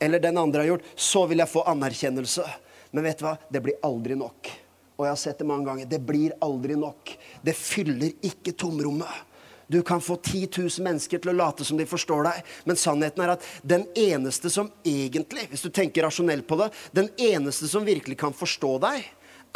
eller 0.01 0.25
den 0.25 0.41
andre 0.41 0.65
har 0.65 0.73
gjort, 0.73 0.89
så 0.97 1.27
vil 1.29 1.45
jeg 1.45 1.53
få 1.53 1.69
anerkjennelse. 1.69 2.49
Men 2.97 3.05
vet 3.11 3.21
du 3.21 3.29
hva? 3.29 3.37
Det 3.53 3.61
blir 3.61 3.77
aldri 3.85 4.17
nok. 4.17 4.55
Og 4.97 5.05
jeg 5.05 5.13
har 5.13 5.21
sett 5.21 5.45
det 5.45 5.53
mange 5.53 5.69
ganger. 5.69 5.85
Det 5.85 6.01
blir 6.01 6.33
aldri 6.41 6.81
nok. 6.81 7.13
Det 7.45 7.53
fyller 7.53 8.17
ikke 8.25 8.57
tomrommet. 8.57 9.28
Du 9.69 9.83
kan 9.85 10.01
få 10.01 10.17
10 10.17 10.49
000 10.57 10.85
mennesker 10.85 11.21
til 11.21 11.35
å 11.35 11.37
late 11.37 11.65
som 11.69 11.77
de 11.77 11.85
forstår 11.89 12.25
deg, 12.25 12.45
men 12.65 12.79
sannheten 12.81 13.21
er 13.21 13.35
at 13.35 13.45
den 13.61 13.85
eneste 14.01 14.49
som 14.53 14.71
egentlig, 14.81 15.45
hvis 15.51 15.67
du 15.67 15.69
tenker 15.69 16.07
rasjonelt 16.07 16.47
på 16.49 16.57
det, 16.63 16.71
den 16.97 17.11
eneste 17.21 17.69
som 17.69 17.85
virkelig 17.85 18.17
kan 18.21 18.33
forstå 18.33 18.71
deg, 18.87 19.05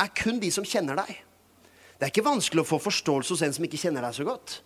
er 0.03 0.11
kun 0.17 0.41
de 0.43 0.51
som 0.53 0.67
kjenner 0.69 1.01
deg. 1.01 1.15
Det 1.97 2.05
er 2.05 2.13
ikke 2.13 2.27
vanskelig 2.27 2.65
å 2.65 2.69
få 2.75 2.81
forståelse 2.83 3.33
hos 3.33 3.45
en 3.47 3.57
som 3.57 3.65
ikke 3.65 3.81
kjenner 3.81 4.05
deg 4.05 4.17
så 4.19 4.27
godt. 4.29 4.59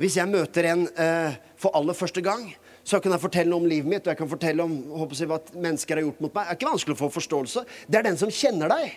Hvis 0.00 0.16
jeg 0.16 0.30
møter 0.30 0.70
en 0.70 0.86
eh, 0.94 1.36
for 1.58 1.74
aller 1.76 1.96
første 1.98 2.22
gang, 2.24 2.46
så 2.86 3.00
kan 3.02 3.12
jeg 3.12 3.20
fortelle 3.20 3.50
noe 3.50 3.60
om 3.60 3.68
livet 3.68 3.90
mitt 3.90 4.06
og 4.06 4.12
jeg 4.14 4.20
kan 4.20 4.30
fortelle 4.30 4.64
om 4.64 4.76
jeg, 5.10 5.28
hva 5.28 5.40
mennesker 5.52 5.98
har 5.98 6.06
gjort 6.06 6.22
mot 6.24 6.32
meg. 6.32 6.46
Det 6.46 6.54
er 6.54 6.60
ikke 6.60 6.70
vanskelig 6.70 6.96
å 6.96 7.00
få 7.02 7.10
forståelse. 7.18 7.64
Det 7.90 8.00
er 8.00 8.06
den 8.06 8.16
som 8.20 8.32
kjenner 8.32 8.72
deg, 8.72 8.94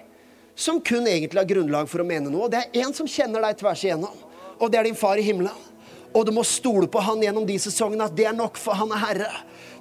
som 0.55 0.79
kun 0.79 1.09
egentlig 1.09 1.41
har 1.41 1.49
grunnlag 1.49 1.89
for 1.91 2.03
å 2.03 2.07
mene 2.07 2.31
noe. 2.31 2.47
Det 2.53 2.61
er 2.61 2.85
en 2.85 2.95
som 2.95 3.09
kjenner 3.09 3.43
deg 3.43 3.59
tvers 3.59 3.83
igjennom, 3.83 4.23
og 4.61 4.71
det 4.71 4.79
er 4.79 4.87
din 4.87 4.99
far 4.99 5.19
i 5.19 5.25
himmelen. 5.25 5.70
Og 6.11 6.25
du 6.27 6.33
må 6.35 6.43
stole 6.43 6.89
på 6.91 6.99
han 7.03 7.21
gjennom 7.23 7.45
de 7.47 7.55
sesongene, 7.61 8.09
at 8.09 8.15
det 8.15 8.25
er 8.27 8.35
nok, 8.35 8.59
for 8.59 8.75
han 8.75 8.91
er 8.91 9.03
herre. 9.05 9.29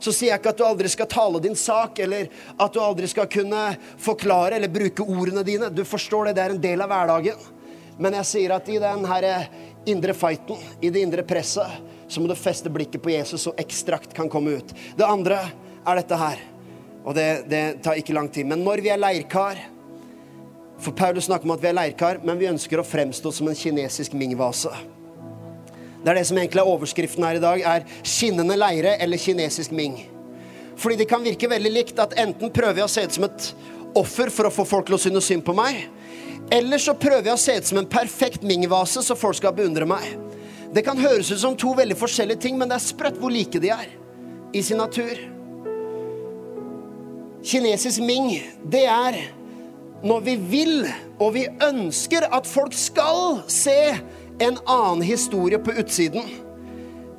Så 0.01 0.13
sier 0.15 0.31
jeg 0.31 0.41
ikke 0.41 0.53
at 0.55 0.61
du 0.61 0.65
aldri 0.65 0.91
skal 0.93 1.09
tale 1.11 1.41
din 1.43 1.57
sak, 1.59 1.99
eller 2.05 2.29
at 2.55 2.75
du 2.75 2.79
aldri 2.83 3.09
skal 3.11 3.27
kunne 3.31 3.65
forklare 4.01 4.57
eller 4.57 4.71
bruke 4.73 5.05
ordene 5.05 5.43
dine. 5.47 5.73
Du 5.75 5.83
forstår 5.85 6.31
det, 6.31 6.37
det 6.39 6.45
er 6.45 6.55
en 6.55 6.63
del 6.63 6.85
av 6.85 6.93
hverdagen. 6.93 7.49
Men 8.01 8.17
jeg 8.21 8.29
sier 8.31 8.55
at 8.55 8.69
i 8.71 8.79
den 8.81 9.03
her 9.11 9.27
indre 9.91 10.15
fighten, 10.17 10.63
i 10.81 10.93
det 10.93 11.03
indre 11.03 11.27
presset, 11.27 11.81
så 12.09 12.23
må 12.23 12.31
du 12.31 12.39
feste 12.39 12.71
blikket 12.73 13.03
på 13.03 13.13
Jesus, 13.13 13.43
så 13.45 13.55
ekstrakt 13.61 14.15
kan 14.17 14.31
komme 14.31 14.57
ut. 14.61 14.73
Det 14.97 15.07
andre 15.07 15.43
er 15.85 16.01
dette 16.01 16.21
her. 16.21 16.47
Og 17.05 17.15
det, 17.17 17.27
det 17.51 17.65
tar 17.85 17.99
ikke 17.99 18.15
lang 18.17 18.31
tid. 18.33 18.49
Men 18.49 18.65
når 18.65 18.85
vi 18.85 18.93
er 18.93 19.01
leirkar 19.01 19.61
For 20.81 20.97
Paulus 20.97 21.27
snakker 21.29 21.45
om 21.45 21.53
at 21.53 21.61
vi 21.61 21.69
er 21.69 21.77
leirkar, 21.77 22.23
men 22.25 22.39
vi 22.41 22.49
ønsker 22.49 22.81
å 22.81 22.87
fremstå 22.89 23.35
som 23.37 23.51
en 23.51 23.59
kinesisk 23.59 24.15
mingvase. 24.17 24.73
Det 26.01 26.09
er 26.09 26.17
det 26.17 26.27
som 26.29 26.39
egentlig 26.41 26.63
er 26.63 26.71
overskriften 26.71 27.27
her 27.27 27.37
i 27.37 27.43
dag, 27.43 27.61
er 27.61 28.07
skinnende 28.07 28.57
leire 28.57 28.97
eller 29.05 29.21
kinesisk 29.21 29.75
ming. 29.77 29.99
Fordi 30.81 30.97
det 30.97 31.09
kan 31.11 31.25
virke 31.25 31.51
veldig 31.51 31.73
likt 31.75 32.01
at 32.01 32.17
enten 32.21 32.53
prøver 32.55 32.81
jeg 32.81 32.89
å 32.89 32.93
se 32.93 33.05
ut 33.05 33.17
som 33.19 33.27
et 33.29 33.49
offer 34.01 34.31
for 34.33 34.49
å 34.49 34.55
få 34.55 34.65
folk 34.69 34.89
til 34.89 34.97
å 34.97 35.03
synes 35.03 35.29
synd 35.29 35.45
på 35.45 35.55
meg, 35.57 35.83
eller 36.51 36.81
så 36.83 36.97
prøver 36.99 37.29
jeg 37.29 37.37
å 37.37 37.43
se 37.43 37.57
ut 37.59 37.69
som 37.69 37.81
en 37.83 37.91
perfekt 37.91 38.47
ming-vase 38.47 39.05
så 39.05 39.17
folk 39.19 39.37
skal 39.39 39.55
beundre 39.55 39.87
meg. 39.87 40.07
Det 40.73 40.85
kan 40.87 40.99
høres 40.99 41.31
ut 41.35 41.43
som 41.43 41.57
to 41.59 41.75
veldig 41.77 41.99
forskjellige 41.99 42.47
ting, 42.47 42.57
men 42.59 42.71
det 42.71 42.79
er 42.79 42.87
sprøtt 42.87 43.19
hvor 43.21 43.35
like 43.35 43.61
de 43.61 43.73
er 43.75 43.93
i 44.55 44.63
sin 44.65 44.81
natur. 44.81 45.19
Kinesisk 47.45 48.03
Ming, 48.05 48.35
det 48.71 48.85
er 48.87 49.17
når 50.07 50.25
vi 50.25 50.35
vil 50.51 50.75
og 51.21 51.35
vi 51.37 51.47
ønsker 51.65 52.27
at 52.33 52.49
folk 52.49 52.75
skal 52.77 53.43
se 53.51 53.77
en 54.41 54.59
annen 54.65 55.03
historie 55.05 55.61
på 55.61 55.75
utsiden 55.83 56.25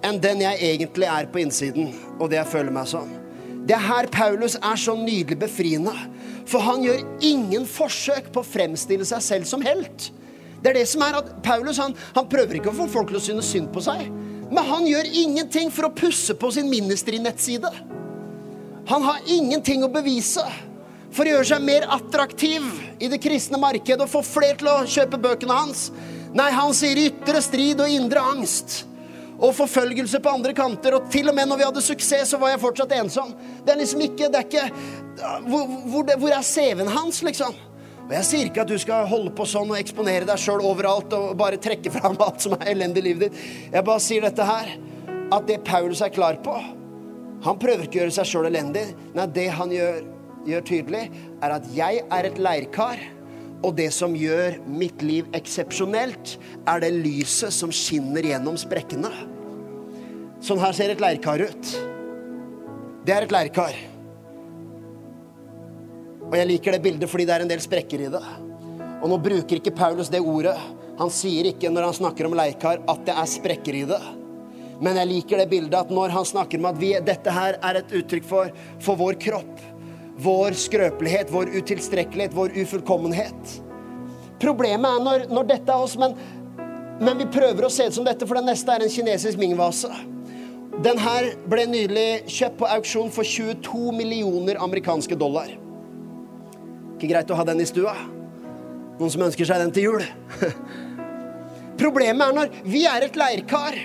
enn 0.01 0.17
den 0.21 0.41
jeg 0.41 0.57
egentlig 0.65 1.05
er 1.05 1.27
på 1.29 1.43
innsiden, 1.43 1.91
og 2.17 2.31
det 2.31 2.39
jeg 2.39 2.49
føler 2.49 2.73
meg 2.73 2.87
som. 2.89 3.11
Det 3.69 3.75
er 3.77 3.83
her 3.85 4.07
Paulus 4.09 4.55
er 4.57 4.79
så 4.81 4.95
nydelig 4.97 5.37
befriende. 5.43 5.93
For 6.49 6.63
han 6.65 6.81
gjør 6.81 7.03
ingen 7.23 7.67
forsøk 7.69 8.31
på 8.33 8.41
å 8.41 8.47
fremstille 8.47 9.05
seg 9.05 9.21
selv 9.23 9.49
som 9.49 9.61
helt. 9.61 10.09
Det 10.61 10.71
er 10.71 10.79
det 10.79 10.87
som 10.89 11.03
er 11.05 11.19
at 11.19 11.29
Paulus 11.45 11.77
han, 11.81 11.93
han 12.15 12.29
prøver 12.29 12.57
ikke 12.57 12.71
å 12.73 12.79
få 12.81 12.87
folk 12.89 13.11
til 13.11 13.19
å 13.19 13.23
synes 13.23 13.49
synd 13.53 13.69
på 13.73 13.83
seg. 13.85 14.07
Men 14.51 14.67
han 14.67 14.87
gjør 14.89 15.07
ingenting 15.21 15.69
for 15.71 15.87
å 15.87 15.93
pusse 15.95 16.33
på 16.37 16.49
sin 16.53 16.69
ministry-nettside. 16.69 17.69
Han 18.89 19.05
har 19.05 19.21
ingenting 19.29 19.85
å 19.85 19.91
bevise 19.93 20.43
for 21.11 21.27
å 21.27 21.35
gjøre 21.35 21.47
seg 21.53 21.63
mer 21.63 21.85
attraktiv 21.93 22.65
i 22.99 23.09
det 23.11 23.21
kristne 23.21 23.59
markedet 23.61 24.03
og 24.03 24.11
få 24.11 24.23
flere 24.25 24.57
til 24.59 24.71
å 24.71 24.81
kjøpe 24.89 25.21
bøkene 25.21 25.55
hans. 25.55 25.85
Nei, 26.37 26.47
han 26.55 26.71
sier 26.75 26.99
ytre 27.09 27.41
strid 27.43 27.81
og 27.83 27.91
indre 27.91 28.23
angst. 28.23 28.85
Og 29.41 29.55
forfølgelse 29.57 30.21
på 30.21 30.31
andre 30.31 30.53
kanter. 30.55 30.95
Og 30.95 31.09
til 31.11 31.31
og 31.31 31.35
med 31.35 31.49
når 31.49 31.59
vi 31.59 31.67
hadde 31.67 31.83
suksess, 31.83 32.31
så 32.31 32.39
var 32.39 32.53
jeg 32.53 32.61
fortsatt 32.61 32.93
ensom. 32.99 33.33
Det 33.65 33.73
er 33.73 33.81
liksom 33.81 34.05
ikke, 34.05 34.29
det 34.29 34.39
er 34.39 34.47
ikke 34.47 34.69
Hvor, 35.49 35.67
hvor, 35.91 36.15
hvor 36.21 36.33
er 36.33 36.45
CV-en 36.45 36.89
hans, 36.93 37.19
liksom? 37.25 37.57
Og 38.05 38.13
Jeg 38.17 38.27
sier 38.27 38.47
ikke 38.49 38.63
at 38.63 38.71
du 38.71 38.77
skal 38.81 39.05
holde 39.07 39.31
på 39.35 39.45
sånn 39.47 39.69
og 39.71 39.79
eksponere 39.79 40.27
deg 40.27 40.39
sjøl 40.41 40.63
overalt 40.67 41.13
og 41.15 41.35
bare 41.39 41.59
trekke 41.61 41.91
fram 41.93 42.17
alt 42.19 42.43
som 42.43 42.55
er 42.57 42.73
elendig 42.73 43.03
i 43.03 43.05
livet 43.05 43.27
ditt. 43.27 43.43
Jeg 43.71 43.87
bare 43.87 44.03
sier 44.03 44.25
dette 44.25 44.47
her. 44.47 44.71
At 45.31 45.45
det 45.47 45.61
Paulus 45.63 46.01
er 46.03 46.11
klar 46.11 46.35
på 46.43 46.51
Han 47.45 47.59
prøver 47.59 47.85
ikke 47.85 48.01
å 48.01 48.03
gjøre 48.03 48.15
seg 48.17 48.27
sjøl 48.27 48.49
elendig. 48.49 48.83
Nei, 49.15 49.27
det 49.31 49.47
han 49.55 49.71
gjør, 49.71 50.01
gjør 50.45 50.65
tydelig, 50.67 51.05
er 51.41 51.55
at 51.55 51.69
jeg 51.73 52.03
er 52.03 52.27
et 52.27 52.37
leirkar. 52.37 52.99
Og 53.61 53.75
det 53.77 53.91
som 53.93 54.15
gjør 54.17 54.57
mitt 54.65 55.03
liv 55.05 55.27
eksepsjonelt, 55.37 56.37
er 56.65 56.81
det 56.81 56.91
lyset 56.95 57.53
som 57.53 57.73
skinner 57.73 58.25
gjennom 58.25 58.57
sprekkene. 58.57 59.11
Sånn 60.41 60.61
her 60.61 60.73
ser 60.73 60.93
et 60.93 61.03
leirkar 61.03 61.43
ut. 61.45 61.73
Det 63.05 63.13
er 63.13 63.27
et 63.27 63.33
leirkar. 63.33 63.77
Og 66.31 66.37
jeg 66.39 66.47
liker 66.47 66.73
det 66.73 66.81
bildet 66.85 67.11
fordi 67.11 67.27
det 67.27 67.35
er 67.35 67.45
en 67.45 67.51
del 67.51 67.61
sprekker 67.61 68.07
i 68.07 68.09
det. 68.13 68.23
Og 69.01 69.09
nå 69.11 69.19
bruker 69.21 69.59
ikke 69.59 69.75
Paulus 69.77 70.09
det 70.13 70.21
ordet. 70.21 70.55
Han 70.97 71.13
sier 71.13 71.49
ikke 71.49 71.69
når 71.73 71.89
han 71.89 71.97
snakker 71.97 72.27
om 72.27 72.35
leirkar, 72.37 72.81
at 72.89 73.05
det 73.05 73.13
er 73.17 73.29
sprekker 73.29 73.77
i 73.77 73.85
det. 73.89 74.01
Men 74.81 74.97
jeg 74.97 75.09
liker 75.11 75.41
det 75.41 75.49
bildet 75.51 75.77
at 75.77 75.93
når 75.93 76.13
han 76.15 76.25
snakker 76.25 76.61
om 76.61 76.69
at 76.71 76.79
vi, 76.81 76.95
dette 77.05 77.33
her 77.33 77.59
er 77.61 77.81
et 77.81 77.93
uttrykk 77.99 78.25
for, 78.25 78.53
for 78.81 78.97
vår 78.97 79.19
kropp, 79.21 79.61
vår 80.23 80.55
skrøpelighet, 80.57 81.31
vår 81.33 81.49
utilstrekkelighet, 81.57 82.35
vår 82.35 82.53
ufullkommenhet. 82.61 83.57
Problemet 84.41 84.89
er 84.89 85.03
når, 85.05 85.25
når 85.29 85.49
dette 85.49 85.73
er 85.73 85.85
oss, 85.85 85.97
men, 86.01 86.15
men, 87.01 87.17
vi 87.19 87.29
prøver 87.29 87.65
å 87.65 87.71
se 87.73 87.87
det 87.89 87.95
som 87.97 88.05
dette, 88.05 88.27
for 88.27 88.37
den 88.37 88.49
neste 88.49 88.73
er 88.73 88.85
en 88.85 88.93
kinesisk 88.93 89.41
Ming-vase. 89.41 89.91
Den 90.81 91.01
her 91.01 91.33
ble 91.49 91.65
nylig 91.69 92.07
kjøpt 92.31 92.59
på 92.61 92.69
auksjon 92.77 93.11
for 93.13 93.27
22 93.27 93.91
millioner 93.97 94.61
amerikanske 94.61 95.17
dollar. 95.19 95.51
Ikke 96.95 97.11
greit 97.11 97.33
å 97.33 97.37
ha 97.37 97.45
den 97.47 97.61
i 97.61 97.69
stua? 97.69 97.95
Noen 98.99 99.13
som 99.13 99.25
ønsker 99.25 99.47
seg 99.49 99.61
den 99.61 99.73
til 99.73 99.89
jul? 99.89 100.05
Problemet 101.81 102.27
er 102.27 102.37
når 102.37 102.55
vi 102.65 102.85
er 102.89 103.07
et 103.07 103.17
leirkar, 103.17 103.77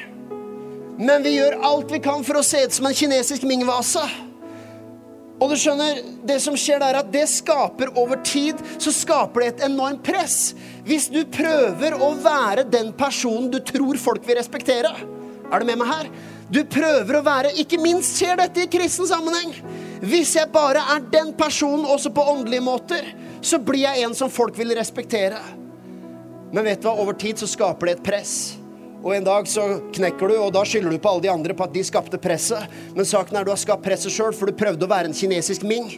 men 0.97 1.25
vi 1.25 1.37
gjør 1.37 1.59
alt 1.65 1.93
vi 1.93 2.01
kan 2.05 2.25
for 2.25 2.41
å 2.41 2.45
se 2.45 2.63
ut 2.65 2.77
som 2.77 2.89
en 2.89 2.97
kinesisk 2.97 3.45
Ming-vase. 3.49 4.05
Og 5.37 5.51
du 5.53 5.57
skjønner, 5.61 5.99
det 6.25 6.39
som 6.41 6.57
skjer 6.57 6.81
der, 6.81 6.97
at 7.03 7.11
det 7.13 7.27
skaper 7.29 7.93
over 8.01 8.23
tid 8.25 8.61
så 8.81 8.93
skaper 8.95 9.43
det 9.43 9.49
et 9.51 9.67
enormt 9.69 10.01
press. 10.07 10.55
Hvis 10.87 11.11
du 11.13 11.21
prøver 11.29 11.99
å 12.01 12.15
være 12.25 12.65
den 12.73 12.95
personen 12.97 13.51
du 13.53 13.59
tror 13.61 14.01
folk 14.01 14.25
vil 14.29 14.41
respektere. 14.41 14.95
Er 15.53 15.61
du 15.61 15.69
med 15.69 15.79
meg 15.83 15.93
her? 15.93 16.09
Du 16.51 16.61
prøver 16.71 17.19
å 17.19 17.25
være 17.27 17.57
Ikke 17.59 17.79
minst 17.83 18.21
skjer 18.21 18.39
dette 18.39 18.65
i 18.65 18.71
kristen 18.71 19.09
sammenheng. 19.09 19.53
Hvis 20.07 20.35
jeg 20.39 20.53
bare 20.53 20.83
er 20.95 21.05
den 21.13 21.33
personen 21.37 21.87
også 21.89 22.13
på 22.15 22.25
åndelige 22.33 22.65
måter, 22.65 23.13
så 23.45 23.61
blir 23.63 23.85
jeg 23.85 24.07
en 24.07 24.17
som 24.17 24.33
folk 24.33 24.57
vil 24.59 24.75
respektere. 24.77 25.41
Men 26.53 26.65
vet 26.65 26.81
du 26.81 26.89
hva? 26.89 26.97
Over 27.03 27.17
tid 27.19 27.41
så 27.41 27.49
skaper 27.51 27.91
det 27.91 27.99
et 27.99 28.07
press. 28.07 28.37
Og 29.07 29.13
en 29.15 29.27
dag 29.27 29.47
så 29.47 29.65
knekker 29.95 30.33
du, 30.33 30.35
og 30.43 30.49
da 30.57 30.65
skylder 30.67 30.91
du 30.91 30.99
på 30.99 31.13
alle 31.13 31.23
de 31.23 31.31
andre 31.31 31.55
på 31.55 31.63
at 31.63 31.75
de 31.77 31.85
skapte 31.87 32.19
presset. 32.19 32.65
Men 32.97 33.07
saken 33.07 33.39
er 33.39 33.47
du 33.47 33.53
har 33.53 33.61
skapt 33.61 33.85
presset 33.85 34.11
sjøl, 34.11 34.35
for 34.35 34.51
du 34.51 34.59
prøvde 34.59 34.83
å 34.83 34.91
være 34.91 35.13
en 35.13 35.15
kinesisk 35.15 35.63
ming. 35.63 35.93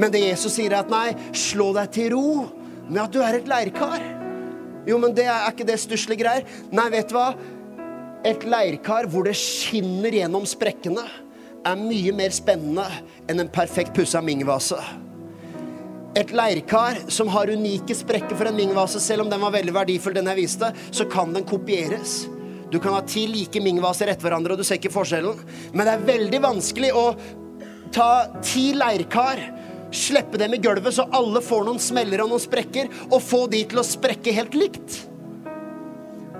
Men 0.00 0.14
det 0.14 0.22
Jesus 0.22 0.56
sier, 0.56 0.72
er 0.72 0.80
at 0.80 0.92
nei, 0.92 1.10
slå 1.36 1.74
deg 1.76 1.92
til 1.92 2.14
ro 2.14 2.46
med 2.88 3.02
at 3.02 3.12
du 3.12 3.20
er 3.20 3.36
et 3.36 3.50
leirkar. 3.50 4.00
Jo, 4.88 4.96
men 5.00 5.12
det 5.16 5.26
er, 5.26 5.44
er 5.44 5.52
ikke 5.52 5.68
det 5.68 5.76
stusslige 5.82 6.24
greier? 6.24 6.48
Nei, 6.72 6.88
vet 6.94 7.12
du 7.12 7.18
hva? 7.18 7.34
Et 8.24 8.48
leirkar 8.48 9.10
hvor 9.12 9.28
det 9.28 9.36
skinner 9.36 10.16
gjennom 10.16 10.48
sprekkene 10.48 11.04
er 11.04 11.80
mye 11.80 12.12
mer 12.16 12.32
spennende 12.32 12.86
enn 13.28 13.44
en 13.44 13.52
perfekt 13.52 13.92
pussa 13.96 14.24
Ming-vase. 14.24 14.80
Et 16.16 16.32
leirkar 16.32 17.10
som 17.12 17.28
har 17.34 17.52
unike 17.52 17.96
sprekker 17.98 18.38
for 18.38 18.48
en 18.48 18.56
Ming-vase, 18.56 19.04
selv 19.04 19.26
om 19.26 19.32
den 19.32 19.44
var 19.44 19.52
veldig 19.52 19.76
verdifull, 19.76 20.16
den 20.16 20.32
jeg 20.32 20.46
viste, 20.46 20.72
så 20.94 21.04
kan 21.12 21.36
den 21.36 21.44
kopieres. 21.48 22.22
Du 22.74 22.80
kan 22.82 22.96
ha 22.96 23.04
ti 23.06 23.28
like 23.30 23.60
Ming-vaser 23.62 24.10
etter 24.10 24.26
hverandre, 24.26 24.56
og 24.56 24.58
du 24.58 24.66
ser 24.66 24.80
ikke 24.80 24.90
forskjellen. 24.90 25.38
Men 25.70 25.86
det 25.86 25.92
er 25.92 26.06
veldig 26.08 26.40
vanskelig 26.42 26.88
å 26.98 27.04
ta 27.94 28.08
ti 28.42 28.72
leirkar, 28.74 29.38
slippe 29.94 30.40
dem 30.40 30.56
i 30.56 30.58
gulvet 30.58 30.96
så 30.96 31.04
alle 31.14 31.38
får 31.44 31.68
noen 31.68 31.78
smeller 31.78 32.24
og 32.24 32.32
noen 32.32 32.42
sprekker, 32.42 32.88
og 33.12 33.20
få 33.22 33.44
de 33.52 33.60
til 33.70 33.78
å 33.78 33.86
sprekke 33.86 34.34
helt 34.34 34.56
likt. 34.58 34.96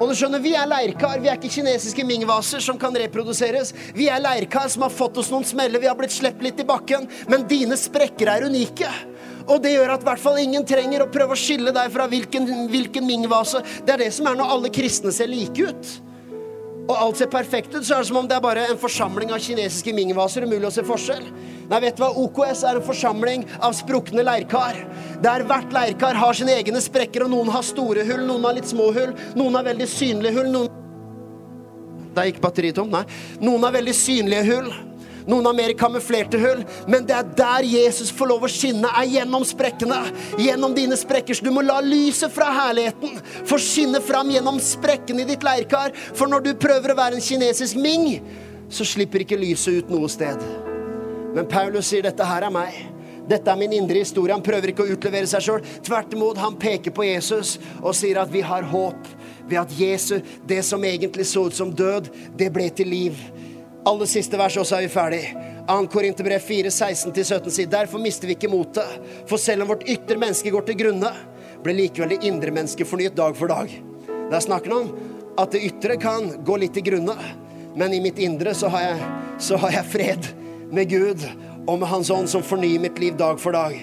Og 0.01 0.11
du 0.11 0.17
skjønner, 0.19 0.43
Vi 0.43 0.57
er 0.59 0.67
leirkar, 0.67 1.21
vi 1.23 1.31
er 1.31 1.39
ikke 1.39 1.53
kinesiske 1.55 2.03
Ming-vaser 2.03 2.59
som 2.59 2.81
kan 2.83 2.97
reproduseres. 2.99 3.71
Vi 3.95 4.09
er 4.11 4.19
leirkar 4.19 4.67
som 4.73 4.83
har 4.83 4.91
fått 4.91 5.21
oss 5.23 5.31
noen 5.31 5.47
smeller, 5.47 5.79
vi 5.79 5.87
har 5.87 5.95
blitt 5.95 6.17
sluppet 6.17 6.49
litt 6.49 6.63
i 6.65 6.67
bakken. 6.67 7.07
Men 7.31 7.47
dine 7.47 7.79
sprekker 7.79 8.33
er 8.33 8.49
unike. 8.51 8.91
Og 9.47 9.63
det 9.63 9.77
gjør 9.77 9.95
at 9.95 10.03
hvert 10.09 10.25
fall 10.25 10.41
ingen 10.43 10.67
trenger 10.67 11.05
å 11.05 11.13
prøve 11.15 11.37
å 11.37 11.39
skille 11.39 11.71
deg 11.71 11.95
fra 11.95 12.09
hvilken, 12.11 12.51
hvilken 12.75 13.07
Ming-vase. 13.07 13.63
Det 13.87 13.95
er 13.95 14.03
det 14.03 14.11
som 14.19 14.27
er 14.27 14.41
når 14.41 14.57
alle 14.57 14.75
kristne 14.75 15.15
ser 15.15 15.31
like 15.31 15.71
ut 15.71 15.95
og 16.85 16.95
alt 17.01 17.17
ser 17.17 17.31
perfekt 17.33 17.73
ut, 17.73 17.85
så 17.85 17.97
er 17.97 18.03
det 18.03 18.09
som 18.11 18.19
om 18.21 18.27
det 18.29 18.37
er 18.37 18.45
bare 18.45 18.67
en 18.69 18.81
forsamling 18.81 19.31
av 19.33 19.41
kinesiske 19.41 19.95
Ming-vaser. 19.97 20.45
Umulig 20.45 20.69
å 20.69 20.73
se 20.75 20.85
forskjell. 20.85 21.25
Nei, 21.71 21.81
vet 21.81 21.97
du 21.97 22.03
hva? 22.05 22.11
OKS 22.21 22.65
er 22.69 22.79
en 22.79 22.85
forsamling 22.85 23.47
av 23.57 23.73
sprukne 23.77 24.25
leirkar. 24.27 24.83
Der 25.25 25.47
hvert 25.49 25.73
leirkar 25.73 26.19
har 26.21 26.37
sine 26.37 26.59
egne 26.59 26.83
sprekker, 26.85 27.25
og 27.25 27.33
noen 27.33 27.53
har 27.55 27.65
store 27.65 28.05
hull, 28.05 28.27
noen 28.29 28.45
har 28.45 28.59
litt 28.59 28.69
små 28.69 28.91
hull, 28.93 29.15
noen 29.39 29.57
har 29.57 29.65
veldig 29.71 29.89
synlige 29.89 30.37
hull. 30.37 30.51
Noen 30.53 30.81
Der 32.15 32.29
gikk 32.29 32.43
batteriet 32.45 32.77
tomt. 32.79 32.93
Nei. 32.93 33.07
Noen 33.43 33.65
har 33.65 33.73
veldig 33.75 33.95
synlige 33.97 34.45
hull. 34.53 34.69
Noen 35.27 35.47
har 35.49 35.57
mer 35.57 35.73
kamuflerte 35.79 36.39
hull, 36.41 36.61
men 36.91 37.07
det 37.09 37.15
er 37.17 37.29
der 37.39 37.65
Jesus 37.65 38.11
får 38.13 38.29
lov 38.29 38.45
å 38.45 38.51
skinne, 38.53 38.91
er 38.93 39.09
gjennom 39.09 39.45
sprekkene. 39.49 40.01
Gjennom 40.41 40.75
dine 40.77 40.99
sprekker. 41.01 41.37
Så 41.37 41.47
du 41.47 41.53
må 41.55 41.65
la 41.65 41.79
lyset 41.85 42.33
fra 42.35 42.51
herligheten 42.53 43.21
få 43.49 43.59
skinne 43.63 44.03
fram 44.05 44.33
gjennom 44.35 44.61
sprekkene 44.61 45.25
i 45.25 45.31
ditt 45.33 45.47
leirkar. 45.47 45.95
For 46.13 46.29
når 46.29 46.45
du 46.45 46.53
prøver 46.61 46.93
å 46.93 46.99
være 46.99 47.19
en 47.19 47.25
kinesisk 47.25 47.81
Ming, 47.81 48.19
så 48.69 48.85
slipper 48.89 49.25
ikke 49.25 49.41
lyset 49.41 49.81
ut 49.81 49.93
noe 49.93 50.11
sted. 50.13 50.41
Men 51.35 51.49
Paulus 51.51 51.89
sier 51.89 52.05
dette 52.05 52.27
her 52.29 52.47
er 52.47 52.53
meg. 52.55 52.77
Dette 53.29 53.49
er 53.49 53.57
min 53.57 53.73
indre 53.73 54.03
historie. 54.05 54.35
Han 54.37 54.45
prøver 54.45 54.71
ikke 54.71 54.85
å 54.85 54.93
utlevere 54.93 55.29
seg 55.31 55.45
sjøl. 55.47 55.65
Tvert 55.85 56.13
imot, 56.13 56.41
han 56.41 56.59
peker 56.61 56.93
på 56.95 57.07
Jesus 57.09 57.57
og 57.81 57.97
sier 57.97 58.21
at 58.21 58.33
vi 58.33 58.45
har 58.45 58.67
håp 58.69 59.09
ved 59.49 59.59
at 59.61 59.73
Jesus, 59.77 60.23
det 60.49 60.63
som 60.65 60.85
egentlig 60.85 61.27
så 61.29 61.47
ut 61.49 61.57
som 61.57 61.73
død, 61.73 62.09
det 62.37 62.51
ble 62.53 62.69
til 62.73 62.89
liv. 62.93 63.19
Aller 63.85 64.09
siste 64.09 64.39
vers, 64.41 64.57
og 64.57 64.65
så 64.65 64.79
er 64.79 64.87
vi 64.87 64.93
ferdig. 64.93 65.23
2. 65.69 65.75
Korinterbrev 65.93 66.41
4, 66.41 66.71
16-17 66.73 67.53
sier 67.53 67.69
derfor 67.69 68.01
mister 68.01 68.29
vi 68.29 68.37
ikke 68.37 68.49
motet. 68.49 68.89
For 69.29 69.41
selv 69.41 69.65
om 69.65 69.75
vårt 69.75 69.85
ytre 69.89 70.17
menneske 70.21 70.53
går 70.53 70.65
til 70.71 70.79
grunne, 70.81 71.11
blir 71.65 71.77
likevel 71.77 72.15
det 72.15 72.25
indre 72.29 72.53
mennesket 72.53 72.89
fornyet 72.89 73.17
dag 73.17 73.37
for 73.37 73.53
dag. 73.53 73.73
Det 74.09 74.37
er 74.37 74.45
snakken 74.45 74.73
om 74.77 74.91
at 75.41 75.53
det 75.53 75.65
ytre 75.69 75.99
kan 76.01 76.31
gå 76.45 76.59
litt 76.61 76.77
til 76.77 76.87
grunne, 76.89 77.17
men 77.77 77.93
i 77.93 78.01
mitt 78.01 78.21
indre 78.23 78.55
så 78.57 78.73
har 78.73 78.89
jeg, 78.89 79.09
så 79.51 79.61
har 79.61 79.77
jeg 79.77 79.93
fred 79.93 80.29
med 80.75 80.89
Gud 80.89 81.25
og 81.67 81.79
med 81.81 81.89
Hans 81.91 82.13
ånd 82.13 82.29
som 82.31 82.45
fornyer 82.45 82.81
mitt 82.81 83.01
liv 83.03 83.17
dag 83.21 83.41
for 83.41 83.57
dag. 83.57 83.77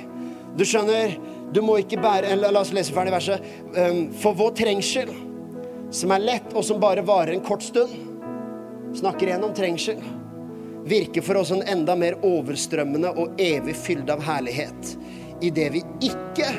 Du 0.58 0.66
skjønner, 0.66 1.18
du 1.54 1.62
må 1.66 1.78
ikke 1.82 2.02
bære 2.02 2.38
La 2.40 2.54
oss 2.58 2.74
lese 2.74 2.94
ferdig 2.96 3.14
verset. 3.14 3.50
For 4.22 4.38
vår 4.38 4.56
trengsel, 4.62 5.12
som 5.94 6.14
er 6.16 6.26
lett 6.26 6.56
og 6.56 6.66
som 6.66 6.82
bare 6.82 7.06
varer 7.06 7.36
en 7.36 7.46
kort 7.46 7.66
stund 7.66 8.11
snakker 8.98 9.28
igjennom 9.28 9.54
trengsel, 9.56 10.02
virker 10.86 11.22
for 11.22 11.42
oss 11.42 11.52
en 11.54 11.64
enda 11.64 11.96
mer 11.96 12.18
overstrømmende 12.26 13.14
og 13.16 13.42
evig 13.42 13.76
fylde 13.78 14.16
av 14.16 14.24
herlighet 14.26 14.96
idet 15.42 15.72
vi 15.74 15.82
ikke 16.06 16.50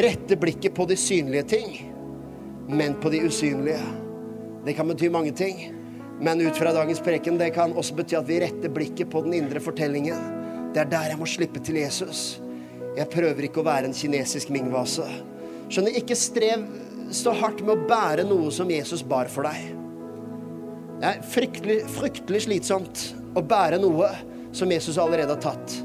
retter 0.00 0.38
blikket 0.40 0.74
på 0.74 0.86
de 0.88 0.96
synlige 0.96 1.42
ting, 1.54 1.74
men 2.68 2.96
på 3.00 3.10
de 3.12 3.22
usynlige. 3.26 3.82
Det 4.64 4.74
kan 4.76 4.88
bety 4.88 5.10
mange 5.12 5.32
ting. 5.36 5.70
Men 6.20 6.40
ut 6.44 6.56
fra 6.56 6.72
dagens 6.76 7.00
preken, 7.00 7.38
det 7.40 7.54
kan 7.56 7.72
også 7.72 7.96
bety 7.96 8.16
at 8.18 8.28
vi 8.28 8.40
retter 8.42 8.72
blikket 8.72 9.08
på 9.12 9.22
den 9.24 9.38
indre 9.38 9.60
fortellingen. 9.64 10.20
Det 10.74 10.82
er 10.82 10.90
der 10.90 11.12
jeg 11.12 11.20
må 11.20 11.28
slippe 11.28 11.62
til 11.64 11.80
Jesus. 11.80 12.40
Jeg 12.96 13.08
prøver 13.12 13.46
ikke 13.46 13.62
å 13.62 13.66
være 13.66 13.88
en 13.88 13.96
kinesisk 13.96 14.52
mingvase. 14.52 15.06
Skjønner, 15.70 15.96
ikke 15.96 16.18
strev 16.18 16.66
så 17.14 17.32
hardt 17.40 17.62
med 17.64 17.72
å 17.74 17.88
bære 17.88 18.26
noe 18.28 18.52
som 18.52 18.70
Jesus 18.70 19.02
bar 19.06 19.30
for 19.32 19.48
deg. 19.48 19.79
Det 21.00 21.08
er 21.08 21.22
fryktelig, 21.24 21.78
fryktelig 21.94 22.42
slitsomt 22.44 23.06
å 23.32 23.40
bære 23.40 23.78
noe 23.80 24.10
som 24.52 24.68
Jesus 24.68 24.98
allerede 25.00 25.32
har 25.32 25.40
tatt 25.40 25.76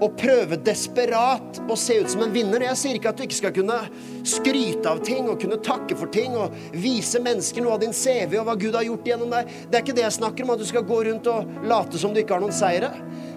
Å 0.00 0.08
prøve 0.16 0.56
desperat 0.64 1.60
å 1.68 1.76
se 1.78 1.98
ut 2.00 2.08
som 2.10 2.24
en 2.24 2.32
vinner. 2.32 2.64
Jeg 2.70 2.78
sier 2.80 2.96
ikke 2.98 3.12
at 3.12 3.20
du 3.20 3.26
ikke 3.26 3.36
skal 3.36 3.52
kunne 3.54 3.76
skryte 4.26 4.88
av 4.90 5.02
ting 5.04 5.28
og 5.28 5.38
kunne 5.42 5.60
takke 5.64 5.98
for 5.98 6.10
ting 6.12 6.34
og 6.40 6.56
vise 6.80 7.20
mennesker 7.22 7.62
noe 7.62 7.76
av 7.76 7.84
din 7.84 7.94
CV 7.94 8.38
og 8.40 8.48
hva 8.48 8.56
Gud 8.58 8.74
har 8.78 8.88
gjort 8.88 9.12
gjennom 9.12 9.36
deg. 9.36 9.52
Det 9.68 9.78
er 9.78 9.84
ikke 9.84 9.96
det 10.00 10.06
jeg 10.06 10.16
snakker 10.18 10.46
om, 10.46 10.54
at 10.56 10.64
du 10.64 10.66
skal 10.72 10.88
gå 10.88 10.98
rundt 11.10 11.30
og 11.30 11.54
late 11.70 12.00
som 12.00 12.16
du 12.16 12.22
ikke 12.24 12.36
har 12.38 12.42
noen 12.42 12.56
seire. 12.56 12.90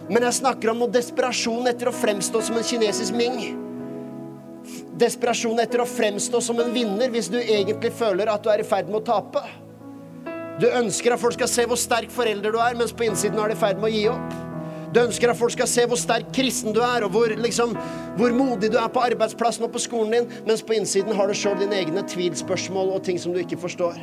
Men 0.08 0.26
jeg 0.30 0.40
snakker 0.40 0.74
om 0.74 0.82
noe 0.82 0.96
desperasjon 0.96 1.70
etter 1.70 1.92
å 1.92 1.96
fremstå 2.00 2.42
som 2.50 2.58
en 2.58 2.68
kinesisk 2.72 3.20
ming. 3.20 3.38
Desperasjon 4.98 5.60
etter 5.62 5.84
å 5.84 5.92
fremstå 5.92 6.42
som 6.42 6.64
en 6.64 6.74
vinner 6.74 7.12
hvis 7.14 7.30
du 7.32 7.38
egentlig 7.44 7.94
føler 8.00 8.32
at 8.32 8.44
du 8.44 8.52
er 8.56 8.64
i 8.64 8.68
ferd 8.68 8.90
med 8.90 9.04
å 9.04 9.08
tape. 9.14 9.46
Du 10.58 10.66
ønsker 10.66 11.14
at 11.14 11.22
folk 11.22 11.36
skal 11.38 11.50
se 11.52 11.64
hvor 11.70 11.78
sterk 11.78 12.10
forelder 12.14 12.54
du 12.54 12.58
er, 12.58 12.76
mens 12.78 12.94
på 12.96 13.06
innsiden 13.06 13.38
er 13.38 13.52
de 13.52 13.58
i 13.58 13.60
ferd 13.60 13.78
med 13.78 13.92
å 13.92 13.94
gi 13.94 14.06
opp. 14.10 14.38
Du 14.96 15.02
ønsker 15.04 15.30
at 15.30 15.38
folk 15.38 15.54
skal 15.54 15.68
se 15.70 15.84
hvor 15.86 16.00
sterk 16.02 16.32
kristen 16.34 16.74
du 16.74 16.80
er, 16.82 17.06
og 17.06 17.12
hvor, 17.14 17.30
liksom, 17.30 17.76
hvor 18.18 18.34
modig 18.34 18.72
du 18.74 18.80
er 18.82 18.90
på 18.90 19.04
arbeidsplassen 19.04 19.68
og 19.68 19.74
på 19.76 19.84
skolen 19.84 20.16
din, 20.16 20.30
mens 20.48 20.64
på 20.66 20.74
innsiden 20.78 21.14
har 21.14 21.30
du 21.30 21.38
sjøl 21.38 21.60
dine 21.60 21.78
egne 21.78 22.02
tvilspørsmål 22.10 22.96
og 22.96 23.04
ting 23.06 23.22
som 23.22 23.36
du 23.36 23.42
ikke 23.44 23.60
forstår. 23.62 24.00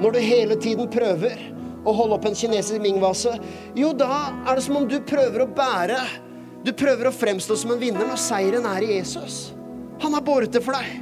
Når 0.00 0.16
du 0.16 0.20
hele 0.24 0.56
tiden 0.62 0.88
prøver 0.90 1.36
å 1.84 1.92
holde 1.98 2.16
opp 2.16 2.24
en 2.30 2.38
kinesisk 2.38 2.80
mingvase, 2.80 3.36
jo, 3.76 3.92
da 3.92 4.30
er 4.46 4.56
det 4.56 4.64
som 4.64 4.78
om 4.80 4.88
du 4.88 4.96
prøver 5.04 5.44
å 5.44 5.50
bære 5.52 6.02
Du 6.62 6.70
prøver 6.78 7.08
å 7.08 7.10
fremstå 7.10 7.56
som 7.58 7.72
en 7.74 7.80
vinner 7.80 8.06
når 8.06 8.20
seieren 8.22 8.68
er 8.70 8.84
i 8.86 8.92
Jesus. 8.92 9.48
Han 9.98 10.14
har 10.14 10.22
båret 10.22 10.52
det 10.54 10.60
for 10.62 10.78
deg. 10.78 10.92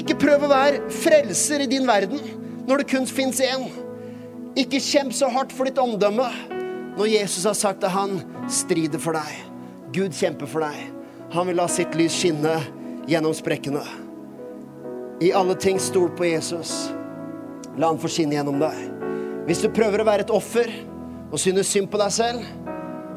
Ikke 0.00 0.16
prøv 0.16 0.46
å 0.46 0.48
være 0.48 0.80
frelser 0.88 1.60
i 1.60 1.68
din 1.68 1.84
verden 1.84 2.22
når 2.64 2.80
det 2.80 2.86
kun 2.94 3.04
fins 3.04 3.42
én. 3.44 3.66
Ikke 4.56 4.80
kjemp 4.80 5.12
så 5.12 5.28
hardt 5.32 5.52
for 5.52 5.68
ditt 5.68 5.78
omdømme 5.80 6.28
når 6.98 7.10
Jesus 7.12 7.44
har 7.46 7.56
sagt 7.58 7.84
at 7.86 7.94
han 7.94 8.18
strider 8.50 9.00
for 9.02 9.18
deg. 9.18 9.44
Gud 9.94 10.16
kjemper 10.16 10.48
for 10.50 10.64
deg. 10.64 10.78
Han 11.34 11.48
vil 11.48 11.58
la 11.60 11.68
sitt 11.70 11.94
lys 11.98 12.16
skinne 12.16 12.56
gjennom 13.08 13.34
sprekkene. 13.36 13.84
I 15.20 15.32
alle 15.34 15.56
ting 15.58 15.80
stol 15.82 16.10
på 16.16 16.28
Jesus. 16.28 16.88
La 17.78 17.90
han 17.90 18.00
få 18.00 18.10
skinne 18.10 18.38
gjennom 18.38 18.58
deg. 18.62 18.78
Hvis 19.48 19.62
du 19.64 19.70
prøver 19.72 20.02
å 20.02 20.08
være 20.08 20.26
et 20.26 20.34
offer 20.34 20.70
og 21.28 21.38
synes 21.40 21.70
synd 21.70 21.90
på 21.92 22.00
deg 22.00 22.12
selv, 22.14 22.44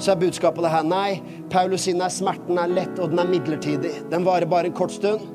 så 0.02 0.14
er 0.14 0.22
budskapet 0.22 0.66
det 0.66 0.72
her 0.74 0.86
nei. 0.88 1.22
Paulus 1.52 1.86
sier 1.86 2.00
at 2.02 2.16
smerten 2.16 2.58
er 2.58 2.72
lett, 2.72 2.96
og 2.98 3.12
den 3.12 3.22
er 3.22 3.30
midlertidig. 3.30 3.94
Den 4.10 4.26
varer 4.26 4.50
bare 4.50 4.72
en 4.72 4.78
kort 4.78 4.94
stund, 4.96 5.28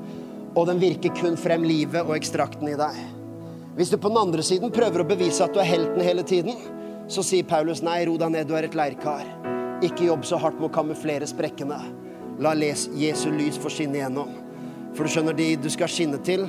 og 0.56 0.66
den 0.70 0.82
virker 0.82 1.14
kun 1.14 1.38
frem 1.38 1.66
livet 1.66 2.02
og 2.02 2.16
ekstrakten 2.16 2.72
i 2.72 2.78
deg. 2.78 3.15
Hvis 3.76 3.90
du 3.92 3.98
på 4.00 4.08
den 4.08 4.16
andre 4.16 4.40
siden 4.40 4.72
prøver 4.72 5.02
å 5.02 5.08
bevise 5.08 5.44
at 5.44 5.52
du 5.52 5.60
er 5.60 5.68
helten 5.68 6.00
hele 6.00 6.22
tiden, 6.24 6.56
så 7.12 7.20
sier 7.22 7.44
Paulus 7.46 7.82
nei, 7.84 8.06
ro 8.08 8.16
deg 8.18 8.30
ned, 8.32 8.48
du 8.48 8.54
er 8.56 8.64
et 8.66 8.74
leirkar. 8.76 9.26
Ikke 9.84 10.08
jobb 10.08 10.24
så 10.24 10.36
hardt 10.40 10.56
med 10.56 10.70
å 10.70 10.76
kamuflere 10.78 11.26
sprekkene. 11.28 11.76
La 12.40 12.54
les 12.56 12.88
Jesu 12.96 13.28
lys 13.32 13.58
få 13.60 13.68
skinne 13.72 13.96
igjennom. 14.00 14.32
For 14.96 15.04
du 15.04 15.10
skjønner, 15.12 15.36
de 15.36 15.60
du 15.60 15.68
skal 15.72 15.92
skinne 15.92 16.16
til, 16.24 16.48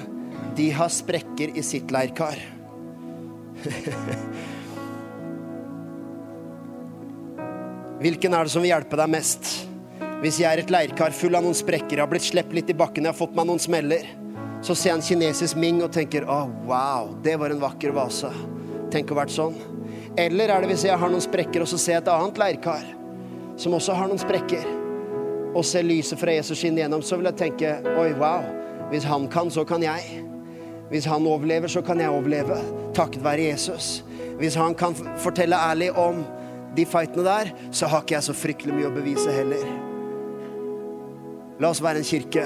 de 0.55 0.71
har 0.71 0.87
sprekker 0.91 1.51
i 1.59 1.63
sitt 1.67 1.91
leirkar. 1.91 2.39
Hvilken 8.01 8.33
er 8.37 8.41
det 8.45 8.53
som 8.53 8.61
vil 8.63 8.71
hjelpe 8.71 8.95
deg 8.99 9.09
mest? 9.11 9.43
Hvis 10.21 10.39
jeg 10.39 10.47
er 10.47 10.59
et 10.63 10.71
leirkar 10.71 11.11
full 11.13 11.35
av 11.35 11.43
noen 11.43 11.59
sprekker, 11.59 11.97
jeg 11.97 12.03
har 12.05 12.11
blitt 12.11 12.29
sluppet 12.29 12.55
litt 12.55 12.71
i 12.71 12.77
bakken, 12.77 13.03
jeg 13.03 13.11
har 13.11 13.19
fått 13.19 13.35
meg 13.35 13.45
noen 13.49 13.61
smeller, 13.61 14.05
så 14.67 14.75
ser 14.75 14.89
jeg 14.89 14.99
en 14.99 15.05
kinesisk 15.05 15.59
ming 15.59 15.77
og 15.79 15.93
tenker 15.95 16.25
å, 16.27 16.41
oh, 16.43 16.49
wow, 16.67 17.13
det 17.23 17.37
var 17.39 17.53
en 17.53 17.61
vakker 17.61 17.93
vase. 17.95 18.27
Tenk 18.91 19.13
å 19.13 19.15
vært 19.15 19.31
sånn. 19.31 19.55
Eller 20.19 20.51
er 20.51 20.63
det 20.63 20.73
hvis 20.73 20.83
jeg 20.89 20.99
har 20.99 21.11
noen 21.11 21.23
sprekker, 21.23 21.63
og 21.63 21.69
så 21.71 21.79
ser 21.79 21.97
jeg 21.97 22.03
et 22.03 22.11
annet 22.11 22.41
leirkar 22.41 22.83
som 23.57 23.77
også 23.77 23.95
har 23.95 24.11
noen 24.11 24.19
sprekker, 24.19 24.67
og 25.55 25.63
ser 25.65 25.87
lyset 25.87 26.19
fra 26.19 26.35
Jesus 26.35 26.59
skinne 26.59 26.83
gjennom, 26.83 27.05
så 27.05 27.15
vil 27.15 27.29
jeg 27.29 27.39
tenke 27.39 27.73
oi, 27.95 28.11
wow. 28.19 28.43
Hvis 28.91 29.07
han 29.07 29.29
kan, 29.31 29.49
så 29.51 29.63
kan 29.67 29.83
jeg. 29.83 30.21
Hvis 30.91 31.07
han 31.07 31.25
overlever, 31.27 31.71
så 31.71 31.81
kan 31.83 32.03
jeg 32.03 32.11
overleve. 32.11 32.59
Takket 32.95 33.23
være 33.23 33.47
Jesus. 33.47 34.01
Hvis 34.37 34.59
han 34.59 34.75
kan 34.77 34.95
fortelle 35.23 35.57
ærlig 35.71 35.93
om 35.95 36.25
de 36.75 36.85
fightene 36.87 37.23
der, 37.23 37.55
så 37.71 37.87
har 37.87 38.03
ikke 38.03 38.19
jeg 38.19 38.27
så 38.27 38.35
fryktelig 38.35 38.75
mye 38.75 38.91
å 38.91 38.95
bevise 38.99 39.31
heller. 39.31 39.63
La 41.63 41.71
oss 41.71 41.81
være 41.81 42.03
en 42.03 42.11
kirke 42.11 42.45